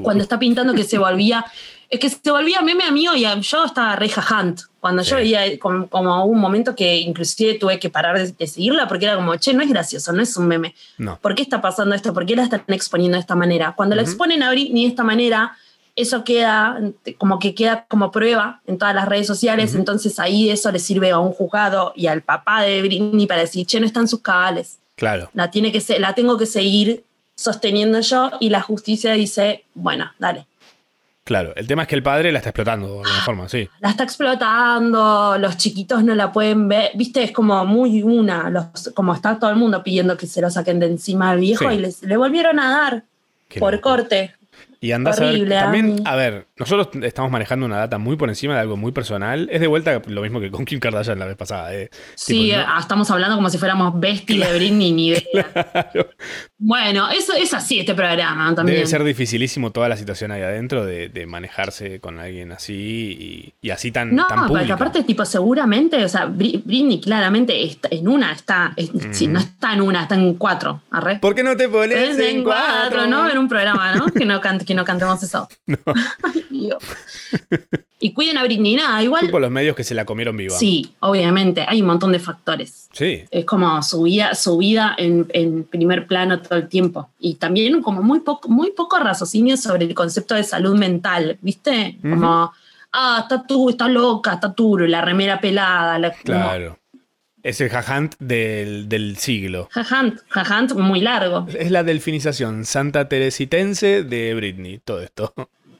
Cuando 0.01 0.23
está 0.23 0.39
pintando 0.39 0.73
que 0.73 0.83
se 0.83 0.97
volvía... 0.97 1.45
Es 1.89 1.99
que 1.99 2.09
se 2.09 2.31
volvía 2.31 2.59
meme 2.63 2.85
amigo 2.85 3.13
y 3.15 3.21
yo 3.41 3.65
estaba 3.65 3.95
re 3.95 4.09
hunt. 4.09 4.61
Cuando 4.79 5.03
yo 5.03 5.09
Sí. 5.15 5.21
veía 5.21 5.59
como, 5.59 5.87
como 5.87 6.25
un 6.25 6.39
momento 6.39 6.75
que 6.75 6.97
inclusive 7.01 7.53
tuve 7.59 7.77
que 7.77 7.91
parar 7.91 8.17
de, 8.17 8.31
de 8.31 8.47
seguirla 8.47 8.87
porque 8.87 9.05
era 9.05 9.15
como, 9.15 9.35
che, 9.35 9.53
no 9.53 9.61
es 9.61 9.69
gracioso, 9.69 10.11
no 10.11 10.23
es 10.23 10.35
un 10.35 10.47
meme. 10.47 10.73
No. 10.97 11.19
¿Por 11.21 11.35
qué 11.35 11.43
está 11.43 11.61
pasando 11.61 11.93
esto? 11.93 12.11
¿Por 12.11 12.25
qué 12.25 12.35
la 12.35 12.43
están 12.45 12.63
exponiendo 12.69 13.15
de 13.15 13.19
esta 13.21 13.35
manera? 13.35 13.73
Cuando 13.77 13.95
la 13.95 14.01
Ujú. 14.01 14.09
exponen 14.09 14.41
a 14.41 14.49
Britney 14.49 14.85
de 14.85 14.89
esta 14.89 15.03
manera, 15.03 15.55
eso 15.95 16.23
queda 16.23 16.79
como 17.19 17.37
que 17.37 17.53
queda 17.53 17.85
como 17.87 18.09
prueba 18.09 18.61
en 18.65 18.79
todas 18.79 18.95
las 18.95 19.07
redes 19.07 19.27
sociales, 19.27 19.69
Ujú. 19.71 19.79
entonces 19.79 20.17
ahí 20.19 20.49
eso 20.49 20.71
le 20.71 20.79
sirve 20.79 21.11
a 21.11 21.19
un 21.19 21.31
juzgado 21.31 21.93
y 21.95 22.07
al 22.07 22.23
papá 22.23 22.63
de 22.63 22.81
Britney 22.81 23.27
para 23.27 23.41
decir, 23.41 23.67
che, 23.67 23.79
no 23.79 23.85
están 23.85 24.07
sus 24.07 24.21
cabales, 24.21 24.79
Claro. 24.95 25.29
la, 25.35 25.51
tiene 25.51 25.71
que 25.71 25.79
se- 25.81 25.99
la 25.99 26.15
tengo 26.15 26.39
que 26.39 26.47
seguir 26.47 27.03
sosteniendo 27.35 27.99
yo 28.01 28.31
y 28.39 28.49
la 28.49 28.61
justicia 28.61 29.13
dice, 29.13 29.65
bueno, 29.73 30.11
dale. 30.19 30.45
Claro. 31.23 31.53
El 31.55 31.67
tema 31.67 31.83
es 31.83 31.87
que 31.87 31.95
el 31.95 32.03
padre 32.03 32.31
la 32.33 32.39
está 32.39 32.49
explotando 32.49 32.87
de 32.87 32.93
alguna 32.99 33.21
forma, 33.23 33.47
sí. 33.49 33.69
La 33.79 33.89
está 33.91 34.03
explotando, 34.03 35.37
los 35.37 35.57
chiquitos 35.57 36.03
no 36.03 36.15
la 36.15 36.31
pueden 36.31 36.67
ver, 36.67 36.91
viste, 36.95 37.23
es 37.23 37.31
como 37.31 37.63
muy 37.65 38.03
una, 38.03 38.49
los, 38.49 38.91
como 38.93 39.13
está 39.13 39.39
todo 39.39 39.49
el 39.49 39.55
mundo 39.55 39.81
pidiendo 39.83 40.17
que 40.17 40.27
se 40.27 40.41
lo 40.41 40.49
saquen 40.49 40.79
de 40.79 40.87
encima 40.87 41.29
al 41.31 41.39
viejo 41.39 41.69
Sí. 41.69 41.75
y 41.75 41.79
les, 41.79 42.03
le 42.03 42.17
volvieron 42.17 42.59
a 42.59 42.71
dar 42.71 43.03
Qué 43.47 43.59
por 43.59 43.73
loco. 43.73 43.89
corte. 43.89 44.35
Y 44.83 44.91
andás 44.91 45.17
Horrible, 45.17 45.57
a 45.57 45.71
ver, 45.71 45.81
también, 45.81 46.01
a 46.05 46.15
ver, 46.17 46.47
nosotros 46.57 46.89
estamos 47.03 47.31
manejando 47.31 47.65
una 47.65 47.77
data 47.77 47.97
muy 47.99 48.17
por 48.17 48.27
encima 48.27 48.55
de 48.55 48.59
algo 48.59 48.75
muy 48.75 48.91
personal. 48.91 49.47
Es 49.49 49.61
de 49.61 49.67
vuelta 49.67 50.01
lo 50.07 50.21
mismo 50.21 50.41
que 50.41 50.51
con 50.51 50.65
Kim 50.65 50.81
Kardashian 50.81 51.17
la 51.17 51.25
vez 51.25 51.37
pasada. 51.37 51.73
eh. 51.73 51.89
Sí, 52.15 52.47
Tipo, 52.47 52.57
no- 52.57 52.65
ah, 52.67 52.77
estamos 52.81 53.09
hablando 53.09 53.37
como 53.37 53.49
si 53.49 53.57
fuéramos 53.57 53.97
besties 53.97 54.45
de 54.45 54.55
Britney, 54.57 54.91
ni 54.91 55.07
idea. 55.07 55.21
Claro. 55.53 56.09
Bueno, 56.57 57.09
eso 57.09 57.33
es 57.33 57.53
así 57.53 57.79
este 57.79 57.93
programa 57.95 58.53
también. 58.55 58.75
Debe 58.77 58.87
ser 58.87 59.03
dificilísimo 59.05 59.71
toda 59.71 59.87
la 59.87 59.95
situación 59.95 60.31
ahí 60.31 60.41
adentro 60.41 60.85
de, 60.85 61.07
de 61.07 61.25
manejarse 61.27 61.99
con 62.01 62.19
alguien 62.19 62.51
así 62.51 63.53
y, 63.61 63.67
y 63.67 63.69
así 63.71 63.91
tan, 63.91 64.13
no, 64.13 64.27
tan 64.27 64.47
porque 64.47 64.71
aparte, 64.71 65.03
tipo, 65.03 65.23
seguramente, 65.25 66.03
o 66.03 66.09
sea, 66.09 66.27
Bri- 66.27 66.61
Britney 66.63 66.99
claramente 66.99 67.63
está 67.63 67.87
en 67.91 68.07
una, 68.07 68.31
está, 68.33 68.73
es- 68.75 68.91
sí, 69.11 69.27
no 69.27 69.39
está 69.39 69.73
en 69.73 69.81
una, 69.81 70.03
está 70.03 70.15
en 70.15 70.33
cuatro, 70.35 70.81
arre. 70.91 71.19
¿Por 71.19 71.35
qué 71.35 71.43
no 71.43 71.55
te 71.55 71.69
pones 71.69 71.97
Es 71.97 72.19
en 72.19 72.43
cuatro, 72.43 73.07
¿no? 73.07 73.29
En 73.29 73.37
un 73.37 73.47
programa, 73.47 73.95
¿no? 73.95 74.05
Que 74.07 74.25
no, 74.25 74.41
cante- 74.41 74.72
que 74.73 74.75
no 74.75 74.85
cantemos 74.85 75.21
eso. 75.21 75.47
Ay, 76.23 76.45
Dios. 76.49 76.83
Y 77.99 78.11
cuiden 78.13 78.37
a 78.37 78.43
Britney, 78.43 78.75
nada, 78.75 79.01
igual. 79.01 79.29
Por 79.29 79.41
los 79.41 79.51
medios 79.51 79.75
que 79.75 79.83
se 79.83 79.93
la 79.93 80.03
comieron 80.03 80.35
viva. 80.35 80.57
Sí, 80.57 80.93
obviamente, 80.99 81.65
hay 81.67 81.81
un 81.81 81.87
montón 81.87 82.11
de 82.11 82.19
factores. 82.19 82.89
Sí. 82.91 83.23
Es 83.31 83.45
como 83.45 83.81
su 83.83 84.03
vida, 84.03 84.35
su 84.35 84.57
vida 84.57 84.95
en, 84.97 85.27
en 85.29 85.63
primer 85.63 86.07
plano 86.07 86.41
todo 86.41 86.59
el 86.59 86.67
tiempo. 86.67 87.09
Y 87.19 87.35
también 87.35 87.81
como 87.81 88.01
muy 88.01 88.19
poco, 88.19 88.49
muy 88.49 88.71
poco 88.71 88.99
raciocinio 88.99 89.55
sobre 89.55 89.85
el 89.85 89.93
concepto 89.93 90.35
de 90.35 90.43
salud 90.43 90.77
mental, 90.77 91.37
¿viste? 91.41 91.97
Como, 92.01 92.51
ah, 92.91 93.19
está 93.21 93.43
tú, 93.43 93.69
está 93.69 93.87
loca, 93.87 94.33
está 94.33 94.53
turo, 94.53 94.85
la 94.87 95.01
remera 95.01 95.39
pelada. 95.39 95.97
La, 95.99 96.11
Claro. 96.11 96.77
Es 97.43 97.59
el 97.59 97.69
jajant 97.69 98.15
del, 98.19 98.87
del 98.87 99.17
siglo. 99.17 99.67
Jajant, 99.71 100.19
jajant 100.29 100.73
muy 100.75 101.01
largo. 101.01 101.45
Es 101.53 101.71
la 101.71 101.83
delfinización 101.83 102.63
santa 102.63 103.09
teresitense 103.09 104.03
de 104.03 104.33
Britney, 104.33 104.79
todo 104.79 105.01
esto. 105.01 105.33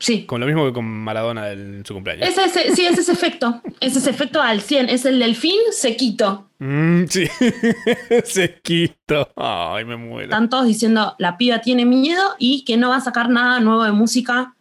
Sí. 0.04 0.26
Con 0.26 0.42
lo 0.42 0.46
mismo 0.46 0.66
que 0.66 0.74
con 0.74 0.84
Maradona 0.84 1.52
en 1.52 1.86
su 1.86 1.94
cumpleaños. 1.94 2.28
Es 2.28 2.38
ese, 2.38 2.76
sí, 2.76 2.86
es 2.86 2.98
ese 2.98 3.14
efecto. 3.14 3.62
Es 3.80 3.96
ese 3.96 4.10
efecto 4.10 4.42
al 4.42 4.60
100. 4.60 4.90
Es 4.90 5.06
el 5.06 5.18
delfín 5.18 5.58
sequito. 5.72 6.50
Mm, 6.60 7.06
sí. 7.08 7.26
Sequito. 8.26 9.30
Ay, 9.38 9.86
me 9.86 9.96
muero. 9.96 10.26
Están 10.26 10.50
todos 10.50 10.66
diciendo 10.66 11.16
la 11.20 11.38
piba 11.38 11.60
tiene 11.60 11.86
miedo 11.86 12.22
y 12.38 12.66
que 12.66 12.76
no 12.76 12.90
va 12.90 12.98
a 12.98 13.02
sacar 13.02 13.30
nada 13.30 13.62
nuevo 13.62 13.86
de 13.86 13.94
música, 13.94 14.56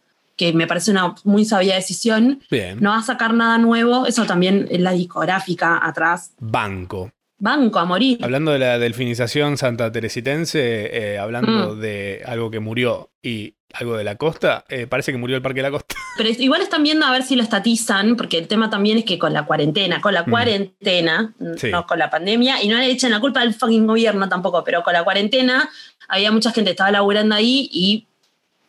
que 0.51 0.53
me 0.53 0.67
parece 0.67 0.91
una 0.91 1.15
muy 1.23 1.45
sabia 1.45 1.75
decisión. 1.75 2.41
Bien. 2.51 2.79
No 2.81 2.89
va 2.91 2.97
a 2.97 3.03
sacar 3.03 3.33
nada 3.33 3.57
nuevo. 3.57 4.05
Eso 4.05 4.25
también 4.25 4.67
es 4.69 4.79
la 4.79 4.91
discográfica 4.91 5.79
atrás. 5.85 6.33
Banco. 6.39 7.11
Banco 7.39 7.79
a 7.79 7.85
morir. 7.85 8.19
Hablando 8.23 8.51
de 8.51 8.59
la 8.59 8.79
delfinización 8.79 9.57
santa 9.57 9.91
teresitense, 9.91 11.13
eh, 11.13 11.17
hablando 11.19 11.75
Mm. 11.75 11.79
de 11.79 12.23
algo 12.25 12.49
que 12.51 12.59
murió 12.59 13.09
y 13.21 13.55
algo 13.73 13.97
de 13.97 14.03
la 14.03 14.15
costa, 14.15 14.63
eh, 14.69 14.87
parece 14.87 15.11
que 15.11 15.17
murió 15.17 15.35
el 15.35 15.41
Parque 15.41 15.57
de 15.59 15.63
la 15.63 15.71
Costa. 15.71 15.95
Pero 16.17 16.29
igual 16.29 16.61
están 16.61 16.83
viendo 16.83 17.05
a 17.05 17.11
ver 17.11 17.23
si 17.23 17.35
lo 17.35 17.41
estatizan, 17.43 18.15
porque 18.15 18.37
el 18.37 18.47
tema 18.47 18.69
también 18.69 18.99
es 18.99 19.03
que 19.03 19.17
con 19.17 19.33
la 19.33 19.45
cuarentena, 19.45 19.99
con 19.99 20.13
la 20.13 20.21
Mm. 20.23 20.29
cuarentena, 20.29 21.33
Sí. 21.57 21.69
no 21.71 21.85
con 21.87 21.97
la 21.99 22.09
pandemia, 22.09 22.61
y 22.63 22.67
no 22.69 22.77
le 22.77 22.89
echen 22.91 23.11
la 23.11 23.19
culpa 23.19 23.41
al 23.41 23.53
fucking 23.53 23.87
gobierno 23.87 24.29
tampoco, 24.29 24.63
pero 24.63 24.83
con 24.83 24.93
la 24.93 25.03
cuarentena 25.03 25.69
había 26.07 26.31
mucha 26.31 26.51
gente 26.51 26.69
que 26.69 26.73
estaba 26.73 26.91
laburando 26.91 27.33
ahí 27.35 27.67
y 27.73 28.07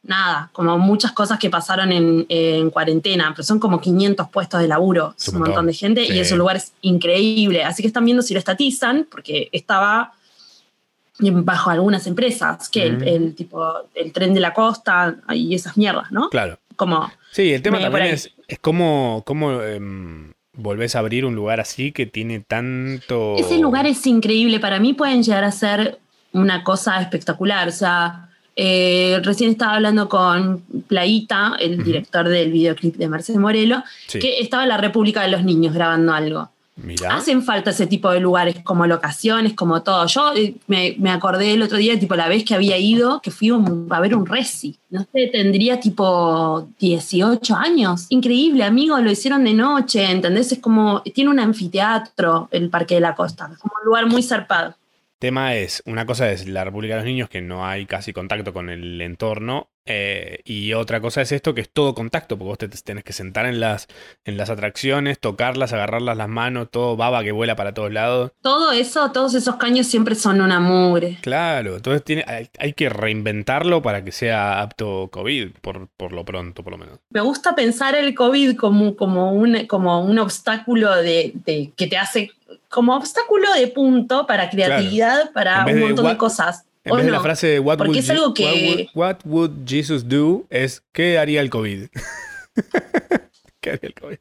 nada, 0.06 0.50
como 0.52 0.76
muchas 0.78 1.12
cosas 1.12 1.38
que 1.38 1.48
pasaron 1.50 1.90
en, 1.90 2.26
en 2.28 2.70
cuarentena, 2.70 3.30
pero 3.34 3.42
son 3.42 3.58
como 3.58 3.80
500 3.80 4.28
puestos 4.28 4.60
de 4.60 4.68
laburo, 4.68 5.14
es 5.18 5.28
un 5.28 5.34
montón 5.38 5.48
montón. 5.54 5.66
de 5.66 5.72
gente 5.74 6.04
Sí. 6.06 6.12
y 6.12 6.18
es 6.18 6.30
un 6.32 6.38
lugar 6.38 6.60
increíble, 6.82 7.64
así 7.64 7.82
que 7.82 7.86
están 7.88 8.04
viendo 8.04 8.22
si 8.22 8.34
lo 8.34 8.38
estatizan, 8.38 9.06
porque 9.10 9.48
estaba 9.52 10.12
bajo 11.18 11.70
algunas 11.70 12.06
empresas, 12.06 12.68
que 12.68 12.82
el, 12.82 12.98
Mm. 12.98 13.02
el 13.08 13.34
tipo, 13.34 13.64
el 13.94 14.12
tren 14.12 14.34
de 14.34 14.40
la 14.40 14.52
costa 14.52 15.16
y 15.32 15.54
esas 15.54 15.76
mierdas, 15.76 16.10
¿no? 16.10 16.28
Claro. 16.28 16.58
Como 16.76 17.10
Sí, 17.30 17.52
el 17.52 17.62
tema 17.62 17.80
también 17.80 18.06
es, 18.06 18.32
es 18.48 18.58
cómo, 18.58 19.22
cómo 19.24 19.62
em, 19.62 20.32
volvés 20.54 20.96
a 20.96 20.98
abrir 20.98 21.24
un 21.24 21.34
lugar 21.36 21.60
así 21.60 21.92
que 21.92 22.06
tiene 22.06 22.40
tanto... 22.40 23.36
Ese 23.38 23.58
lugar 23.58 23.86
es 23.86 24.04
increíble. 24.06 24.58
Para 24.60 24.80
mí 24.80 24.92
pueden 24.92 25.22
llegar 25.22 25.44
a 25.44 25.52
ser 25.52 25.98
una 26.32 26.64
cosa 26.64 27.00
espectacular. 27.00 27.68
O 27.68 27.72
sea, 27.72 28.28
eh, 28.56 29.20
recién 29.22 29.50
estaba 29.50 29.74
hablando 29.74 30.08
con 30.08 30.62
Playita, 30.88 31.56
el 31.60 31.82
director 31.82 32.28
del 32.28 32.52
videoclip 32.52 32.96
de 32.96 33.08
Mercedes 33.08 33.40
Morelo, 33.40 33.82
Sí. 34.06 34.18
que 34.18 34.40
estaba 34.40 34.62
en 34.62 34.68
la 34.68 34.76
República 34.78 35.22
de 35.22 35.28
los 35.28 35.42
Niños 35.44 35.74
grabando 35.74 36.12
algo. 36.12 36.50
Mirá. 36.76 37.14
Hacen 37.14 37.44
falta 37.44 37.70
ese 37.70 37.86
tipo 37.86 38.10
de 38.10 38.18
lugares, 38.18 38.56
como 38.64 38.84
locaciones, 38.88 39.54
como 39.54 39.82
todo. 39.84 40.06
Yo 40.06 40.32
eh, 40.34 40.56
me, 40.66 40.96
me 40.98 41.10
acordé 41.10 41.52
el 41.52 41.62
otro 41.62 41.78
día, 41.78 41.96
tipo, 42.00 42.16
la 42.16 42.26
vez 42.26 42.44
que 42.44 42.52
había 42.52 42.76
ido, 42.76 43.20
que 43.22 43.30
fui 43.30 43.52
un- 43.52 43.86
a 43.90 44.00
ver 44.00 44.16
un 44.16 44.26
resi. 44.26 44.76
No 44.90 45.06
sé, 45.12 45.28
tendría 45.32 45.78
tipo 45.78 46.66
18 46.80 47.54
años. 47.54 48.06
Increíble, 48.08 48.64
amigo, 48.64 48.98
lo 48.98 49.08
hicieron 49.08 49.44
de 49.44 49.54
noche, 49.54 50.04
¿entendés? 50.10 50.50
Es 50.50 50.58
como, 50.58 51.00
tiene 51.02 51.30
un 51.30 51.38
anfiteatro 51.38 52.48
el 52.50 52.68
Parque 52.70 52.96
de 52.96 53.00
la 53.02 53.14
Costa. 53.14 53.48
Es 53.52 53.58
como 53.58 53.74
un 53.80 53.86
lugar 53.86 54.06
muy 54.06 54.22
zarpado. 54.24 54.74
Tema 55.24 55.54
es, 55.54 55.82
una 55.86 56.04
cosa 56.04 56.30
es 56.32 56.46
la 56.46 56.64
República 56.64 56.96
de 56.96 57.00
los 57.00 57.06
Niños, 57.06 57.30
que 57.30 57.40
no 57.40 57.66
hay 57.66 57.86
casi 57.86 58.12
contacto 58.12 58.52
con 58.52 58.68
el 58.68 59.00
entorno, 59.00 59.70
eh, 59.86 60.40
y 60.44 60.72
otra 60.72 61.00
cosa 61.00 61.20
es 61.22 61.32
esto, 61.32 61.54
que 61.54 61.60
es 61.60 61.70
todo 61.70 61.94
contacto, 61.94 62.38
porque 62.38 62.48
vos 62.48 62.58
te 62.58 62.68
tenés 62.68 63.04
que 63.04 63.12
sentar 63.12 63.46
en 63.46 63.60
las, 63.60 63.86
en 64.24 64.36
las 64.36 64.50
atracciones, 64.50 65.18
tocarlas, 65.20 65.72
agarrarlas 65.72 66.16
las 66.16 66.28
manos, 66.28 66.68
todo 66.70 66.96
baba 66.96 67.22
que 67.22 67.32
vuela 67.32 67.56
para 67.56 67.74
todos 67.74 67.92
lados. 67.92 68.32
Todo 68.40 68.72
eso, 68.72 69.10
todos 69.12 69.34
esos 69.34 69.56
caños 69.56 69.86
siempre 69.86 70.14
son 70.14 70.40
una 70.40 70.60
mugre. 70.60 71.18
Claro, 71.20 71.76
entonces 71.76 72.02
tiene, 72.02 72.24
hay, 72.26 72.48
hay 72.58 72.72
que 72.72 72.88
reinventarlo 72.88 73.82
para 73.82 74.04
que 74.04 74.12
sea 74.12 74.62
apto 74.62 75.08
COVID, 75.12 75.50
por, 75.60 75.88
por 75.96 76.12
lo 76.12 76.24
pronto, 76.24 76.62
por 76.62 76.72
lo 76.72 76.78
menos. 76.78 76.98
Me 77.10 77.20
gusta 77.20 77.54
pensar 77.54 77.94
el 77.94 78.14
COVID 78.14 78.56
como, 78.56 78.96
como, 78.96 79.32
un, 79.32 79.66
como 79.66 80.02
un 80.04 80.18
obstáculo 80.18 80.94
de, 80.96 81.32
de- 81.44 81.72
que 81.76 81.86
te 81.86 81.96
hace 81.96 82.30
como 82.68 82.96
obstáculo 82.96 83.52
de 83.54 83.68
punto 83.68 84.26
para 84.26 84.50
creatividad, 84.50 85.30
para 85.32 85.64
un 85.66 85.80
montón 85.80 86.04
de 86.06 86.16
cosas. 86.16 86.64
En 86.84 86.92
¿O 86.92 86.96
vez 86.96 87.06
de 87.06 87.10
la 87.12 87.20
frase 87.20 87.58
what 87.60 87.78
would, 87.80 87.96
es 87.96 88.10
algo 88.10 88.28
what 88.28 88.36
would- 88.36 88.88
what 88.94 89.16
would 89.24 89.50
Jesus 89.66 90.06
do 90.08 90.46
es 90.50 90.82
¿qué 90.92 91.18
haría 91.18 91.40
el 91.40 91.48
COVID? 91.50 91.86
¿Qué 93.60 93.70
haría 93.70 93.88
el 93.88 93.94
COVID? 93.94 94.16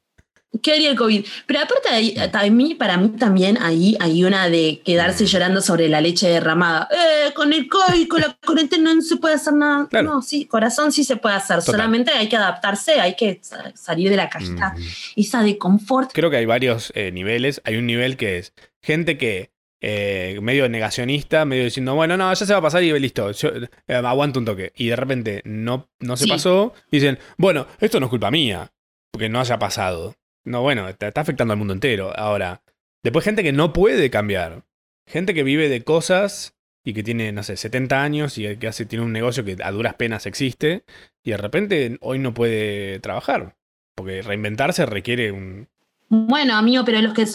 ¿Qué 0.61 0.72
haría 0.72 0.91
el 0.91 0.95
COVID? 0.95 1.26
Pero 1.47 1.59
aparte, 1.59 1.89
ahí, 1.89 2.16
también, 2.32 2.78
para 2.78 2.95
mí 2.95 3.09
también 3.18 3.57
ahí 3.59 3.97
hay 3.99 4.24
una 4.24 4.47
de 4.49 4.80
Mm. 4.80 4.84
quedarse 4.86 5.26
llorando 5.26 5.61
sobre 5.61 5.89
la 5.89 5.99
leche 5.99 6.30
derramada. 6.30 6.88
Eh, 6.91 7.34
con 7.34 7.51
el 7.51 7.68
COVID, 7.68 8.07
con 8.07 8.22
la 8.22 8.38
cuarentena 8.45 8.93
no 8.93 9.01
se 9.01 9.18
puede 9.18 9.36
hacer 9.36 9.53
nada. 9.53 9.88
Claro. 9.89 10.14
No, 10.14 10.22
sí, 10.22 10.45
corazón 10.45 10.91
sí 10.91 11.03
se 11.03 11.18
puede 11.18 11.36
hacer. 11.36 11.57
Total. 11.59 11.74
Solamente 11.74 12.11
hay 12.11 12.30
que 12.30 12.38
adaptarse, 12.38 13.01
hay 13.01 13.16
que 13.16 13.39
sa- 13.41 13.74
salir 13.76 14.09
de 14.11 14.16
la 14.16 14.30
cajita. 14.30 14.76
Mm. 14.78 14.82
Esa 15.22 15.41
de 15.43 15.57
confort. 15.57 16.11
Creo 16.14 16.30
que 16.30 16.38
hay 16.38 16.45
varios 16.45 16.93
eh, 16.95 17.11
niveles. 17.11 17.59
Hay 17.66 17.76
un 17.76 17.88
nivel 17.88 18.16
que 18.16 18.38
es 18.38 18.53
gente 18.82 19.18
que 19.18 19.49
eh, 19.86 20.39
medio 20.41 20.69
negacionista, 20.69 21.43
medio 21.43 21.65
diciendo, 21.65 21.93
bueno, 21.93 22.15
no, 22.15 22.34
ya 22.34 22.45
se 22.45 22.53
va 22.53 22.59
a 22.59 22.61
pasar 22.61 22.81
y 22.84 22.97
listo, 22.99 23.31
yo 23.31 23.49
eh, 23.88 23.93
aguanto 23.95 24.39
un 24.39 24.45
toque. 24.45 24.71
Y 24.77 24.88
de 24.88 24.95
repente 24.95 25.41
no, 25.43 25.89
no 25.99 26.15
se 26.15 26.23
Sí. 26.23 26.29
pasó. 26.29 26.73
Dicen, 26.89 27.19
bueno, 27.38 27.67
esto 27.81 27.99
no 27.99 28.05
es 28.05 28.09
culpa 28.09 28.31
mía, 28.31 28.71
porque 29.11 29.27
no 29.27 29.41
haya 29.41 29.59
pasado. 29.59 30.15
No, 30.45 30.61
bueno, 30.61 30.88
está, 30.88 31.09
está 31.09 31.19
afectando 31.21 31.51
al 31.51 31.57
mundo 31.57 31.73
entero. 31.73 32.17
Ahora, 32.17 32.61
después 33.03 33.25
gente 33.25 33.43
que 33.43 33.51
no 33.51 33.73
puede 33.73 34.09
cambiar. 34.09 34.63
Gente 35.05 35.34
que 35.34 35.43
vive 35.43 35.67
de 35.67 35.84
cosas 35.84 36.55
y 36.86 36.93
que 36.93 37.03
tiene, 37.03 37.34
no 37.34 37.43
sé, 37.43 37.57
70 37.57 38.01
años 38.01 38.38
y 38.38 38.55
que 38.55 38.67
hace, 38.67 38.86
tiene 38.86 39.03
un 39.03 39.11
negocio 39.11 39.43
que 39.43 39.57
a 39.61 39.71
duras 39.71 39.95
penas 39.95 40.25
existe. 40.25 40.86
Y 41.25 41.31
de 41.31 41.38
repente 41.38 41.97
hoy 41.99 42.19
no 42.19 42.34
puede 42.34 43.01
trabajar. 43.01 43.57
Porque 43.95 44.21
reinventarse 44.21 44.86
requiere 44.86 45.34
un, 45.34 45.67
Bueno, 46.07 46.55
amigo, 46.55 46.86
pero 46.86 47.01
los 47.01 47.13
que 47.13 47.25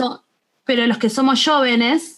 pero 0.64 0.86
los 0.86 0.99
que 0.99 1.09
somos 1.09 1.44
jóvenes, 1.44 2.17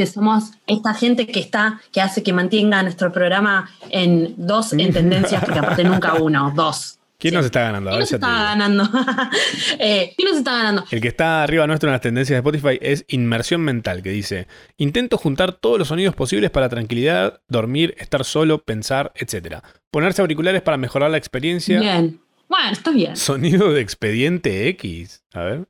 que 0.00 0.06
somos 0.06 0.52
esta 0.66 0.94
gente 0.94 1.26
que 1.26 1.40
está, 1.40 1.78
que 1.92 2.00
hace 2.00 2.22
que 2.22 2.32
mantenga 2.32 2.82
nuestro 2.82 3.12
programa 3.12 3.68
en 3.90 4.34
dos 4.38 4.72
en 4.84 4.92
tendencias, 4.94 5.44
porque 5.44 5.58
aparte 5.58 5.84
nunca 5.84 6.14
uno, 6.14 6.52
dos. 6.56 6.96
¿Quién 7.18 7.32
Sí. 7.32 7.36
nos 7.36 7.44
está 7.44 7.60
ganando? 7.64 7.90
¿Quién 7.90 8.00
nos 8.00 8.12
está 8.12 8.28
ganando? 8.44 8.88
Eh, 9.78 10.14
¿Quién 10.16 10.28
nos 10.30 10.38
está 10.38 10.52
ganando? 10.52 10.84
El 10.90 11.02
que 11.02 11.08
está 11.08 11.42
arriba 11.42 11.66
nuestro 11.66 11.90
en 11.90 11.92
las 11.92 12.00
tendencias 12.00 12.34
de 12.34 12.38
Spotify 12.38 12.78
es 12.80 13.04
Inmersión 13.08 13.60
Mental, 13.60 14.02
que 14.02 14.08
dice, 14.08 14.46
intento 14.78 15.18
juntar 15.18 15.52
todos 15.52 15.78
los 15.78 15.88
sonidos 15.88 16.14
posibles 16.14 16.50
para 16.50 16.70
tranquilidad, 16.70 17.40
dormir, 17.46 17.94
estar 17.98 18.24
solo, 18.24 18.62
pensar, 18.62 19.12
etc. 19.16 19.56
Ponerse 19.90 20.22
auriculares 20.22 20.62
para 20.62 20.78
mejorar 20.78 21.10
la 21.10 21.18
experiencia. 21.18 21.78
Bien. 21.78 22.20
Bueno, 22.48 22.70
está 22.72 22.90
bien. 22.90 23.14
Sonido 23.18 23.70
de 23.70 23.82
expediente 23.82 24.68
X. 24.68 25.22
A 25.34 25.40
ver. 25.42 25.66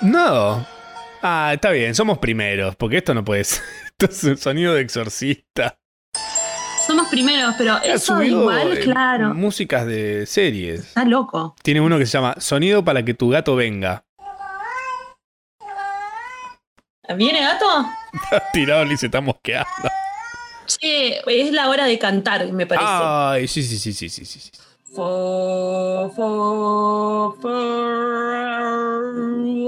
No. 0.00 0.66
Ah, 1.22 1.52
está 1.54 1.70
bien, 1.70 1.94
somos 1.94 2.18
primeros, 2.18 2.74
porque 2.76 2.98
esto 2.98 3.14
no 3.14 3.24
puede 3.24 3.44
ser. 3.44 3.62
Esto 3.98 4.06
es 4.06 4.24
un 4.24 4.36
sonido 4.36 4.74
de 4.74 4.82
exorcista. 4.82 5.78
Somos 6.86 7.06
primeros, 7.08 7.54
pero 7.56 7.74
Ha 7.74 7.84
eso 7.84 8.16
subido, 8.16 8.40
igual, 8.40 8.76
eh, 8.76 8.80
claro. 8.80 9.34
Músicas 9.34 9.86
de 9.86 10.26
series. 10.26 10.80
Está 10.80 11.04
loco. 11.04 11.54
Tiene 11.62 11.80
uno 11.80 11.96
que 11.96 12.06
se 12.06 12.12
llama 12.18 12.34
Sonido 12.38 12.84
para 12.84 13.04
que 13.04 13.14
tu 13.14 13.28
gato 13.28 13.54
venga. 13.54 14.04
¿Viene 17.16 17.40
gato? 17.40 17.66
Tirado 18.52 18.90
y 18.90 18.96
se 18.96 19.06
está 19.06 19.20
mosqueando. 19.20 19.68
Che, 20.66 21.20
es 21.26 21.52
la 21.52 21.68
hora 21.68 21.84
de 21.84 21.98
cantar, 21.98 22.50
me 22.52 22.66
parece. 22.66 22.86
Ay, 22.88 23.46
sí, 23.48 23.62
sí, 23.62 23.78
sí, 23.78 23.92
sí, 23.92 24.08
sí, 24.08 24.24
sí. 24.24 24.50
Fo, 24.94 26.10
fo, 26.14 27.34
fo, 27.40 27.48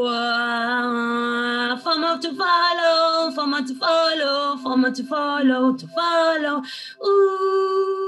ah, 0.07 1.81
FOMO 1.83 2.21
to 2.21 2.29
follow, 2.37 3.31
FOMO 3.33 3.67
to 3.67 3.75
follow, 3.75 4.57
FOMO 4.63 4.95
to 4.95 5.03
follow, 5.05 5.73
to 5.79 5.87
follow. 5.89 6.63
Uh. 7.01 8.05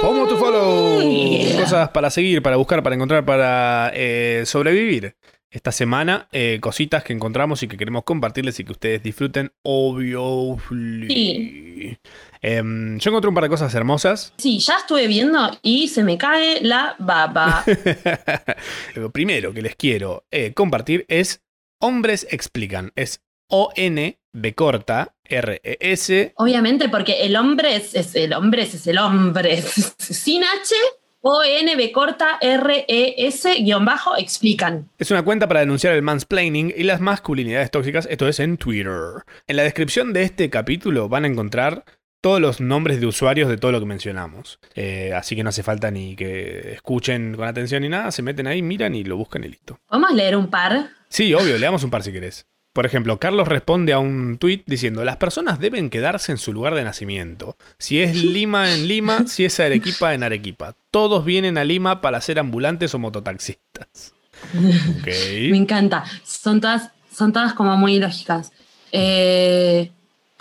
FOMO 0.00 0.28
to 0.28 0.36
follow. 0.38 1.02
Yeah. 1.02 1.60
Cosas 1.60 1.90
para 1.90 2.08
seguir, 2.08 2.40
para 2.40 2.56
buscar, 2.56 2.82
para 2.82 2.94
encontrar, 2.94 3.22
para 3.26 3.90
eh, 3.92 4.44
sobrevivir. 4.46 5.14
Esta 5.50 5.72
semana, 5.72 6.28
eh, 6.30 6.58
cositas 6.60 7.02
que 7.02 7.14
encontramos 7.14 7.62
y 7.62 7.68
que 7.68 7.78
queremos 7.78 8.04
compartirles 8.04 8.60
y 8.60 8.64
que 8.64 8.72
ustedes 8.72 9.02
disfruten, 9.02 9.50
obvio. 9.62 10.58
Em, 12.42 12.98
yo 12.98 13.10
encontré 13.10 13.28
un 13.30 13.34
par 13.34 13.44
de 13.44 13.48
cosas 13.48 13.74
hermosas. 13.74 14.34
Sí, 14.36 14.58
ya 14.58 14.74
estuve 14.76 15.06
viendo 15.06 15.38
y 15.62 15.88
se 15.88 16.04
me 16.04 16.18
cae 16.18 16.60
la 16.60 16.96
baba. 16.98 17.64
Lo 18.94 19.10
primero 19.10 19.54
que 19.54 19.62
les 19.62 19.74
quiero 19.74 20.26
eh, 20.30 20.52
compartir 20.52 21.06
es 21.08 21.42
Hombres 21.80 22.26
Explican. 22.30 22.92
Es 22.94 23.22
O-N, 23.48 24.18
B 24.34 24.54
corta, 24.54 25.16
R-E-S, 25.24 26.34
Obviamente, 26.36 26.90
porque 26.90 27.22
el 27.22 27.36
hombre 27.36 27.76
es, 27.76 27.94
es 27.94 28.14
el 28.14 28.34
hombre, 28.34 28.62
es, 28.62 28.74
es 28.74 28.86
el 28.86 28.98
hombre. 28.98 29.62
Sin 29.98 30.44
H, 30.44 30.74
O, 31.20 31.42
N, 31.42 31.74
B 31.74 31.90
corta, 31.90 32.38
R, 32.40 32.84
E, 32.86 33.14
S, 33.26 33.52
guion 33.62 33.84
bajo, 33.84 34.16
explican. 34.16 34.88
Es 34.98 35.10
una 35.10 35.24
cuenta 35.24 35.48
para 35.48 35.60
denunciar 35.60 35.94
el 35.94 36.02
mansplaining 36.02 36.72
y 36.76 36.84
las 36.84 37.00
masculinidades 37.00 37.70
tóxicas, 37.72 38.06
esto 38.08 38.28
es 38.28 38.38
en 38.38 38.56
Twitter. 38.56 39.24
En 39.48 39.56
la 39.56 39.64
descripción 39.64 40.12
de 40.12 40.22
este 40.22 40.48
capítulo 40.48 41.08
van 41.08 41.24
a 41.24 41.28
encontrar 41.28 41.84
todos 42.20 42.40
los 42.40 42.60
nombres 42.60 43.00
de 43.00 43.06
usuarios 43.06 43.48
de 43.48 43.56
todo 43.56 43.72
lo 43.72 43.80
que 43.80 43.86
mencionamos. 43.86 44.60
Eh, 44.74 45.12
así 45.12 45.34
que 45.34 45.42
no 45.42 45.48
hace 45.50 45.62
falta 45.62 45.90
ni 45.90 46.14
que 46.14 46.72
escuchen 46.72 47.34
con 47.34 47.48
atención 47.48 47.82
ni 47.82 47.88
nada, 47.88 48.10
se 48.12 48.22
meten 48.22 48.46
ahí, 48.46 48.62
miran 48.62 48.94
y 48.94 49.04
lo 49.04 49.16
buscan 49.16 49.44
y 49.44 49.48
listo. 49.48 49.80
Vamos 49.90 50.10
a 50.10 50.14
leer 50.14 50.36
un 50.36 50.48
par. 50.48 50.90
Sí, 51.08 51.32
obvio, 51.34 51.58
leamos 51.58 51.82
un 51.82 51.90
par 51.90 52.02
si 52.02 52.12
querés. 52.12 52.46
Por 52.78 52.86
ejemplo, 52.86 53.18
Carlos 53.18 53.48
responde 53.48 53.92
a 53.92 53.98
un 53.98 54.38
tuit 54.38 54.62
diciendo, 54.64 55.04
las 55.04 55.16
personas 55.16 55.58
deben 55.58 55.90
quedarse 55.90 56.30
en 56.30 56.38
su 56.38 56.52
lugar 56.52 56.76
de 56.76 56.84
nacimiento. 56.84 57.56
Si 57.76 58.00
es 58.00 58.14
Lima 58.14 58.72
en 58.72 58.86
Lima, 58.86 59.24
si 59.26 59.44
es 59.44 59.58
Arequipa 59.58 60.14
en 60.14 60.22
Arequipa. 60.22 60.76
Todos 60.92 61.24
vienen 61.24 61.58
a 61.58 61.64
Lima 61.64 62.00
para 62.00 62.20
ser 62.20 62.38
ambulantes 62.38 62.94
o 62.94 63.00
mototaxistas. 63.00 64.14
Me 65.04 65.56
encanta. 65.56 66.04
Son 66.22 66.60
todas, 66.60 66.92
son 67.12 67.32
todas 67.32 67.52
como 67.52 67.76
muy 67.76 67.98
lógicas. 67.98 68.52
Eh, 68.92 69.90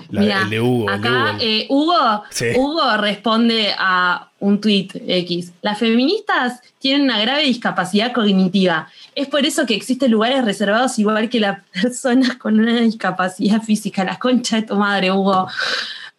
La- 0.09 0.41
el 0.43 0.49
de 0.49 0.61
Hugo, 0.61 0.89
el 0.91 1.01
de 1.01 1.07
acá 1.09 1.31
Hugo. 1.31 1.37
eh, 1.41 1.65
Hugo, 1.69 2.23
Sí. 2.29 2.45
Hugo 2.55 2.97
responde 2.97 3.73
a 3.77 4.29
un 4.39 4.61
tweet 4.61 4.89
X. 5.07 5.51
Las 5.61 5.79
feministas 5.79 6.61
tienen 6.79 7.01
una 7.03 7.19
grave 7.19 7.43
discapacidad 7.43 8.13
cognitiva. 8.13 8.87
Es 9.15 9.27
por 9.27 9.45
eso 9.45 9.65
que 9.65 9.75
existen 9.75 10.11
lugares 10.11 10.45
reservados 10.45 10.97
igual 10.99 11.29
que 11.29 11.39
las 11.39 11.59
personas 11.73 12.35
con 12.37 12.59
una 12.59 12.79
discapacidad 12.81 13.61
física. 13.61 14.03
La 14.03 14.17
concha 14.19 14.57
de 14.57 14.61
tu 14.63 14.75
madre, 14.75 15.11
Hugo. 15.11 15.47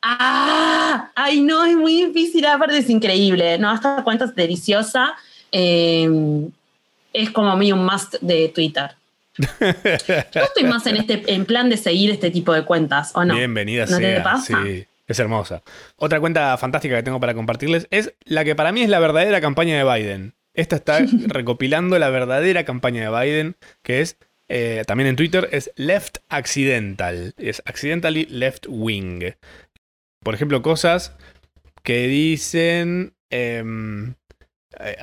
¡Ah! 0.02 1.10
Ay, 1.14 1.40
no, 1.40 1.64
es 1.64 1.76
muy 1.76 2.04
difícil. 2.06 2.44
Aparte 2.46 2.78
es 2.78 2.88
increíble. 2.90 3.58
No, 3.58 3.74
esta 3.74 4.02
cuenta 4.04 4.24
es 4.26 4.34
deliciosa. 4.34 5.14
Eh, 5.52 6.08
es 7.12 7.30
como 7.30 7.50
a 7.50 7.56
mí 7.56 7.72
un 7.72 7.84
must 7.84 8.14
de 8.20 8.48
Twitter. 8.48 8.90
Yo 9.38 10.42
estoy 10.42 10.64
más 10.64 10.86
en 10.86 10.96
este 10.96 11.22
en 11.32 11.44
plan 11.44 11.68
de 11.68 11.76
seguir 11.76 12.10
este 12.10 12.30
tipo 12.30 12.52
de 12.52 12.64
cuentas, 12.64 13.12
¿o 13.14 13.24
no? 13.24 13.34
Bienvenida 13.34 13.86
¿No 13.86 13.96
te 13.98 14.14
sea. 14.14 14.22
pasa? 14.22 14.62
Sí, 14.64 14.86
es 15.06 15.18
hermosa. 15.18 15.62
Otra 15.96 16.20
cuenta 16.20 16.56
fantástica 16.58 16.96
que 16.96 17.02
tengo 17.02 17.20
para 17.20 17.34
compartirles 17.34 17.86
es 17.90 18.14
la 18.24 18.44
que 18.44 18.54
para 18.54 18.72
mí 18.72 18.82
es 18.82 18.88
la 18.88 18.98
verdadera 18.98 19.40
campaña 19.40 19.76
de 19.76 19.84
Biden. 19.84 20.34
Esta 20.54 20.76
está 20.76 20.98
recopilando 21.28 21.98
la 21.98 22.10
verdadera 22.10 22.64
campaña 22.64 23.10
de 23.10 23.20
Biden, 23.20 23.56
que 23.82 24.00
es 24.00 24.16
eh, 24.48 24.82
también 24.86 25.08
en 25.08 25.16
Twitter, 25.16 25.48
es 25.52 25.70
Left 25.76 26.18
Accidental. 26.28 27.34
Es 27.36 27.62
Accidentally 27.66 28.26
Left 28.30 28.66
Wing. 28.68 29.34
Por 30.24 30.34
ejemplo, 30.34 30.62
cosas 30.62 31.14
que 31.82 32.06
dicen. 32.08 33.14
em, 33.30 34.14
eh, 34.80 34.96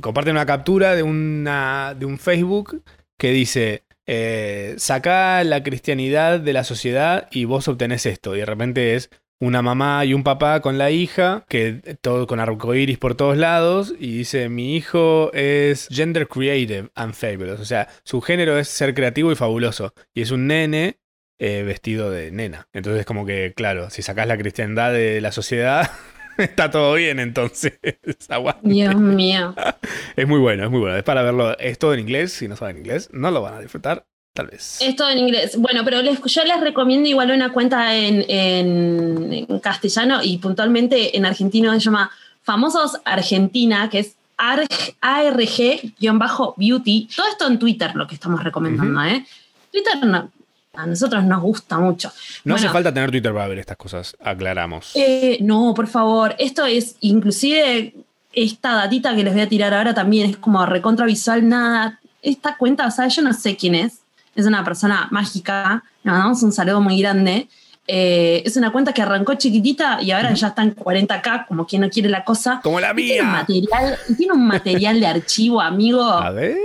comparten 0.00 0.32
una 0.36 0.46
captura 0.46 0.94
de, 0.94 1.02
una, 1.02 1.94
de 1.98 2.06
un 2.06 2.18
Facebook 2.18 2.82
que 3.18 3.30
dice, 3.30 3.84
eh, 4.06 4.74
saca 4.78 5.42
la 5.44 5.62
cristianidad 5.62 6.40
de 6.40 6.52
la 6.52 6.64
sociedad 6.64 7.28
y 7.30 7.44
vos 7.44 7.68
obtenés 7.68 8.06
esto. 8.06 8.34
Y 8.34 8.40
de 8.40 8.46
repente 8.46 8.94
es 8.94 9.10
una 9.40 9.62
mamá 9.62 10.04
y 10.04 10.14
un 10.14 10.24
papá 10.24 10.60
con 10.60 10.78
la 10.78 10.90
hija, 10.90 11.44
que 11.48 11.96
todo 12.00 12.26
con 12.26 12.40
arcoíris 12.40 12.98
por 12.98 13.14
todos 13.14 13.36
lados, 13.36 13.94
y 13.98 14.18
dice, 14.18 14.48
mi 14.48 14.76
hijo 14.76 15.32
es 15.34 15.88
gender 15.90 16.28
creative 16.28 16.90
and 16.94 17.14
fabulous. 17.14 17.60
O 17.60 17.64
sea, 17.64 17.88
su 18.04 18.20
género 18.20 18.58
es 18.58 18.68
ser 18.68 18.94
creativo 18.94 19.32
y 19.32 19.36
fabuloso. 19.36 19.94
Y 20.14 20.22
es 20.22 20.30
un 20.30 20.46
nene 20.46 20.98
eh, 21.38 21.62
vestido 21.62 22.10
de 22.10 22.30
nena. 22.30 22.68
Entonces, 22.72 23.04
como 23.04 23.26
que, 23.26 23.52
claro, 23.54 23.90
si 23.90 24.02
sacás 24.02 24.26
la 24.26 24.38
cristiandad 24.38 24.92
de 24.92 25.20
la 25.20 25.32
sociedad, 25.32 25.90
está 26.38 26.70
todo 26.70 26.94
bien, 26.94 27.18
entonces. 27.20 27.74
Aguante. 28.28 28.68
Dios 28.68 28.94
mío. 28.96 29.54
Es 30.16 30.26
muy 30.28 30.38
bueno, 30.40 30.64
es 30.64 30.70
muy 30.70 30.80
bueno. 30.80 30.96
Es 30.96 31.02
para 31.02 31.22
verlo. 31.22 31.56
Es 31.58 31.78
todo 31.78 31.94
en 31.94 32.00
inglés. 32.00 32.32
Si 32.32 32.48
no 32.48 32.56
saben 32.56 32.78
inglés, 32.78 33.08
no 33.12 33.30
lo 33.30 33.42
van 33.42 33.54
a 33.54 33.60
disfrutar. 33.60 34.06
Tal 34.32 34.48
vez. 34.48 34.78
Es 34.80 34.96
todo 34.96 35.10
en 35.10 35.18
inglés. 35.18 35.56
Bueno, 35.56 35.82
pero 35.84 36.02
les- 36.02 36.20
yo 36.22 36.44
les 36.44 36.60
recomiendo 36.60 37.08
igual 37.08 37.30
una 37.30 37.52
cuenta 37.52 37.94
en, 37.96 38.24
en- 38.28 39.46
en 39.48 39.58
castellano 39.60 40.20
y 40.22 40.38
puntualmente 40.38 41.16
en 41.16 41.26
argentino 41.26 41.72
se 41.74 41.80
llama 41.80 42.10
Famosos 42.42 43.00
Argentina, 43.04 43.88
que 43.90 44.00
es 44.00 44.16
ARG 44.36 44.66
ARG-beauty. 45.00 47.08
Todo 47.14 47.26
esto 47.28 47.46
en 47.46 47.58
Twitter, 47.58 47.94
lo 47.94 48.06
que 48.06 48.14
estamos 48.14 48.42
recomendando, 48.42 49.02
¿eh? 49.04 49.24
Twitter 49.70 50.04
no- 50.04 50.30
a 50.76 50.86
nosotros 50.86 51.24
nos 51.24 51.42
gusta 51.42 51.78
mucho. 51.78 52.10
No 52.44 52.54
hace 52.54 52.68
falta 52.68 52.92
tener 52.92 53.10
Twitter 53.10 53.32
para 53.32 53.48
ver 53.48 53.58
estas 53.58 53.76
cosas. 53.76 54.16
Aclaramos. 54.22 54.90
eh, 54.94 55.38
no, 55.40 55.72
por 55.74 55.86
favor. 55.86 56.34
Esto 56.38 56.64
es, 56.64 56.96
inclusive, 57.00 57.94
esta 58.32 58.74
datita 58.74 59.14
que 59.14 59.22
les 59.24 59.32
voy 59.32 59.42
a 59.42 59.48
tirar 59.48 59.72
ahora 59.74 59.94
también 59.94 60.30
es 60.30 60.36
como 60.36 60.64
recontra 60.66 61.06
visual, 61.06 61.48
nada. 61.48 62.00
Esta 62.22 62.56
cuenta, 62.56 62.86
o 62.86 62.90
sea, 62.90 63.06
yo 63.08 63.22
no 63.22 63.32
sé 63.32 63.56
quién 63.56 63.74
es. 63.74 63.98
Es 64.34 64.46
una 64.46 64.64
persona 64.64 65.08
mágica. 65.10 65.84
Le 66.02 66.10
mandamos 66.10 66.42
un 66.42 66.52
saludo 66.52 66.80
muy 66.80 67.00
grande. 67.00 67.48
Eh, 67.86 68.42
es 68.46 68.56
una 68.56 68.72
cuenta 68.72 68.94
que 68.94 69.02
arrancó 69.02 69.34
chiquitita 69.34 70.00
y 70.00 70.10
ahora 70.10 70.32
ya 70.32 70.48
está 70.48 70.62
en 70.62 70.74
40k, 70.74 71.46
como 71.46 71.66
quien 71.66 71.82
no 71.82 71.90
quiere 71.90 72.08
la 72.08 72.24
cosa. 72.24 72.60
Como 72.62 72.80
la 72.80 72.92
Y 72.92 72.96
Tiene 72.96 73.20
un 73.20 73.26
mía. 73.28 73.36
material, 73.40 73.98
tiene 74.16 74.32
un 74.32 74.46
material 74.46 75.00
de 75.00 75.06
archivo, 75.06 75.60
amigo, 75.60 76.02
A 76.02 76.30
ver. 76.30 76.56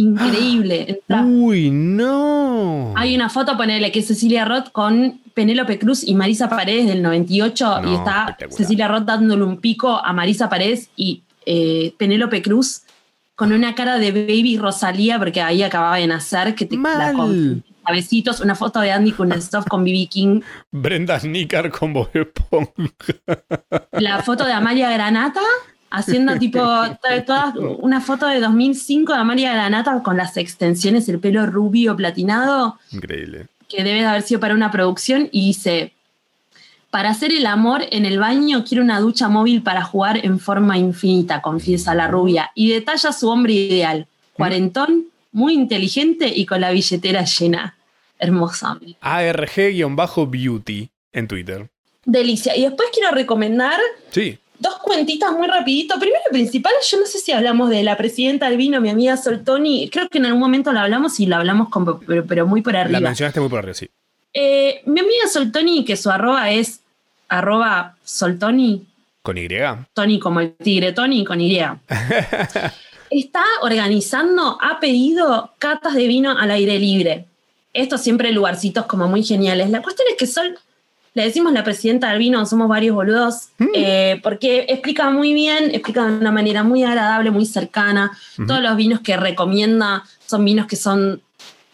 Increíble. 0.00 1.02
Uy, 1.24 1.70
no. 1.70 2.92
hay 2.96 3.14
una 3.14 3.28
foto, 3.28 3.56
ponele, 3.56 3.92
que 3.92 4.00
es 4.00 4.06
Cecilia 4.06 4.44
Roth 4.44 4.70
con 4.72 5.20
Penélope 5.34 5.78
Cruz 5.78 6.02
y 6.06 6.14
Marisa 6.14 6.48
Paredes 6.48 6.86
del 6.86 7.02
98 7.02 7.80
No, 7.82 7.90
y 7.90 7.94
está. 7.94 8.36
Cecilia 8.50 8.88
Roth 8.88 9.04
dándole 9.04 9.44
un 9.44 9.58
pico 9.58 9.96
a 9.96 10.12
Marisa 10.12 10.48
Paredes 10.48 10.90
y 10.96 11.22
eh, 11.46 11.94
Penélope 11.98 12.42
Cruz 12.42 12.82
con 13.34 13.52
una 13.52 13.74
cara 13.74 13.98
de 13.98 14.12
baby 14.12 14.58
Rosalía 14.58 15.18
porque 15.18 15.40
ahí 15.40 15.62
acababa 15.62 15.96
de 15.96 16.06
nacer, 16.06 16.54
que 16.54 16.66
te 16.66 16.76
la 16.76 16.82
Mal. 16.82 17.14
con 17.14 17.64
a 17.84 17.92
besitos, 17.92 18.40
una 18.40 18.54
foto 18.54 18.80
de 18.80 18.92
Andy 18.92 19.12
Kuznetsov 19.12 19.66
con 19.66 19.82
B.B. 19.84 20.06
King, 20.10 20.40
Brenda 20.70 21.18
Snicker 21.18 21.70
con 21.70 21.94
Bob 21.94 22.10
Esponja. 22.12 22.82
la 23.92 24.22
foto 24.22 24.44
de 24.44 24.52
Amalia 24.52 24.90
Granata 24.90 25.40
haciendo 25.90 26.38
tipo 26.38 26.58
to- 26.58 26.98
todas 27.26 27.54
una 27.78 28.00
foto 28.00 28.26
de 28.26 28.40
2005 28.40 29.12
de 29.12 29.18
Amalia 29.18 29.52
Granata 29.52 30.02
con 30.02 30.16
las 30.16 30.36
extensiones, 30.36 31.08
el 31.08 31.18
pelo 31.20 31.46
rubio 31.46 31.96
platinado. 31.96 32.78
Increíble. 32.92 33.46
que 33.68 33.84
debe 33.84 34.00
de 34.00 34.06
haber 34.06 34.22
sido 34.22 34.40
para 34.40 34.54
una 34.54 34.70
producción 34.70 35.28
y 35.32 35.46
dice, 35.48 35.92
para 36.90 37.10
hacer 37.10 37.30
el 37.32 37.46
amor 37.46 37.82
en 37.92 38.04
el 38.04 38.18
baño 38.18 38.64
quiero 38.64 38.82
una 38.82 38.98
ducha 38.98 39.28
móvil 39.28 39.62
para 39.62 39.82
jugar 39.84 40.24
en 40.24 40.40
forma 40.40 40.76
infinita, 40.76 41.40
confiesa 41.40 41.94
la 41.94 42.08
rubia, 42.08 42.50
y 42.56 42.70
detalla 42.72 43.12
su 43.12 43.28
hombre 43.28 43.52
ideal, 43.52 44.06
cuarentón, 44.32 45.04
muy 45.32 45.54
inteligente 45.54 46.32
y 46.34 46.46
con 46.46 46.60
la 46.60 46.72
billetera 46.72 47.24
llena. 47.24 47.76
Hermosa. 48.18 48.76
ARG-beauty 49.00 50.88
en 51.12 51.28
Twitter. 51.28 51.68
Delicia. 52.04 52.56
Y 52.56 52.62
después 52.62 52.88
quiero 52.92 53.12
recomendar 53.14 53.78
Sí. 54.10 54.38
Dos 54.60 54.76
cuentitas 54.78 55.32
muy 55.32 55.48
rapidito. 55.48 55.98
Primero 55.98 56.22
y 56.30 56.32
principal, 56.32 56.72
yo 56.88 57.00
no 57.00 57.06
sé 57.06 57.18
si 57.18 57.32
hablamos 57.32 57.70
de 57.70 57.82
la 57.82 57.96
presidenta 57.96 58.48
del 58.48 58.58
vino, 58.58 58.80
mi 58.80 58.90
amiga 58.90 59.16
Soltoni, 59.16 59.88
creo 59.90 60.08
que 60.08 60.18
en 60.18 60.26
algún 60.26 60.40
momento 60.40 60.72
la 60.72 60.82
hablamos 60.82 61.18
y 61.18 61.26
la 61.26 61.38
hablamos 61.38 61.70
con, 61.70 62.00
pero, 62.00 62.24
pero 62.26 62.46
muy 62.46 62.62
por 62.62 62.76
arriba. 62.76 63.00
La 63.00 63.08
mencionaste 63.08 63.40
muy 63.40 63.48
por 63.48 63.58
arriba, 63.60 63.74
sí. 63.74 63.88
Eh, 64.32 64.82
mi 64.86 65.00
amiga 65.00 65.26
Soltoni, 65.28 65.84
que 65.84 65.96
su 65.96 66.10
arroba 66.10 66.50
es 66.50 66.80
arroba 67.28 67.96
Soltoni, 68.04 68.86
Con 69.22 69.38
Y. 69.38 69.48
Tony 69.92 70.18
como 70.18 70.40
el 70.40 70.52
tigre 70.52 70.92
Tony 70.92 71.24
con 71.24 71.40
Y. 71.40 71.58
Está 73.10 73.42
organizando, 73.62 74.56
ha 74.60 74.78
pedido 74.78 75.52
catas 75.58 75.94
de 75.94 76.06
vino 76.06 76.30
al 76.30 76.50
aire 76.52 76.78
libre. 76.78 77.24
Estos 77.72 78.02
siempre 78.02 78.30
lugarcitos 78.30 78.86
como 78.86 79.08
muy 79.08 79.24
geniales. 79.24 79.70
La 79.70 79.82
cuestión 79.82 80.06
es 80.10 80.16
que 80.16 80.26
Sol, 80.26 80.58
le 81.14 81.24
decimos 81.24 81.52
la 81.52 81.64
presidenta 81.64 82.10
del 82.10 82.18
vino, 82.18 82.46
somos 82.46 82.68
varios 82.68 82.94
boludos, 82.94 83.48
eh, 83.74 84.20
porque 84.22 84.66
explica 84.68 85.10
muy 85.10 85.34
bien, 85.34 85.70
explica 85.72 86.06
de 86.06 86.12
una 86.18 86.30
manera 86.30 86.62
muy 86.62 86.84
agradable, 86.84 87.30
muy 87.30 87.46
cercana. 87.46 88.12
Todos 88.46 88.62
los 88.62 88.76
vinos 88.76 89.00
que 89.00 89.16
recomienda 89.16 90.04
son 90.26 90.44
vinos 90.44 90.66
que 90.66 90.76
son 90.76 91.20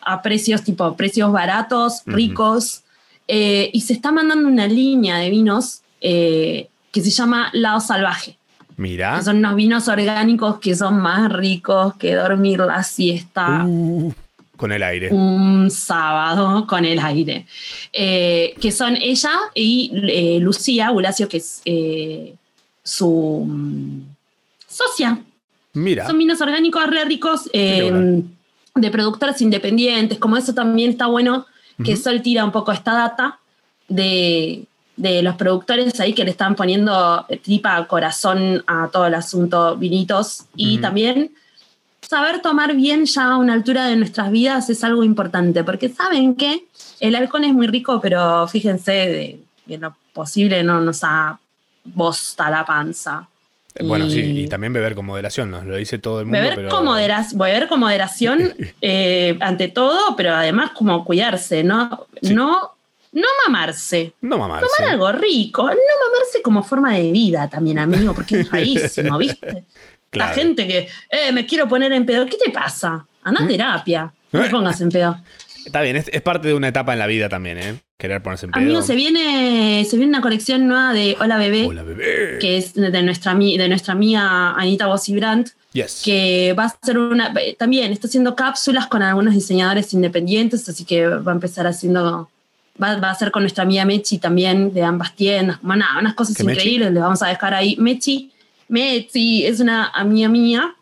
a 0.01 0.23
precios 0.23 0.63
tipo 0.63 0.97
precios 0.97 1.33
baratos, 1.33 2.03
ricos. 2.07 2.83
eh, 3.29 3.71
y 3.73 3.81
se 3.83 3.93
está 3.93 4.13
mandando 4.13 4.49
una 4.49 4.67
línea 4.67 5.19
de 5.19 5.31
vinos 5.31 5.83
eh, 6.01 6.69
que 6.93 7.01
se 7.03 7.11
llama 7.11 7.51
Lado 7.53 7.81
Salvaje. 7.81 8.39
Mira. 8.79 9.17
que 9.19 9.25
Son 9.25 9.39
unos 9.39 9.55
vinos 9.55 9.89
orgánicos 9.89 10.59
que 10.61 10.75
son 10.75 11.01
más 11.01 11.33
ricos 11.33 11.97
que 11.97 12.15
dormir 12.15 12.61
la 12.61 12.83
siesta 12.83 13.65
Uh, 13.65 14.13
con 14.57 14.73
el 14.73 14.83
aire. 14.83 15.09
un 15.11 15.71
sábado 15.71 16.67
con 16.67 16.85
el 16.85 16.99
aire. 16.99 17.47
Eh, 17.93 18.55
que 18.61 18.73
son 18.73 18.97
ella 18.97 19.33
y 19.55 19.91
eh, 19.95 20.39
Lucía 20.41 20.91
Gulacio, 20.91 21.29
que 21.29 21.39
es 21.39 21.63
eh, 21.65 22.35
su 22.83 23.45
mm, 23.47 24.01
socia. 24.67 25.19
Mira. 25.75 26.07
Son 26.07 26.19
vinos 26.19 26.41
orgánicos 26.41 26.87
re 26.87 27.05
ricos 27.05 27.51
de 27.53 28.91
productores 28.91 29.41
independientes. 29.43 30.19
Como 30.19 30.37
eso 30.37 30.55
también 30.55 30.91
está 30.91 31.07
bueno 31.07 31.47
que 31.85 31.93
Ujú. 31.93 32.03
Sol 32.03 32.23
tira 32.23 32.45
un 32.45 32.53
poco 32.53 32.73
esta 32.73 32.95
data 32.95 33.39
de, 33.89 34.65
de 34.97 35.23
los 35.23 35.37
productores 35.37 36.01
ahí 36.01 36.15
que 36.15 36.25
le 36.25 36.31
están 36.31 36.55
poniendo 36.55 37.27
tripa 37.43 37.87
corazón 37.87 38.65
a 38.67 38.89
todo 38.91 39.07
el 39.07 39.15
asunto 39.15 39.77
vinitos. 39.77 40.45
Y 40.57 40.79
también 40.79 41.33
saber 42.09 42.41
tomar 42.41 42.75
bien 42.75 43.05
ya 43.07 43.25
a 43.33 43.37
una 43.37 43.53
altura 43.55 43.87
de 43.87 43.97
nuestras 43.97 44.31
vidas 44.31 44.71
es 44.71 44.83
algo 44.85 45.03
importante, 45.05 45.65
porque 45.65 45.89
saben 45.89 46.35
que 46.37 46.65
el 47.01 47.15
alcohol 47.15 47.45
es 47.45 47.53
muy 47.53 47.67
rico, 47.67 48.01
pero 48.01 48.47
fíjense 48.49 48.93
de, 48.93 49.41
de 49.67 49.79
lo 49.79 49.97
posible 50.13 50.63
no 50.63 50.81
nos 50.81 51.01
ha 51.03 51.39
bosta 51.85 52.51
la 52.51 52.65
panza. 52.65 53.29
Bueno, 53.85 54.09
sí, 54.09 54.21
Y- 54.21 54.49
también 54.49 54.73
beber 54.73 54.95
con 54.95 55.05
moderación, 55.05 55.51
nos 55.51 55.65
lo 55.67 55.77
dice 55.77 55.99
todo 55.99 56.21
el 56.21 56.27
mundo. 56.27 56.39
Beber, 56.41 56.55
pero... 56.57 56.69
con 56.71 56.85
modera- 56.87 57.27
beber 57.35 57.69
con 57.69 57.81
moderación 57.81 58.55
eh, 58.81 59.37
ante 59.41 59.69
todo, 59.69 60.17
pero 60.17 60.35
además 60.35 60.71
como 60.71 61.05
cuidarse, 61.05 61.63
¿no? 61.63 62.07
Sí. 62.23 62.33
No, 62.35 62.73
no 63.13 63.27
mamarse. 63.47 64.15
No 64.23 64.39
mamarse. 64.39 64.67
Tomar 64.79 64.93
algo 64.93 65.13
rico, 65.13 65.63
no 65.65 65.69
mamarse 65.69 66.41
como 66.43 66.63
forma 66.63 66.95
de 66.95 67.13
vida 67.13 67.49
también, 67.51 67.79
amigo, 67.79 68.15
porque 68.15 68.41
es 68.41 68.51
rarísimo, 68.51 69.19
¿viste? 69.19 69.65
Claro. 70.11 70.31
La 70.31 70.35
gente 70.35 70.67
que, 70.67 70.89
eh, 71.11 71.33
me 71.33 71.47
quiero 71.47 71.69
poner 71.69 71.93
en 71.93 72.07
pedo, 72.07 72.27
¿qué 72.27 72.37
te 72.43 72.51
pasa? 72.51 73.07
Anda 73.23 73.45
a 73.45 73.49
terapia, 73.49 74.13
no 74.33 74.43
te 74.43 74.51
pongas 74.51 74.81
en 74.81 74.91
pedo. 74.91 75.19
Está 75.65 75.81
bien, 75.81 75.97
es, 75.97 76.09
es 76.13 76.23
parte 76.23 76.47
de 76.49 76.55
una 76.55 76.69
etapa 76.69 76.93
en 76.93 77.01
la 77.01 77.09
vida 77.09 77.29
también, 77.29 77.59
¿eh? 77.59 77.75
Querer 77.99 78.23
ponerse 78.23 78.47
en 78.47 78.53
pedo. 78.53 78.63
Amigo, 78.63 78.83
se 78.83 78.95
viene, 78.95 79.85
se 79.85 79.97
viene 79.97 80.11
una 80.11 80.21
colección 80.21 80.69
nueva 80.69 80.93
de 80.93 81.17
Hola 81.21 81.39
Bebé, 81.39 81.67
Hola, 81.67 81.83
bebé. 81.83 82.39
que 82.41 82.57
es 82.57 82.75
de 82.75 83.03
nuestra, 83.03 83.35
de 83.35 83.69
nuestra 83.69 83.93
amiga 83.95 84.53
Anita 84.53 84.87
Bossy-Brandt, 84.87 85.51
Yes. 85.73 86.03
que 86.05 86.55
va 86.59 86.67
a 86.67 86.79
ser 86.83 86.99
una. 86.99 87.35
También 87.59 87.93
está 87.93 88.07
haciendo 88.07 88.37
cápsulas 88.37 88.87
con 88.87 89.03
algunos 89.03 89.35
diseñadores 89.35 89.93
independientes, 89.93 90.69
así 90.69 90.85
que 90.85 91.07
va 91.07 91.33
a 91.33 91.35
empezar 91.35 91.67
haciendo. 91.67 92.31
Va, 92.83 92.97
va 92.99 93.11
a 93.11 93.15
ser 93.15 93.31
con 93.31 93.43
nuestra 93.43 93.65
amiga 93.65 93.85
Mechi 93.85 94.19
también, 94.19 94.73
de 94.73 94.83
ambas 94.85 95.15
tiendas. 95.17 95.57
Como 95.59 95.75
nada, 95.75 95.99
unas 95.99 96.15
cosas 96.15 96.37
¿Qué 96.37 96.45
Mechi? 96.45 96.59
increíbles, 96.61 96.93
les 96.93 97.03
vamos 97.03 97.23
a 97.23 97.27
dejar 97.29 97.55
ahí. 97.55 97.75
Mechi, 97.79 98.31
Mechi 98.69 99.47
es 99.47 99.61
una 99.61 99.89
amiga 99.89 100.29
mía 100.29 100.75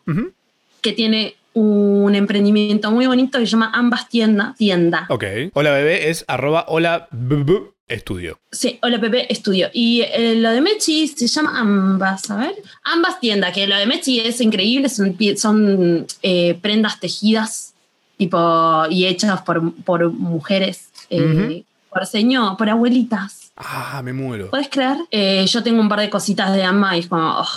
que 0.81 0.93
tiene 0.93 1.35
un 1.53 2.13
emprendimiento 2.15 2.91
muy 2.91 3.07
bonito 3.07 3.39
que 3.39 3.45
se 3.45 3.51
llama 3.51 3.71
Ambas 3.73 4.09
Tienda. 4.09 4.53
tienda. 4.57 5.05
Ok. 5.09 5.23
Hola, 5.53 5.71
bebé 5.71 6.09
es 6.09 6.25
arroba 6.27 6.65
hola 6.67 7.07
bebé 7.11 7.75
estudio. 7.87 8.39
Sí, 8.51 8.79
Hola 8.81 8.99
Pepe 8.99 9.31
Estudio. 9.31 9.69
Y 9.73 10.01
eh, 10.01 10.35
lo 10.35 10.51
de 10.51 10.61
Mechi 10.61 11.07
se 11.07 11.27
llama 11.27 11.59
Ambas, 11.59 12.29
a 12.31 12.37
ver. 12.37 12.55
Ambas 12.83 13.19
Tienda, 13.19 13.51
que 13.51 13.67
lo 13.67 13.75
de 13.77 13.85
Mechi 13.85 14.19
es 14.19 14.41
increíble, 14.41 14.89
son, 14.89 15.15
son 15.37 16.07
eh, 16.23 16.57
prendas 16.61 16.99
tejidas 16.99 17.73
tipo, 18.17 18.85
y 18.89 19.05
hechas 19.05 19.41
por, 19.41 19.73
por 19.83 20.11
mujeres. 20.11 20.89
eh, 21.09 21.63
por 21.89 22.05
señor, 22.05 22.57
por 22.57 22.69
abuelitas. 22.69 23.44
Ah, 23.57 24.01
me 24.03 24.11
muero. 24.13 24.49
¿Puedes 24.49 24.69
creer? 24.69 24.97
Eh, 25.11 25.45
yo 25.47 25.63
tengo 25.63 25.79
un 25.81 25.87
par 25.89 25.99
de 26.01 26.09
cositas 26.09 26.53
de 26.53 26.63
ama 26.63 26.95
y 26.97 27.01
es 27.01 27.07
como, 27.07 27.39
oh, 27.39 27.47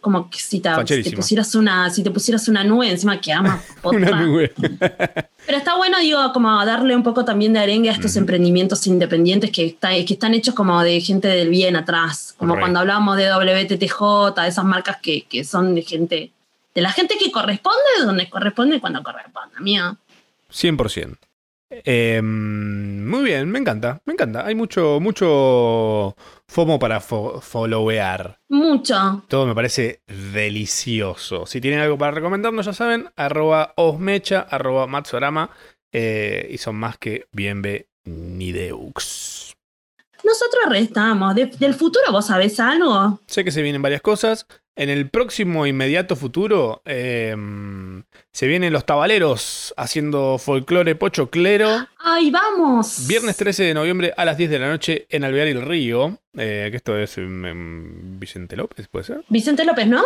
como 0.00 0.28
que 0.28 0.38
si 0.38 0.60
te, 0.60 0.68
si 0.86 1.02
te 1.02 1.10
pusieras 1.16 1.54
una, 1.54 1.88
si 1.90 2.02
te 2.02 2.10
pusieras 2.10 2.48
una 2.48 2.64
nube 2.64 2.90
encima 2.90 3.20
que 3.20 3.32
ama. 3.32 3.60
Una 3.84 4.10
nube. 4.22 4.52
Pero 5.46 5.58
está 5.58 5.76
bueno, 5.76 5.98
digo, 6.00 6.32
como 6.32 6.64
darle 6.64 6.96
un 6.96 7.02
poco 7.04 7.24
también 7.24 7.52
de 7.52 7.60
arengue 7.60 7.90
a 7.90 7.92
estos 7.92 8.16
emprendimientos 8.16 8.84
independientes 8.88 9.50
que, 9.52 9.66
está- 9.66 9.90
que 9.90 10.14
están 10.14 10.34
hechos 10.34 10.54
como 10.54 10.80
de 10.82 11.00
gente 11.00 11.28
del 11.28 11.48
bien 11.50 11.76
atrás. 11.76 12.34
Como 12.36 12.54
cuando 12.60 12.80
hablamos 12.80 13.16
de 13.16 13.30
WTTJ, 13.32 14.46
esas 14.46 14.64
marcas 14.64 14.96
que, 15.00 15.22
que 15.26 15.44
son 15.44 15.74
de 15.76 15.82
gente, 15.82 16.32
de 16.74 16.80
la 16.82 16.90
gente 16.90 17.16
que 17.18 17.30
corresponde, 17.30 17.78
donde 18.04 18.28
corresponde 18.28 18.80
cuando 18.80 19.02
corresponde, 19.04 19.60
mío. 19.60 19.96
100%. 20.52 21.16
Eh, 21.84 22.20
muy 22.22 23.24
bien, 23.24 23.50
me 23.50 23.58
encanta, 23.58 24.00
me 24.04 24.12
encanta. 24.14 24.46
Hay 24.46 24.54
mucho, 24.54 24.98
mucho 25.00 26.16
FOMO 26.48 26.78
para 26.78 27.00
fo- 27.00 27.40
followear. 27.40 28.38
Mucho. 28.48 29.24
Todo 29.28 29.46
me 29.46 29.54
parece 29.54 30.00
delicioso. 30.06 31.46
Si 31.46 31.60
tienen 31.60 31.80
algo 31.80 31.98
para 31.98 32.12
recomendarnos, 32.12 32.66
ya 32.66 32.72
saben, 32.72 33.08
arroba 33.16 33.72
osmecha, 33.76 34.40
arroba 34.50 34.86
matsorama, 34.86 35.50
eh, 35.92 36.48
y 36.50 36.58
son 36.58 36.76
más 36.76 36.98
que 36.98 37.26
bienvenideux. 37.32 39.54
Nosotros 40.24 40.64
restamos. 40.68 41.34
De- 41.34 41.46
¿Del 41.46 41.74
futuro 41.74 42.10
vos 42.10 42.26
sabés 42.26 42.58
algo? 42.58 43.20
Sé 43.26 43.44
que 43.44 43.52
se 43.52 43.62
vienen 43.62 43.82
varias 43.82 44.02
cosas. 44.02 44.46
En 44.74 44.90
el 44.90 45.08
próximo 45.08 45.66
inmediato 45.66 46.16
futuro 46.16 46.82
eh, 46.84 47.34
se 48.36 48.46
vienen 48.46 48.70
los 48.70 48.84
tabaleros 48.84 49.72
haciendo 49.78 50.36
folclore 50.36 50.94
pochoclero. 50.94 51.88
¡Ay, 51.98 52.30
vamos! 52.30 53.06
Viernes 53.08 53.34
13 53.38 53.62
de 53.62 53.72
noviembre 53.72 54.12
a 54.14 54.26
las 54.26 54.36
10 54.36 54.50
de 54.50 54.58
la 54.58 54.68
noche 54.68 55.06
en 55.08 55.24
Alvear 55.24 55.48
y 55.48 55.52
el 55.52 55.62
Río. 55.62 56.18
eh, 56.36 56.68
que 56.70 56.76
esto 56.76 56.98
es 56.98 57.16
en, 57.16 57.46
en 57.46 58.20
Vicente 58.20 58.54
López, 58.54 58.88
¿puede 58.88 59.06
ser? 59.06 59.22
Vicente 59.30 59.64
López, 59.64 59.86
¿no? 59.86 60.02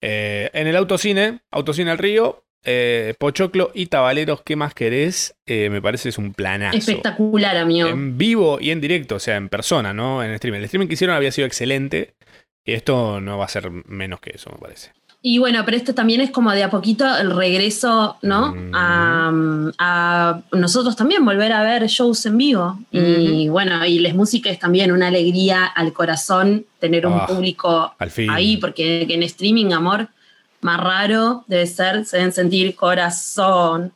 Eh, 0.00 0.50
en 0.52 0.68
el 0.68 0.76
Autocine, 0.76 1.40
Autocine 1.50 1.90
al 1.90 1.98
Río, 1.98 2.44
eh, 2.62 3.14
Pochoclo 3.18 3.72
y 3.74 3.86
Tabaleros, 3.86 4.42
¿qué 4.42 4.54
más 4.54 4.72
querés? 4.72 5.34
Eh, 5.44 5.68
me 5.68 5.82
parece 5.82 6.10
es 6.10 6.18
un 6.18 6.32
planazo. 6.32 6.78
Espectacular, 6.78 7.56
amigo. 7.56 7.88
En 7.88 8.16
vivo 8.16 8.58
y 8.60 8.70
en 8.70 8.80
directo, 8.80 9.16
o 9.16 9.20
sea, 9.20 9.34
en 9.34 9.48
persona, 9.48 9.92
¿no? 9.92 10.22
En 10.22 10.30
streaming. 10.30 10.60
El 10.60 10.66
streaming 10.66 10.86
que 10.86 10.94
hicieron 10.94 11.16
había 11.16 11.32
sido 11.32 11.48
excelente. 11.48 12.14
Y 12.64 12.74
esto 12.74 13.20
no 13.20 13.36
va 13.36 13.46
a 13.46 13.48
ser 13.48 13.68
menos 13.68 14.20
que 14.20 14.30
eso, 14.36 14.48
me 14.52 14.58
parece. 14.58 14.92
Y 15.26 15.38
bueno, 15.38 15.62
pero 15.64 15.78
esto 15.78 15.94
también 15.94 16.20
es 16.20 16.30
como 16.30 16.52
de 16.52 16.62
a 16.62 16.68
poquito 16.68 17.06
el 17.16 17.34
regreso, 17.34 18.18
¿no? 18.20 18.54
Mm. 18.54 18.70
A, 18.74 19.32
a 19.78 20.42
nosotros 20.52 20.96
también 20.96 21.24
volver 21.24 21.50
a 21.50 21.62
ver 21.62 21.86
shows 21.86 22.26
en 22.26 22.36
vivo. 22.36 22.78
Y 22.92 23.48
bueno, 23.48 23.86
y 23.86 24.00
las 24.00 24.14
músicas 24.14 24.52
es 24.52 24.58
también 24.58 24.92
una 24.92 25.06
alegría 25.08 25.64
al 25.64 25.94
corazón 25.94 26.66
tener 26.78 27.06
un 27.06 27.14
Ah, 27.14 27.26
público 27.26 27.94
Al 27.98 28.10
fin. 28.10 28.28
ahí, 28.28 28.58
porque 28.58 29.06
en 29.08 29.22
streaming, 29.22 29.72
amor, 29.72 30.08
más 30.60 30.78
raro 30.78 31.44
debe 31.46 31.66
ser, 31.68 32.04
se 32.04 32.18
deben 32.18 32.32
sentir 32.32 32.74
corazón. 32.74 33.94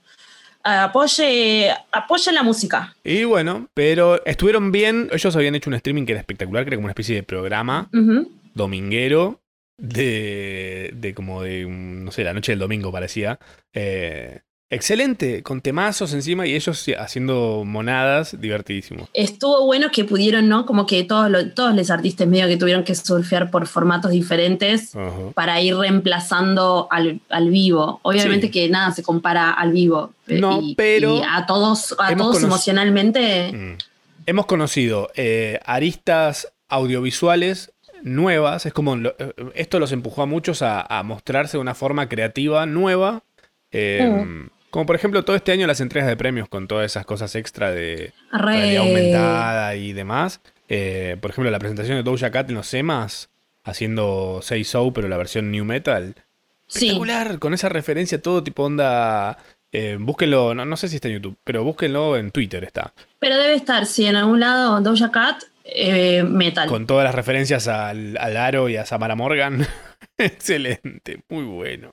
Apoye, 0.65 1.71
apoye 1.93 2.33
la 2.33 2.43
música. 2.43 2.97
Y 3.05 3.25
bueno, 3.25 3.69
pero 3.75 4.25
estuvieron 4.25 4.73
bien. 4.73 5.11
Ellos 5.13 5.37
habían 5.37 5.55
hecho 5.55 5.69
un 5.69 5.75
streaming 5.75 6.07
que 6.07 6.13
era 6.13 6.21
espectacular, 6.21 6.65
que 6.65 6.69
era 6.71 6.77
como 6.79 6.87
una 6.87 6.93
especie 6.93 7.17
de 7.17 7.23
programa 7.23 7.91
dominguero 8.55 9.41
de, 9.79 10.91
de 10.95 11.15
como 11.15 11.43
de, 11.43 11.67
mm, 11.67 12.05
no 12.05 12.13
sé, 12.13 12.25
la 12.25 12.35
noche 12.35 12.53
del 12.53 12.59
domingo 12.59 12.93
parecía. 12.93 13.39
Eh, 13.73 14.41
excelente, 14.71 15.43
con 15.43 15.63
temazos 15.63 16.13
encima 16.13 16.47
y 16.47 16.55
ellos 16.55 16.85
haciendo 16.99 17.63
monadas, 17.65 18.39
divertidísimo. 18.39 19.09
Estuvo 19.15 19.65
bueno 19.65 19.89
que 19.91 20.05
pudieron, 20.05 20.47
¿no? 20.49 20.67
Como 20.67 20.85
que 20.85 21.05
todos, 21.05 21.31
los 21.31 21.55
todos 21.55 21.75
los 21.75 21.91
artistas 21.91 22.27
medio 22.29 22.47
que 22.49 22.57
tuvieron 22.59 22.85
que 22.85 22.95
surfear 22.95 23.51
por 23.51 23.67
formatos 23.67 24.11
diferentes 24.11 24.93
para 25.35 25.61
ir 25.63 25.75
reemplazando 25.77 26.87
al, 26.91 27.21
al 27.31 27.49
vivo. 27.49 28.01
Obviamente 28.03 28.49
Sí. 28.49 28.53
que 28.53 28.69
nada 28.69 28.91
se 28.93 29.03
compara 29.03 29.53
al 29.53 29.73
vivo. 29.73 30.13
No, 30.27 30.61
Y- 30.61 30.75
pero 30.75 31.17
y 31.19 31.23
a 31.27 31.47
todos, 31.47 31.95
a 31.99 32.15
todos 32.15 32.43
emocionalmente. 32.43 33.53
Mm. 33.53 33.79
Hemos 34.27 34.45
conocido 34.45 35.11
eh, 35.15 35.59
aristas 35.65 36.53
audiovisuales 36.69 37.73
nuevas. 38.03 38.67
Es 38.67 38.73
como 38.73 38.97
lo- 38.97 39.15
eh, 39.19 39.33
esto 39.55 39.79
los 39.81 39.93
empujó 39.93 40.23
a 40.23 40.27
muchos 40.27 40.63
a, 40.63 40.81
a 40.83 41.03
mostrarse 41.03 41.57
de 41.57 41.61
una 41.61 41.75
forma 41.75 42.09
creativa 42.09 42.67
nueva. 42.67 43.23
Eh, 43.71 44.25
Mm. 44.27 44.49
Como 44.71 44.85
por 44.85 44.97
ejemplo 44.97 45.25
todo 45.25 45.35
este 45.35 45.51
año 45.53 45.67
las 45.67 45.81
entregas 45.81 46.07
de 46.09 46.17
premios 46.19 46.47
con 46.49 46.69
todas 46.69 46.85
esas 46.85 47.07
cosas 47.07 47.35
extra 47.37 47.71
de 47.71 48.13
Re- 48.31 48.39
realidad 48.53 48.83
aumentada 48.87 49.75
y 49.77 49.95
demás. 49.95 50.41
Eh, 50.69 51.17
por 51.23 51.31
ejemplo 51.31 51.51
la 51.51 51.59
presentación 51.59 51.97
de 51.97 52.03
Doja 52.03 52.31
Cat 52.31 52.51
en 52.51 52.57
los 52.57 52.67
SEMAs 52.67 53.31
haciendo 53.65 54.41
Say 54.43 54.65
So 54.65 54.93
pero 54.93 55.09
la 55.09 55.17
versión 55.17 55.51
New 55.51 55.65
Metal. 55.65 56.15
Sí. 56.67 56.87
Espectacular, 56.89 57.39
con 57.39 57.55
esa 57.55 57.71
referencia 57.71 58.21
todo 58.21 58.45
tipo 58.45 58.65
onda... 58.65 59.39
eh, 59.73 59.97
búsquenlo, 59.99 60.55
no, 60.55 60.67
no 60.67 60.77
sé 60.77 60.89
si 60.89 60.97
está 60.97 61.09
en 61.09 61.15
YouTube, 61.15 61.39
pero 61.45 61.65
búsquenlo 61.65 62.19
en 62.19 62.31
Twitter 62.31 62.63
está. 62.65 62.93
Pero 63.19 63.39
debe 63.39 63.55
estar, 63.55 63.87
sí, 63.87 64.05
en 64.05 64.17
algún 64.17 64.41
lado 64.41 64.79
Doja 64.83 65.11
Cat, 65.11 65.45
eh, 65.71 66.23
metal. 66.23 66.69
Con 66.69 66.87
todas 66.87 67.05
las 67.05 67.15
referencias 67.15 67.69
al, 67.69 68.17
al 68.19 68.37
Aro 68.37 68.69
y 68.69 68.77
a 68.77 68.87
Samara 68.87 69.15
Morgan. 69.15 69.67
Excelente, 70.19 71.23
muy 71.29 71.45
bueno. 71.45 71.91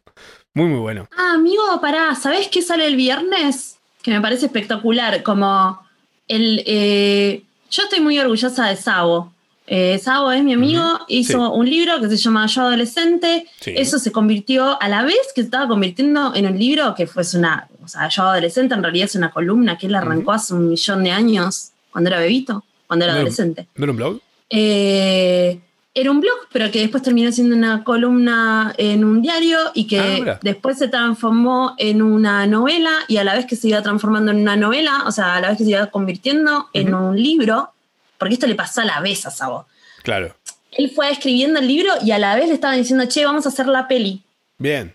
Muy, 0.53 0.67
muy 0.67 0.79
bueno. 0.79 1.07
Ah, 1.17 1.33
amigo, 1.33 1.63
pará, 1.81 2.15
¿sabés 2.15 2.47
qué 2.47 2.61
sale 2.61 2.87
el 2.87 2.95
viernes? 2.95 3.77
Que 4.01 4.11
me 4.11 4.21
parece 4.21 4.45
espectacular, 4.45 5.21
como 5.23 5.79
el... 6.27 6.63
eh, 6.65 7.43
yo 7.69 7.83
estoy 7.83 7.99
muy 7.99 8.17
orgullosa 8.17 8.67
de 8.67 8.77
Sabo. 8.77 9.33
Eh, 9.67 9.99
Sabo 9.99 10.31
es 10.31 10.43
mi 10.43 10.53
amigo, 10.53 10.83
hizo 11.07 11.47
sí. 11.47 11.51
un 11.53 11.69
libro 11.69 11.99
que 11.99 12.07
se 12.07 12.17
llama 12.17 12.45
Yo 12.45 12.61
Adolescente. 12.61 13.47
Sí. 13.59 13.73
Eso 13.75 13.99
se 13.99 14.11
convirtió 14.11 14.81
a 14.81 14.87
la 14.87 15.03
vez 15.03 15.17
que 15.35 15.41
se 15.41 15.47
estaba 15.47 15.67
convirtiendo 15.67 16.33
en 16.35 16.45
un 16.45 16.57
libro 16.57 16.95
que 16.95 17.07
fue 17.07 17.23
una... 17.35 17.67
O 17.83 17.87
sea, 17.87 18.07
Yo 18.07 18.23
Adolescente 18.23 18.73
en 18.75 18.83
realidad 18.83 19.05
es 19.05 19.15
una 19.15 19.31
columna 19.31 19.77
que 19.77 19.87
él 19.87 19.95
arrancó 19.95 20.31
hace 20.31 20.53
un 20.53 20.69
millón 20.69 21.03
de 21.03 21.11
años, 21.11 21.71
cuando 21.91 22.09
era 22.09 22.19
bebito, 22.19 22.63
cuando 22.87 23.05
era 23.05 23.13
No 23.13 23.19
adolescente. 23.19 23.67
¿No 23.75 23.83
era 23.85 23.91
un 23.91 23.97
blog? 23.97 24.19
Eh, 24.49 25.59
era 25.93 26.11
un 26.11 26.19
blog, 26.19 26.35
pero 26.51 26.69
que 26.71 26.79
después 26.81 27.01
terminó 27.03 27.31
siendo 27.31 27.55
una 27.55 27.83
columna 27.83 28.73
en 28.77 29.05
un 29.05 29.21
diario 29.21 29.57
y 29.73 29.87
que 29.87 29.99
Ah, 30.27 30.39
después 30.41 30.77
se 30.77 30.87
transformó 30.89 31.73
en 31.77 32.01
una 32.01 32.45
novela 32.47 32.91
y 33.07 33.17
a 33.17 33.23
la 33.23 33.33
vez 33.35 33.45
que 33.45 33.55
se 33.55 33.69
iba 33.69 33.81
transformando 33.81 34.31
en 34.31 34.39
una 34.41 34.57
novela, 34.57 35.03
o 35.07 35.11
sea, 35.11 35.35
a 35.35 35.41
la 35.41 35.49
vez 35.49 35.57
que 35.57 35.63
se 35.63 35.69
iba 35.71 35.87
convirtiendo 35.87 36.67
en 36.73 36.93
un 36.93 37.15
libro, 37.21 37.69
porque 38.17 38.33
esto 38.33 38.45
le 38.47 38.55
pasó 38.55 38.81
a 38.81 38.85
la 38.85 38.99
vez 38.99 39.25
a 39.25 39.31
Sabo. 39.31 39.67
Claro. 40.03 40.35
Él 40.71 40.91
fue 40.93 41.09
escribiendo 41.09 41.59
el 41.61 41.67
libro 41.67 41.91
y 42.03 42.11
a 42.11 42.19
la 42.19 42.35
vez 42.35 42.49
le 42.49 42.55
estaban 42.55 42.77
diciendo, 42.77 43.05
che, 43.07 43.23
vamos 43.25 43.45
a 43.45 43.49
hacer 43.49 43.67
la 43.67 43.87
peli. 43.87 44.21
Bien. 44.57 44.93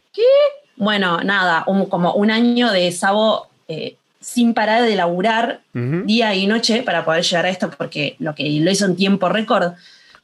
Bueno, 0.76 1.20
nada, 1.22 1.64
un- 1.66 1.86
como 1.86 2.12
un 2.14 2.30
año 2.30 2.70
de 2.72 2.93
Sabo 2.93 3.49
eh, 3.68 3.97
sin 4.20 4.52
parar 4.52 4.82
de 4.82 4.96
laburar 4.96 5.62
día 5.72 6.34
y 6.34 6.46
noche 6.46 6.82
para 6.82 7.04
poder 7.04 7.24
llegar 7.24 7.46
a 7.46 7.50
esto, 7.50 7.70
porque 7.70 8.16
lo 8.18 8.34
que 8.34 8.48
lo 8.60 8.70
hizo 8.70 8.84
en 8.84 8.96
tiempo 8.96 9.28
récord. 9.28 9.72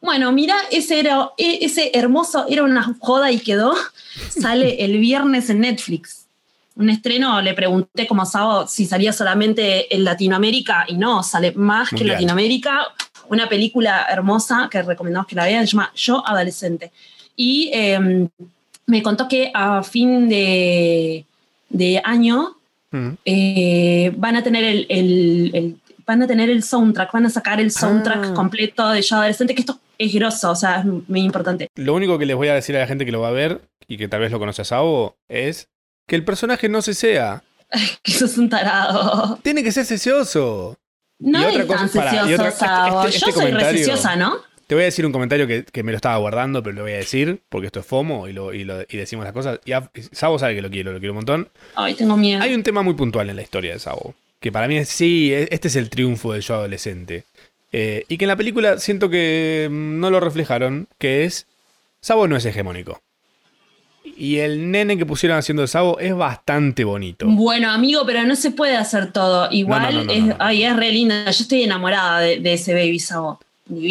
Bueno, 0.01 0.31
mira, 0.33 0.55
ese, 0.71 1.01
era, 1.01 1.31
e- 1.39 1.65
ese 1.65 1.91
hermoso, 1.95 2.47
era 2.49 2.63
una 2.63 2.95
joda 2.99 3.33
y 3.33 3.39
quedó. 3.39 3.75
Sale 4.29 4.85
el 4.85 4.99
viernes 4.99 5.49
en 5.49 5.61
Netflix. 5.61 6.27
Un 6.77 6.91
estreno, 6.91 7.41
le 7.41 7.55
pregunté 7.55 8.07
como 8.07 8.27
sábado 8.27 8.67
si 8.69 8.85
salía 8.85 9.13
solamente 9.15 9.95
en 9.95 10.05
Latinoamérica 10.05 10.85
y 10.87 10.99
no, 10.99 11.23
sale 11.23 11.53
más 11.53 11.89
que 11.89 12.03
en. 12.03 12.09
Latinoamérica. 12.09 12.89
Una 13.29 13.49
película 13.49 14.07
hermosa 14.11 14.69
que 14.71 14.83
recomendamos 14.83 15.27
que 15.27 15.35
la 15.35 15.47
vean, 15.47 15.67
se 15.67 15.73
llama 15.73 15.91
Yo 15.97 16.23
Adolescente. 16.27 16.93
Y 17.35 17.71
eh, 17.73 18.29
me 18.85 19.03
contó 19.03 19.27
que 19.27 19.51
a 19.55 19.83
fin 19.83 20.29
de, 20.29 21.25
de 21.71 22.03
año 22.05 22.56
Eh, 23.25 24.13
van 24.17 24.37
a 24.37 24.43
tener 24.43 24.65
el, 24.65 24.87
el- 24.89 25.51
el- 25.55 25.77
van 26.07 26.23
a 26.23 26.27
tener 26.27 26.49
el 26.51 26.63
soundtrack, 26.63 27.13
van 27.13 27.27
a 27.27 27.31
sacar 27.31 27.61
el 27.61 27.71
soundtrack 27.71 28.27
Ah. 28.31 28.35
completo 28.35 28.89
de 28.91 29.03
Yo 29.03 29.17
Adolescente, 29.17 29.55
que 29.55 29.61
esto 29.63 29.81
es 29.99 30.13
grosso, 30.15 30.51
o 30.51 30.57
sea, 30.57 30.81
es 30.81 30.85
muy 30.85 31.21
importante. 31.23 31.69
Lo 31.75 31.95
único 31.95 32.19
que 32.19 32.27
les 32.27 32.37
voy 32.37 32.49
a 32.49 32.55
decir 32.55 32.77
a 32.77 32.81
la 32.81 32.87
gente 32.87 33.05
que 33.05 33.13
lo 33.13 33.21
va 33.21 33.29
a 33.29 33.33
ver 33.33 33.61
y 33.89 33.97
que 33.97 34.07
tal 34.09 34.21
vez 34.21 34.31
lo 34.31 34.39
conoce 34.39 34.63
a 34.63 34.65
Sabo 34.65 35.17
es 35.29 35.69
que 36.07 36.15
el 36.17 36.25
personaje 36.25 36.69
no 36.69 36.83
se 36.83 36.95
sea. 36.95 37.43
Que 38.05 38.13
sos 38.13 38.39
un 38.39 38.49
tarado. 38.49 39.39
Tiene 39.43 39.65
que 39.65 39.73
ser 39.73 39.85
sesioso. 39.85 40.77
No 41.19 41.41
Y 41.43 41.45
otra 41.47 41.61
es 41.63 41.67
cosa- 41.67 41.79
tan 41.81 41.91
pará, 41.91 42.13
y 42.31 42.35
otra- 42.35 42.49
este- 42.49 42.65
este- 42.67 43.09
este 43.09 43.19
Yo 43.19 43.33
soy 43.33 43.33
comentario- 43.33 44.17
¿no? 44.19 44.33
Te 44.67 44.75
voy 44.75 44.83
a 44.83 44.87
decir 44.87 45.07
un 45.07 45.13
comentario 45.13 45.47
que, 45.47 45.65
que 45.65 45.83
me 45.83 45.93
lo 45.93 45.97
estaba 45.97 46.17
guardando, 46.17 46.63
pero 46.63 46.75
lo 46.77 46.83
voy 46.83 46.93
a 46.93 46.97
decir 46.97 47.41
porque 47.49 47.67
esto 47.67 47.81
es 47.81 47.87
FOMO 47.87 48.27
y, 48.29 48.33
lo, 48.33 48.53
y, 48.53 48.65
lo- 48.65 48.83
y 48.83 48.97
decimos 48.97 49.25
las 49.25 49.33
cosas. 49.33 49.61
Y 49.65 49.73
a- 49.73 49.91
Sabo 50.13 50.39
sabe 50.39 50.57
que 50.57 50.63
lo 50.63 50.71
quiero, 50.71 50.93
lo 50.93 50.99
quiero 50.99 51.13
un 51.13 51.17
montón. 51.19 51.49
Ay, 51.77 51.95
tengo 51.95 52.17
miedo. 52.17 52.43
Hay 52.43 52.53
un 52.55 52.63
tema 52.65 52.83
muy 52.83 52.95
puntual 52.95 53.31
en 53.31 53.37
la 53.37 53.43
historia 53.43 53.73
de 53.73 53.79
Sabo. 53.79 54.15
Que 54.41 54.51
para 54.51 54.67
mí 54.69 54.77
es, 54.77 54.89
sí, 54.89 55.33
e- 55.33 55.49
este 55.53 55.69
es 55.69 55.77
el 55.77 55.89
triunfo 55.89 56.33
del 56.33 56.43
yo 56.43 56.55
adolescente. 56.57 57.25
Eh, 57.73 58.05
y 58.09 58.17
que 58.19 58.25
en 58.25 58.29
la 58.29 58.37
película 58.37 58.79
siento 58.79 59.09
que 59.09 59.69
mm, 59.71 60.01
no 60.01 60.11
lo 60.11 60.19
reflejaron, 60.21 60.89
que 60.99 61.25
es, 61.25 61.47
Sabo 62.01 62.27
no 62.27 62.37
es 62.37 62.45
hegemónico. 62.45 63.01
Y 64.17 64.39
el 64.39 64.71
nene 64.71 64.97
que 64.97 65.05
pusieron 65.05 65.37
haciendo 65.39 65.63
de 65.63 65.69
Sabo 65.69 65.99
es 65.99 66.15
bastante 66.15 66.85
bonito. 66.85 67.27
Bueno, 67.29 67.71
amigo, 67.71 68.03
pero 68.07 68.23
no 68.25 68.37
se 68.37 68.51
puede 68.53 68.77
hacer 68.77 69.13
todo. 69.13 69.49
Igual 69.51 69.83
No, 69.83 69.91
no, 69.91 70.05
no, 70.05 70.05
no, 70.27 70.31
es, 70.33 70.37
ay, 70.39 70.65
es 70.65 70.77
re 70.77 70.93
linda. 70.93 71.25
Yo 71.31 71.43
estoy 71.43 71.65
enamorada 71.65 72.21
de, 72.21 72.39
de 72.41 72.53
ese 72.55 72.73
baby 72.73 72.99
Sabo. 73.01 73.41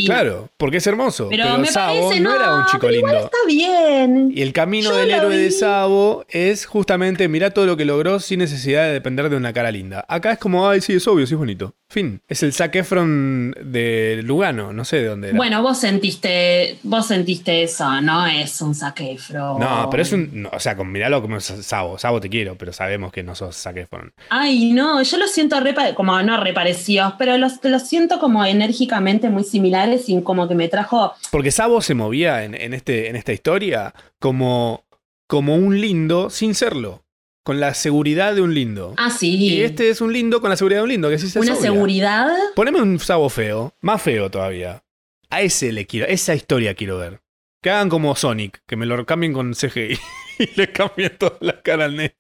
Claro, 0.06 0.50
porque 0.58 0.78
es 0.78 0.88
hermoso. 0.88 1.28
Pero, 1.30 1.44
Pero, 1.44 1.58
me 1.58 1.68
Sabo 1.68 2.08
parece, 2.08 2.22
no, 2.22 2.34
era 2.34 2.56
un 2.56 2.66
chico 2.66 2.80
pero 2.82 2.94
igual 2.94 3.14
lindo. 3.14 3.26
está 3.26 3.38
bien. 3.46 4.32
Y 4.34 4.42
el 4.42 4.54
camino 4.54 4.90
Yo 4.92 4.96
del 4.96 5.10
lo 5.10 5.16
héroe 5.16 5.38
de. 5.38 5.52
Sabo 5.52 6.26
es 6.30 6.66
justamente 6.66 7.28
mirar 7.28 7.54
todo 7.54 7.66
lo 7.66 7.76
que 7.76 7.84
logró 7.84 8.20
sin 8.20 8.40
necesidad 8.40 8.86
de 8.86 8.94
depender 8.94 9.30
de 9.30 9.36
una 9.36 9.52
cara 9.52 9.72
linda. 9.72 10.06
Acá 10.08 10.32
es 10.32 10.40
como, 10.40 10.70
ay, 10.70 10.80
sí, 10.80 10.94
es 10.94 11.08
obvio, 11.08 11.28
sí 11.28 11.34
es 11.34 11.38
bonito. 11.40 11.76
Fin. 11.90 12.22
Es 12.28 12.42
el 12.44 12.54
Zac 12.54 12.76
Efron 12.76 13.54
de 13.64 14.22
Lugano, 14.24 14.72
no 14.72 14.86
sé 14.86 14.98
de 14.98 15.08
dónde 15.08 15.30
era. 15.30 15.38
Bueno, 15.38 15.62
vos 15.62 15.78
sentiste, 15.78 16.80
vos 16.84 17.08
sentiste 17.08 17.64
eso, 17.64 18.02
no 18.02 18.26
es 18.26 18.62
un 18.62 18.74
saquefro. 18.74 19.60
No, 19.60 19.90
pero 19.92 20.04
es 20.04 20.12
un. 20.14 20.30
no, 20.44 20.50
o 20.54 20.60
sea, 20.60 20.76
miralo 20.76 21.22
como 21.22 21.38
es 21.38 21.46
Sabo. 21.46 21.98
Sabo 21.98 22.22
te 22.22 22.30
quiero, 22.30 22.58
pero 22.58 22.72
sabemos 22.72 23.12
que 23.12 23.24
no 23.24 23.36
sos 23.36 23.58
Zac 23.58 23.78
Efron. 23.78 24.14
Ay, 24.30 24.72
no, 24.72 25.04
yo 25.04 25.18
los 25.18 25.32
siento 25.32 25.60
re 25.60 25.76
como 25.96 26.22
no 26.22 26.42
reparecidos, 26.42 27.14
pero 27.18 27.38
los, 27.38 27.60
los 27.64 27.88
siento 27.88 28.20
como 28.20 28.46
enérgicamente 28.46 29.30
muy 29.30 29.44
similares 29.44 29.65
y 30.08 30.22
como 30.24 30.48
que 30.48 30.56
me 30.56 30.68
trajo. 30.68 31.14
Porque 31.32 31.52
Sabo 31.52 31.82
se 31.82 31.94
movía 31.94 32.44
en, 32.44 32.56
en 32.56 32.74
este, 32.74 33.10
en 33.10 33.16
esta 33.16 33.34
historia 33.34 33.94
como, 34.20 34.86
como 35.28 35.56
un 35.56 35.80
lindo 35.80 36.30
sin 36.30 36.56
serlo. 36.56 37.04
Con 37.44 37.60
la 37.60 37.76
seguridad 37.76 38.34
de 38.34 38.42
un 38.42 38.56
lindo. 38.56 38.96
Ah, 38.98 39.12
sí. 39.12 39.36
Y 39.38 39.62
este 39.62 39.90
es 39.90 40.02
un 40.02 40.12
lindo 40.12 40.42
con 40.42 40.50
la 40.50 40.58
seguridad 40.58 40.80
de 40.80 40.84
un 40.86 40.90
lindo, 40.90 41.10
que 41.12 41.20
sí 41.20 41.30
se 41.30 41.40
Una 41.40 41.54
seguridad. 41.56 42.28
Poneme 42.56 42.82
un 42.82 42.98
Sabo 43.00 43.30
feo, 43.30 43.72
más 43.82 44.02
feo 44.02 44.32
todavía. 44.32 44.84
A 45.30 45.42
ese 45.42 45.72
le 45.72 45.86
quiero, 45.86 46.08
esa 46.08 46.34
historia 46.34 46.74
quiero 46.74 46.98
ver. 46.98 47.22
Que 47.62 47.70
hagan 47.70 47.90
como 47.90 48.16
Sonic, 48.16 48.64
que 48.66 48.76
me 48.76 48.88
lo 48.88 49.06
cambien 49.06 49.32
con 49.34 49.54
CGI 49.54 49.98
y 50.40 50.56
le 50.56 50.72
cambien 50.72 51.16
toda 51.20 51.38
la 51.42 51.62
cara 51.62 51.86
al 51.86 51.96
nene. 51.96 52.16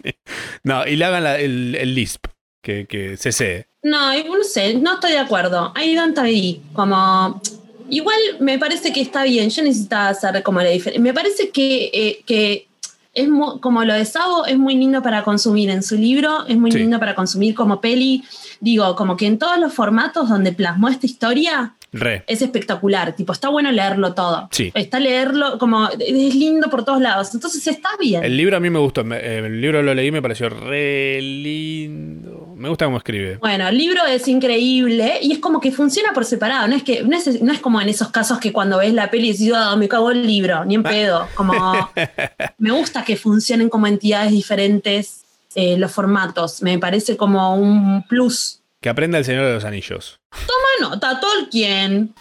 No, 0.63 0.85
y 0.85 0.95
le 0.95 1.05
hagan 1.05 1.23
la- 1.23 1.39
el, 1.39 1.73
el 1.75 1.95
Lisp, 1.95 2.27
que, 2.63 2.85
que 2.85 3.17
CC. 3.17 3.67
No, 3.85 4.11
no 4.17 4.43
sé, 4.43 4.73
no 4.73 4.95
estoy 4.95 5.11
de 5.11 5.19
acuerdo. 5.19 5.71
Ahí 5.75 5.93
Dante 5.93 6.19
ahí, 6.19 6.59
como. 6.73 7.39
Igual 7.87 8.17
me 8.39 8.57
parece 8.57 8.91
que 8.91 8.99
está 8.99 9.23
bien. 9.25 9.51
Yo 9.51 9.61
necesitaba 9.61 10.09
hacer 10.09 10.41
como 10.41 10.59
la 10.59 10.69
diferencia. 10.69 10.99
Me 10.99 11.13
parece 11.13 11.51
que, 11.51 11.91
eh, 11.93 12.23
que 12.25 12.67
es 13.13 13.29
como 13.61 13.83
lo 13.85 13.93
de 13.93 14.03
Sabo 14.05 14.47
es 14.47 14.57
muy 14.57 14.75
lindo 14.75 15.03
para 15.03 15.23
consumir 15.23 15.69
en 15.69 15.83
su 15.83 15.95
libro, 15.95 16.47
es 16.47 16.57
muy 16.57 16.71
Sí. 16.71 16.79
lindo 16.79 16.99
para 16.99 17.13
consumir 17.13 17.53
como 17.53 17.79
peli. 17.79 18.23
Digo, 18.59 18.95
como 18.95 19.15
que 19.17 19.27
en 19.27 19.37
todos 19.37 19.59
los 19.59 19.71
formatos 19.71 20.29
donde 20.29 20.51
plasmó 20.51 20.89
esta 20.89 21.05
historia 21.05 21.75
Re. 21.95 22.23
es 22.27 22.41
espectacular. 22.41 23.15
Tipo, 23.15 23.33
está 23.33 23.49
bueno 23.49 23.71
leerlo 23.71 24.13
todo. 24.13 24.47
Sí. 24.51 24.71
Está 24.75 24.99
leerlo 24.99 25.57
como. 25.57 25.89
Es 25.89 26.35
lindo 26.35 26.69
por 26.69 26.83
todos 26.85 27.01
lados. 27.01 27.33
Entonces 27.33 27.65
está 27.67 27.89
bien. 27.99 28.23
El 28.23 28.37
libro 28.37 28.57
a 28.57 28.59
mí 28.59 28.69
me 28.69 28.79
gustó. 28.79 29.01
eh, 29.13 29.41
El 29.45 29.61
libro 29.61 29.81
lo 29.81 29.93
leí 29.93 30.07
y 30.07 30.11
me 30.11 30.21
pareció 30.21 30.49
re 30.49 31.21
lindo. 31.21 32.53
Me 32.55 32.69
gusta 32.69 32.85
cómo 32.85 32.97
escribe. 32.97 33.37
Bueno, 33.37 33.67
el 33.67 33.77
libro 33.77 34.01
es 34.05 34.27
increíble 34.27 35.19
y 35.21 35.33
es 35.33 35.39
como 35.39 35.59
que 35.59 35.71
funciona 35.71 36.13
por 36.13 36.25
separado. 36.25 36.67
No 36.67 36.75
es 36.75 36.83
que 36.83 37.03
no 37.03 37.15
es, 37.17 37.41
no 37.41 37.51
es 37.51 37.59
como 37.59 37.81
en 37.81 37.89
esos 37.89 38.09
casos 38.09 38.39
que 38.39 38.51
cuando 38.53 38.77
ves 38.77 38.93
la 38.93 39.09
peli 39.11 39.31
decís, 39.31 39.51
ah, 39.55 39.75
me 39.75 39.87
cago 39.87 40.11
el 40.11 40.25
libro, 40.25 40.63
ni 40.65 40.75
en 40.75 40.83
pedo. 40.83 41.27
Como 41.35 41.53
me 42.57 42.71
gusta 42.71 43.03
que 43.03 43.15
funcionen 43.17 43.69
como 43.69 43.87
entidades 43.87 44.31
diferentes 44.31 45.21
eh, 45.55 45.77
los 45.77 45.91
formatos. 45.91 46.61
Me 46.61 46.77
parece 46.79 47.17
como 47.17 47.55
un 47.55 48.03
plus. 48.07 48.61
Que 48.85 48.89
aprenda 48.89 49.17
el 49.17 49.25
Señor 49.25 49.47
de 49.47 49.53
los 49.55 49.65
Anillos. 49.65 50.19
Toma 50.29 50.91
nota, 50.91 51.19
Tolkien. 51.19 52.13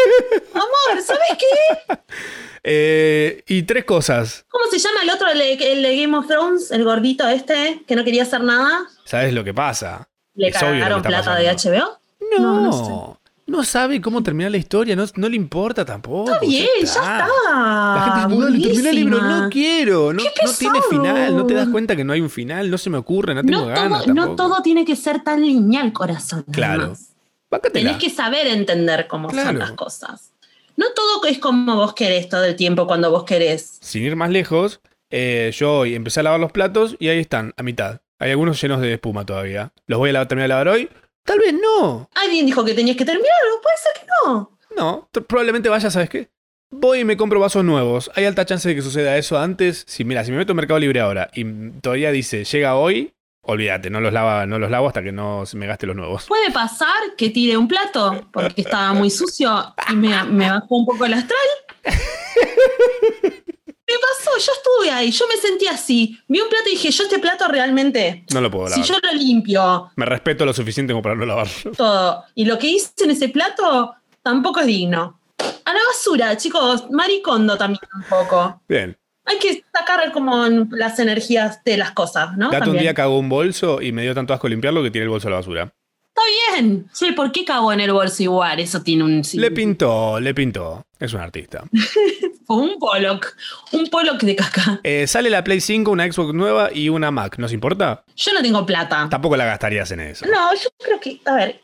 Amor, 0.54 1.02
¿sabes 1.04 1.28
qué? 1.38 1.98
Eh, 2.64 3.44
y 3.46 3.64
tres 3.64 3.84
cosas. 3.84 4.46
¿Cómo 4.48 4.64
se 4.70 4.78
llama 4.78 5.02
el 5.02 5.10
otro, 5.10 5.28
el, 5.28 5.36
de- 5.38 5.72
el 5.72 5.82
de 5.82 6.00
Game 6.00 6.16
of 6.16 6.26
Thrones? 6.26 6.70
El 6.70 6.84
gordito 6.84 7.28
este, 7.28 7.82
que 7.86 7.94
no 7.96 8.02
quería 8.02 8.22
hacer 8.22 8.40
nada. 8.40 8.86
¿Sabes 9.04 9.34
lo 9.34 9.44
que 9.44 9.52
pasa? 9.52 10.08
¿Le 10.36 10.48
Es 10.48 10.56
obvio 10.62 10.68
lo 10.68 10.72
que 10.76 10.78
cagaron 10.80 11.02
plata 11.02 11.18
pasando. 11.36 11.70
de 11.70 11.80
HBO? 11.80 11.98
No, 12.38 12.38
No, 12.40 12.60
no, 12.70 13.20
no 13.46 13.62
sabe 13.64 14.00
cómo 14.00 14.22
terminar 14.22 14.50
la 14.50 14.56
historia, 14.56 14.96
no, 14.96 15.04
no 15.14 15.28
le 15.28 15.36
importa 15.36 15.84
tampoco. 15.84 16.32
Está 16.32 16.44
bien, 16.44 16.66
ya 16.80 16.86
está. 16.86 17.28
La 17.48 18.02
gente 18.04 18.34
dice, 18.34 18.50
no, 18.50 18.60
terminé 18.68 18.90
el 18.90 18.96
libro, 18.96 19.22
no 19.22 19.48
quiero, 19.50 20.12
no, 20.12 20.22
no 20.22 20.52
tiene 20.58 20.80
final, 20.90 21.36
no 21.36 21.46
te 21.46 21.54
das 21.54 21.68
cuenta 21.68 21.94
que 21.96 22.04
no 22.04 22.12
hay 22.12 22.20
un 22.20 22.30
final, 22.30 22.70
no 22.70 22.76
se 22.78 22.90
me 22.90 22.98
ocurre, 22.98 23.34
no 23.34 23.42
tengo 23.42 23.60
No 23.60 23.66
ganas 23.66 24.04
todo, 24.04 24.14
no 24.14 24.34
todo 24.36 24.62
tiene 24.62 24.84
que 24.84 24.96
ser 24.96 25.22
tan 25.22 25.42
lineal, 25.42 25.92
corazón. 25.92 26.44
Claro. 26.50 26.94
Tenés 27.72 27.96
que 27.98 28.10
saber 28.10 28.46
entender 28.48 29.06
cómo 29.06 29.28
Claro. 29.28 29.48
son 29.50 29.58
las 29.60 29.72
cosas. 29.72 30.32
No 30.76 30.86
todo 30.94 31.24
es 31.26 31.38
como 31.38 31.76
vos 31.76 31.94
querés 31.94 32.28
todo 32.28 32.44
el 32.44 32.56
tiempo 32.56 32.86
cuando 32.86 33.10
vos 33.10 33.24
querés. 33.24 33.78
Sin 33.80 34.02
ir 34.02 34.14
más 34.16 34.28
lejos, 34.30 34.80
eh, 35.10 35.50
yo 35.56 35.78
hoy 35.78 35.94
empecé 35.94 36.20
a 36.20 36.22
lavar 36.24 36.40
los 36.40 36.52
platos 36.52 36.96
y 36.98 37.08
ahí 37.08 37.18
están, 37.20 37.54
a 37.56 37.62
mitad. 37.62 38.00
Hay 38.18 38.30
algunos 38.32 38.60
llenos 38.60 38.80
de 38.80 38.92
espuma 38.94 39.24
todavía. 39.24 39.72
¿Los 39.86 39.98
voy 39.98 40.10
a 40.10 40.12
lavar- 40.14 40.26
terminar 40.28 40.44
de 40.44 40.48
lavar 40.48 40.68
hoy? 40.68 40.90
Tal 41.26 41.40
vez 41.40 41.52
no. 41.52 42.08
Alguien 42.14 42.46
dijo 42.46 42.64
que 42.64 42.72
tenías 42.72 42.96
que 42.96 43.04
terminarlo, 43.04 43.60
puede 43.62 43.76
ser 43.76 43.92
que 44.00 44.06
no. 44.24 44.58
No, 44.76 45.08
probablemente 45.26 45.68
vaya, 45.68 45.90
¿sabes 45.90 46.08
qué? 46.08 46.30
Voy 46.70 47.00
y 47.00 47.04
me 47.04 47.16
compro 47.16 47.40
vasos 47.40 47.64
nuevos. 47.64 48.10
Hay 48.14 48.24
alta 48.24 48.46
chance 48.46 48.68
de 48.68 48.74
que 48.74 48.82
suceda 48.82 49.16
eso 49.16 49.38
antes. 49.38 49.84
Si 49.88 50.04
mira, 50.04 50.24
si 50.24 50.30
me 50.30 50.38
meto 50.38 50.52
en 50.52 50.56
Mercado 50.56 50.78
Libre 50.78 51.00
ahora 51.00 51.30
y 51.34 51.44
todavía 51.80 52.12
dice 52.12 52.44
llega 52.44 52.76
hoy, 52.76 53.12
olvídate, 53.42 53.90
no 53.90 54.00
los 54.00 54.12
lava, 54.12 54.46
no 54.46 54.58
los 54.58 54.70
lavo 54.70 54.86
hasta 54.86 55.02
que 55.02 55.12
no 55.12 55.44
me 55.54 55.66
gaste 55.66 55.86
los 55.86 55.96
nuevos. 55.96 56.26
Puede 56.26 56.50
pasar 56.52 57.16
que 57.16 57.30
tire 57.30 57.56
un 57.56 57.66
plato 57.66 58.28
porque 58.32 58.60
estaba 58.62 58.92
muy 58.92 59.10
sucio 59.10 59.74
y 59.90 59.96
me, 59.96 60.22
me 60.24 60.48
bajó 60.50 60.76
un 60.76 60.86
poco 60.86 61.06
el 61.06 61.14
astral. 61.14 61.38
Me 63.88 63.94
pasó, 64.00 64.30
yo 64.38 64.52
estuve 64.52 64.90
ahí, 64.90 65.10
yo 65.12 65.26
me 65.28 65.36
sentí 65.40 65.66
así. 65.68 66.18
Vi 66.26 66.40
un 66.40 66.48
plato 66.48 66.68
y 66.68 66.72
dije, 66.72 66.90
yo 66.90 67.04
este 67.04 67.18
plato 67.20 67.46
realmente, 67.48 68.24
No 68.34 68.40
lo 68.40 68.50
puedo 68.50 68.66
si 68.68 68.80
lavar. 68.80 68.88
yo 68.88 68.94
lo 69.02 69.12
limpio, 69.18 69.90
Me 69.96 70.04
respeto 70.06 70.44
lo 70.44 70.52
suficiente 70.52 70.92
como 70.92 71.02
para 71.02 71.14
no 71.14 71.24
lavarlo. 71.24 71.72
todo. 71.76 72.24
Y 72.34 72.44
lo 72.46 72.58
que 72.58 72.66
hice 72.68 72.90
en 73.04 73.10
ese 73.12 73.28
plato 73.28 73.94
tampoco 74.22 74.60
es 74.60 74.66
digno. 74.66 75.20
A 75.64 75.72
la 75.72 75.80
basura, 75.92 76.36
chicos, 76.36 76.90
maricondo 76.90 77.56
también 77.56 77.80
un 77.94 78.02
poco. 78.04 78.60
Bien. 78.68 78.96
Hay 79.24 79.38
que 79.38 79.64
sacar 79.76 80.12
como 80.12 80.46
las 80.70 80.98
energías 81.00 81.62
de 81.64 81.76
las 81.76 81.90
cosas, 81.92 82.36
¿no? 82.36 82.46
Un 82.46 82.52
También. 82.52 82.78
día 82.78 82.94
cagó 82.94 83.18
un 83.18 83.28
bolso 83.28 83.82
y 83.82 83.90
me 83.92 84.02
dio 84.02 84.14
tanto 84.14 84.32
asco 84.32 84.48
limpiarlo 84.48 84.82
que 84.84 84.90
tiré 84.92 85.04
el 85.04 85.08
bolso 85.10 85.26
a 85.26 85.32
la 85.32 85.36
basura. 85.38 85.74
Está 86.16 86.56
bien. 86.56 86.88
Sí, 86.92 87.12
¿por 87.12 87.30
qué 87.30 87.44
cagó 87.44 87.72
en 87.74 87.80
el 87.80 87.92
bolso 87.92 88.22
igual? 88.22 88.58
Eso 88.58 88.80
tiene 88.80 89.04
un... 89.04 89.22
Le 89.34 89.50
pintó, 89.50 90.18
le 90.18 90.32
pintó. 90.32 90.86
Es 90.98 91.12
un 91.12 91.20
artista. 91.20 91.64
Fue 92.46 92.56
un 92.62 92.78
Pollock. 92.78 93.36
Un 93.72 93.86
Pollock 93.88 94.22
de 94.22 94.34
caca. 94.34 94.80
Eh, 94.82 95.06
sale 95.06 95.28
la 95.28 95.44
Play 95.44 95.60
5, 95.60 95.90
una 95.90 96.10
Xbox 96.10 96.32
nueva 96.32 96.70
y 96.72 96.88
una 96.88 97.10
Mac. 97.10 97.36
¿Nos 97.38 97.52
importa? 97.52 98.02
Yo 98.16 98.32
no 98.32 98.40
tengo 98.40 98.64
plata. 98.64 99.08
Tampoco 99.10 99.36
la 99.36 99.44
gastarías 99.44 99.90
en 99.90 100.00
eso. 100.00 100.24
No, 100.24 100.54
yo 100.54 100.70
creo 100.82 100.98
que, 101.00 101.20
a 101.26 101.34
ver, 101.34 101.60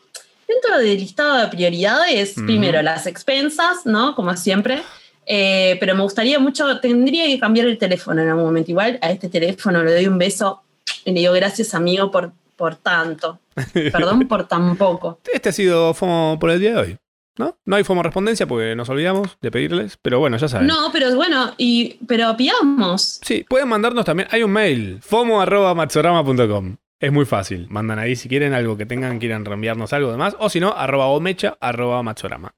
dentro 0.46 0.78
del 0.78 0.98
listado 0.98 1.38
de 1.38 1.48
prioridades, 1.48 2.34
primero 2.34 2.82
las 2.82 3.06
expensas, 3.06 3.86
¿no? 3.86 4.14
Como 4.14 4.36
siempre. 4.36 4.82
Eh, 5.24 5.78
pero 5.80 5.94
me 5.94 6.02
gustaría 6.02 6.38
mucho, 6.38 6.78
tendría 6.80 7.24
que 7.24 7.38
cambiar 7.38 7.68
el 7.68 7.78
teléfono 7.78 8.20
en 8.20 8.28
algún 8.28 8.44
momento. 8.44 8.70
Igual 8.70 8.98
a 9.00 9.12
este 9.12 9.30
teléfono 9.30 9.82
le 9.82 9.94
doy 9.94 10.06
un 10.08 10.18
beso 10.18 10.62
y 11.06 11.12
le 11.12 11.20
digo 11.20 11.32
gracias, 11.32 11.74
amigo, 11.74 12.10
por, 12.10 12.32
por 12.56 12.76
tanto. 12.76 13.38
Perdón 13.72 14.26
por 14.28 14.46
tan 14.48 14.76
poco. 14.76 15.20
Este 15.32 15.48
ha 15.48 15.52
sido 15.52 15.94
FOMO 15.94 16.38
por 16.38 16.50
el 16.50 16.60
día 16.60 16.72
de 16.72 16.78
hoy. 16.78 16.98
¿No? 17.38 17.56
No 17.64 17.76
hay 17.76 17.84
FOMO 17.84 18.02
respondencia 18.02 18.46
porque 18.46 18.76
nos 18.76 18.88
olvidamos 18.90 19.38
de 19.40 19.50
pedirles. 19.50 19.98
Pero 20.02 20.18
bueno, 20.18 20.36
ya 20.36 20.48
saben. 20.48 20.66
No, 20.66 20.90
pero 20.92 21.14
bueno, 21.14 21.54
y, 21.56 21.98
pero 22.06 22.36
pidamos. 22.36 23.20
Sí, 23.22 23.46
pueden 23.48 23.68
mandarnos 23.68 24.04
también. 24.04 24.28
Hay 24.30 24.42
un 24.42 24.52
mail, 24.52 25.00
fomo.matsorama.com. 25.02 26.76
Es 27.00 27.10
muy 27.10 27.24
fácil. 27.24 27.66
Mandan 27.70 27.98
ahí 27.98 28.16
si 28.16 28.28
quieren 28.28 28.52
algo 28.52 28.76
que 28.76 28.86
tengan, 28.86 29.18
quieran 29.18 29.44
reenviarnos 29.44 29.92
algo 29.92 30.12
demás. 30.12 30.36
O 30.38 30.48
si 30.48 30.60
no, 30.60 30.72
arroba 30.72 31.06
omecha, 31.06 31.56
arroba 31.60 32.02
matsorama. 32.02 32.54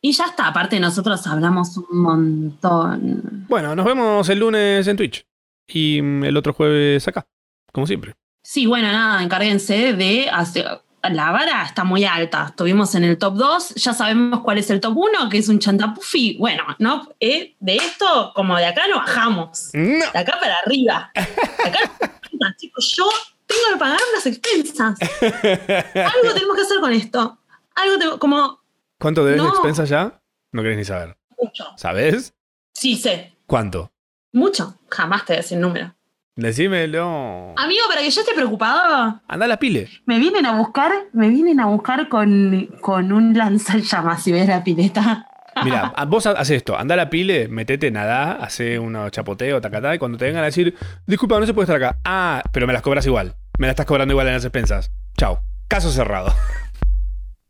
Y 0.00 0.12
ya 0.12 0.26
está, 0.26 0.48
aparte 0.48 0.78
nosotros 0.78 1.26
hablamos 1.26 1.76
un 1.76 2.02
montón. 2.02 3.46
Bueno, 3.48 3.74
nos 3.74 3.86
vemos 3.86 4.28
el 4.28 4.40
lunes 4.40 4.86
en 4.86 4.96
Twitch. 4.96 5.26
Y 5.66 6.00
mm, 6.02 6.24
el 6.24 6.36
otro 6.36 6.52
jueves 6.52 7.06
acá. 7.08 7.26
Como 7.72 7.86
siempre. 7.86 8.14
Sí, 8.50 8.64
bueno, 8.64 8.90
nada, 8.90 9.22
encárguense 9.22 9.92
de 9.92 10.30
hacer. 10.30 10.80
La 11.02 11.32
vara 11.32 11.64
está 11.64 11.84
muy 11.84 12.06
alta. 12.06 12.46
Estuvimos 12.48 12.94
en 12.94 13.04
el 13.04 13.18
top 13.18 13.34
2, 13.34 13.74
ya 13.74 13.92
sabemos 13.92 14.40
cuál 14.40 14.56
es 14.56 14.70
el 14.70 14.80
top 14.80 14.96
1, 14.96 15.28
que 15.28 15.36
es 15.36 15.50
un 15.50 15.58
chantapufi. 15.58 16.38
Bueno, 16.38 16.62
¿no? 16.78 17.10
Eh, 17.20 17.56
de 17.60 17.76
esto, 17.76 18.32
como 18.34 18.56
de 18.56 18.64
acá 18.64 18.84
no 18.88 18.96
bajamos. 18.96 19.68
No. 19.74 19.82
De 20.12 20.18
acá 20.18 20.38
para 20.40 20.54
arriba. 20.64 21.10
De 21.14 21.20
acá, 21.68 21.92
chicos, 22.56 22.90
yo 22.96 23.04
tengo 23.46 23.60
que 23.74 23.78
pagar 23.78 24.00
las 24.14 24.24
expensas. 24.24 24.98
Algo 25.20 26.32
tenemos 26.32 26.56
que 26.56 26.62
hacer 26.62 26.80
con 26.80 26.92
esto. 26.94 27.38
Algo 27.74 27.98
tengo, 27.98 28.18
como 28.18 28.60
¿Cuánto 28.98 29.26
debes 29.26 29.42
de 29.42 29.46
No. 29.46 29.52
expensas 29.52 29.90
ya? 29.90 30.22
No 30.52 30.62
querés 30.62 30.78
ni 30.78 30.86
saber. 30.86 31.18
mucho. 31.38 31.66
¿Sabes? 31.76 32.32
Sí, 32.72 32.96
sé. 32.96 33.36
¿Cuánto? 33.46 33.92
Mucho. 34.32 34.78
Jamás 34.88 35.26
te 35.26 35.34
voy 35.34 35.38
a 35.40 35.42
decir 35.42 35.58
número. 35.58 35.94
Decímelo. 36.38 37.52
Amigo, 37.56 37.82
para 37.88 38.00
que 38.00 38.10
yo 38.10 38.20
esté 38.20 38.32
preocupado, 38.32 39.20
Anda 39.26 39.46
a 39.46 39.48
la 39.48 39.58
pile. 39.58 39.88
Me 40.06 40.20
vienen 40.20 40.46
a 40.46 40.56
buscar, 40.56 40.92
me 41.12 41.28
vienen 41.30 41.58
a 41.58 41.66
buscar 41.66 42.08
con, 42.08 42.68
con 42.80 43.10
un 43.10 43.36
lanzallamas 43.36 44.22
si 44.22 44.30
ves 44.30 44.46
la 44.46 44.62
pileta. 44.62 45.26
Mira, 45.64 45.92
vos 46.06 46.26
haces 46.26 46.58
esto, 46.58 46.78
anda 46.78 46.94
a 46.94 46.96
la 46.96 47.10
pile, 47.10 47.48
metete, 47.48 47.90
nadá, 47.90 48.34
hace 48.34 48.78
unos 48.78 49.10
chapoteo, 49.10 49.60
tacatá, 49.60 49.96
y 49.96 49.98
cuando 49.98 50.16
te 50.16 50.26
vengan 50.26 50.44
a 50.44 50.46
decir, 50.46 50.76
disculpa, 51.08 51.40
no 51.40 51.46
se 51.46 51.54
puede 51.54 51.64
estar 51.64 51.82
acá. 51.82 51.98
Ah, 52.04 52.40
pero 52.52 52.68
me 52.68 52.72
las 52.72 52.82
cobras 52.82 53.04
igual. 53.06 53.34
Me 53.58 53.66
las 53.66 53.72
estás 53.72 53.86
cobrando 53.86 54.12
igual 54.12 54.28
en 54.28 54.34
las 54.34 54.44
expensas. 54.44 54.92
Chao. 55.16 55.40
Caso 55.66 55.90
cerrado. 55.90 56.32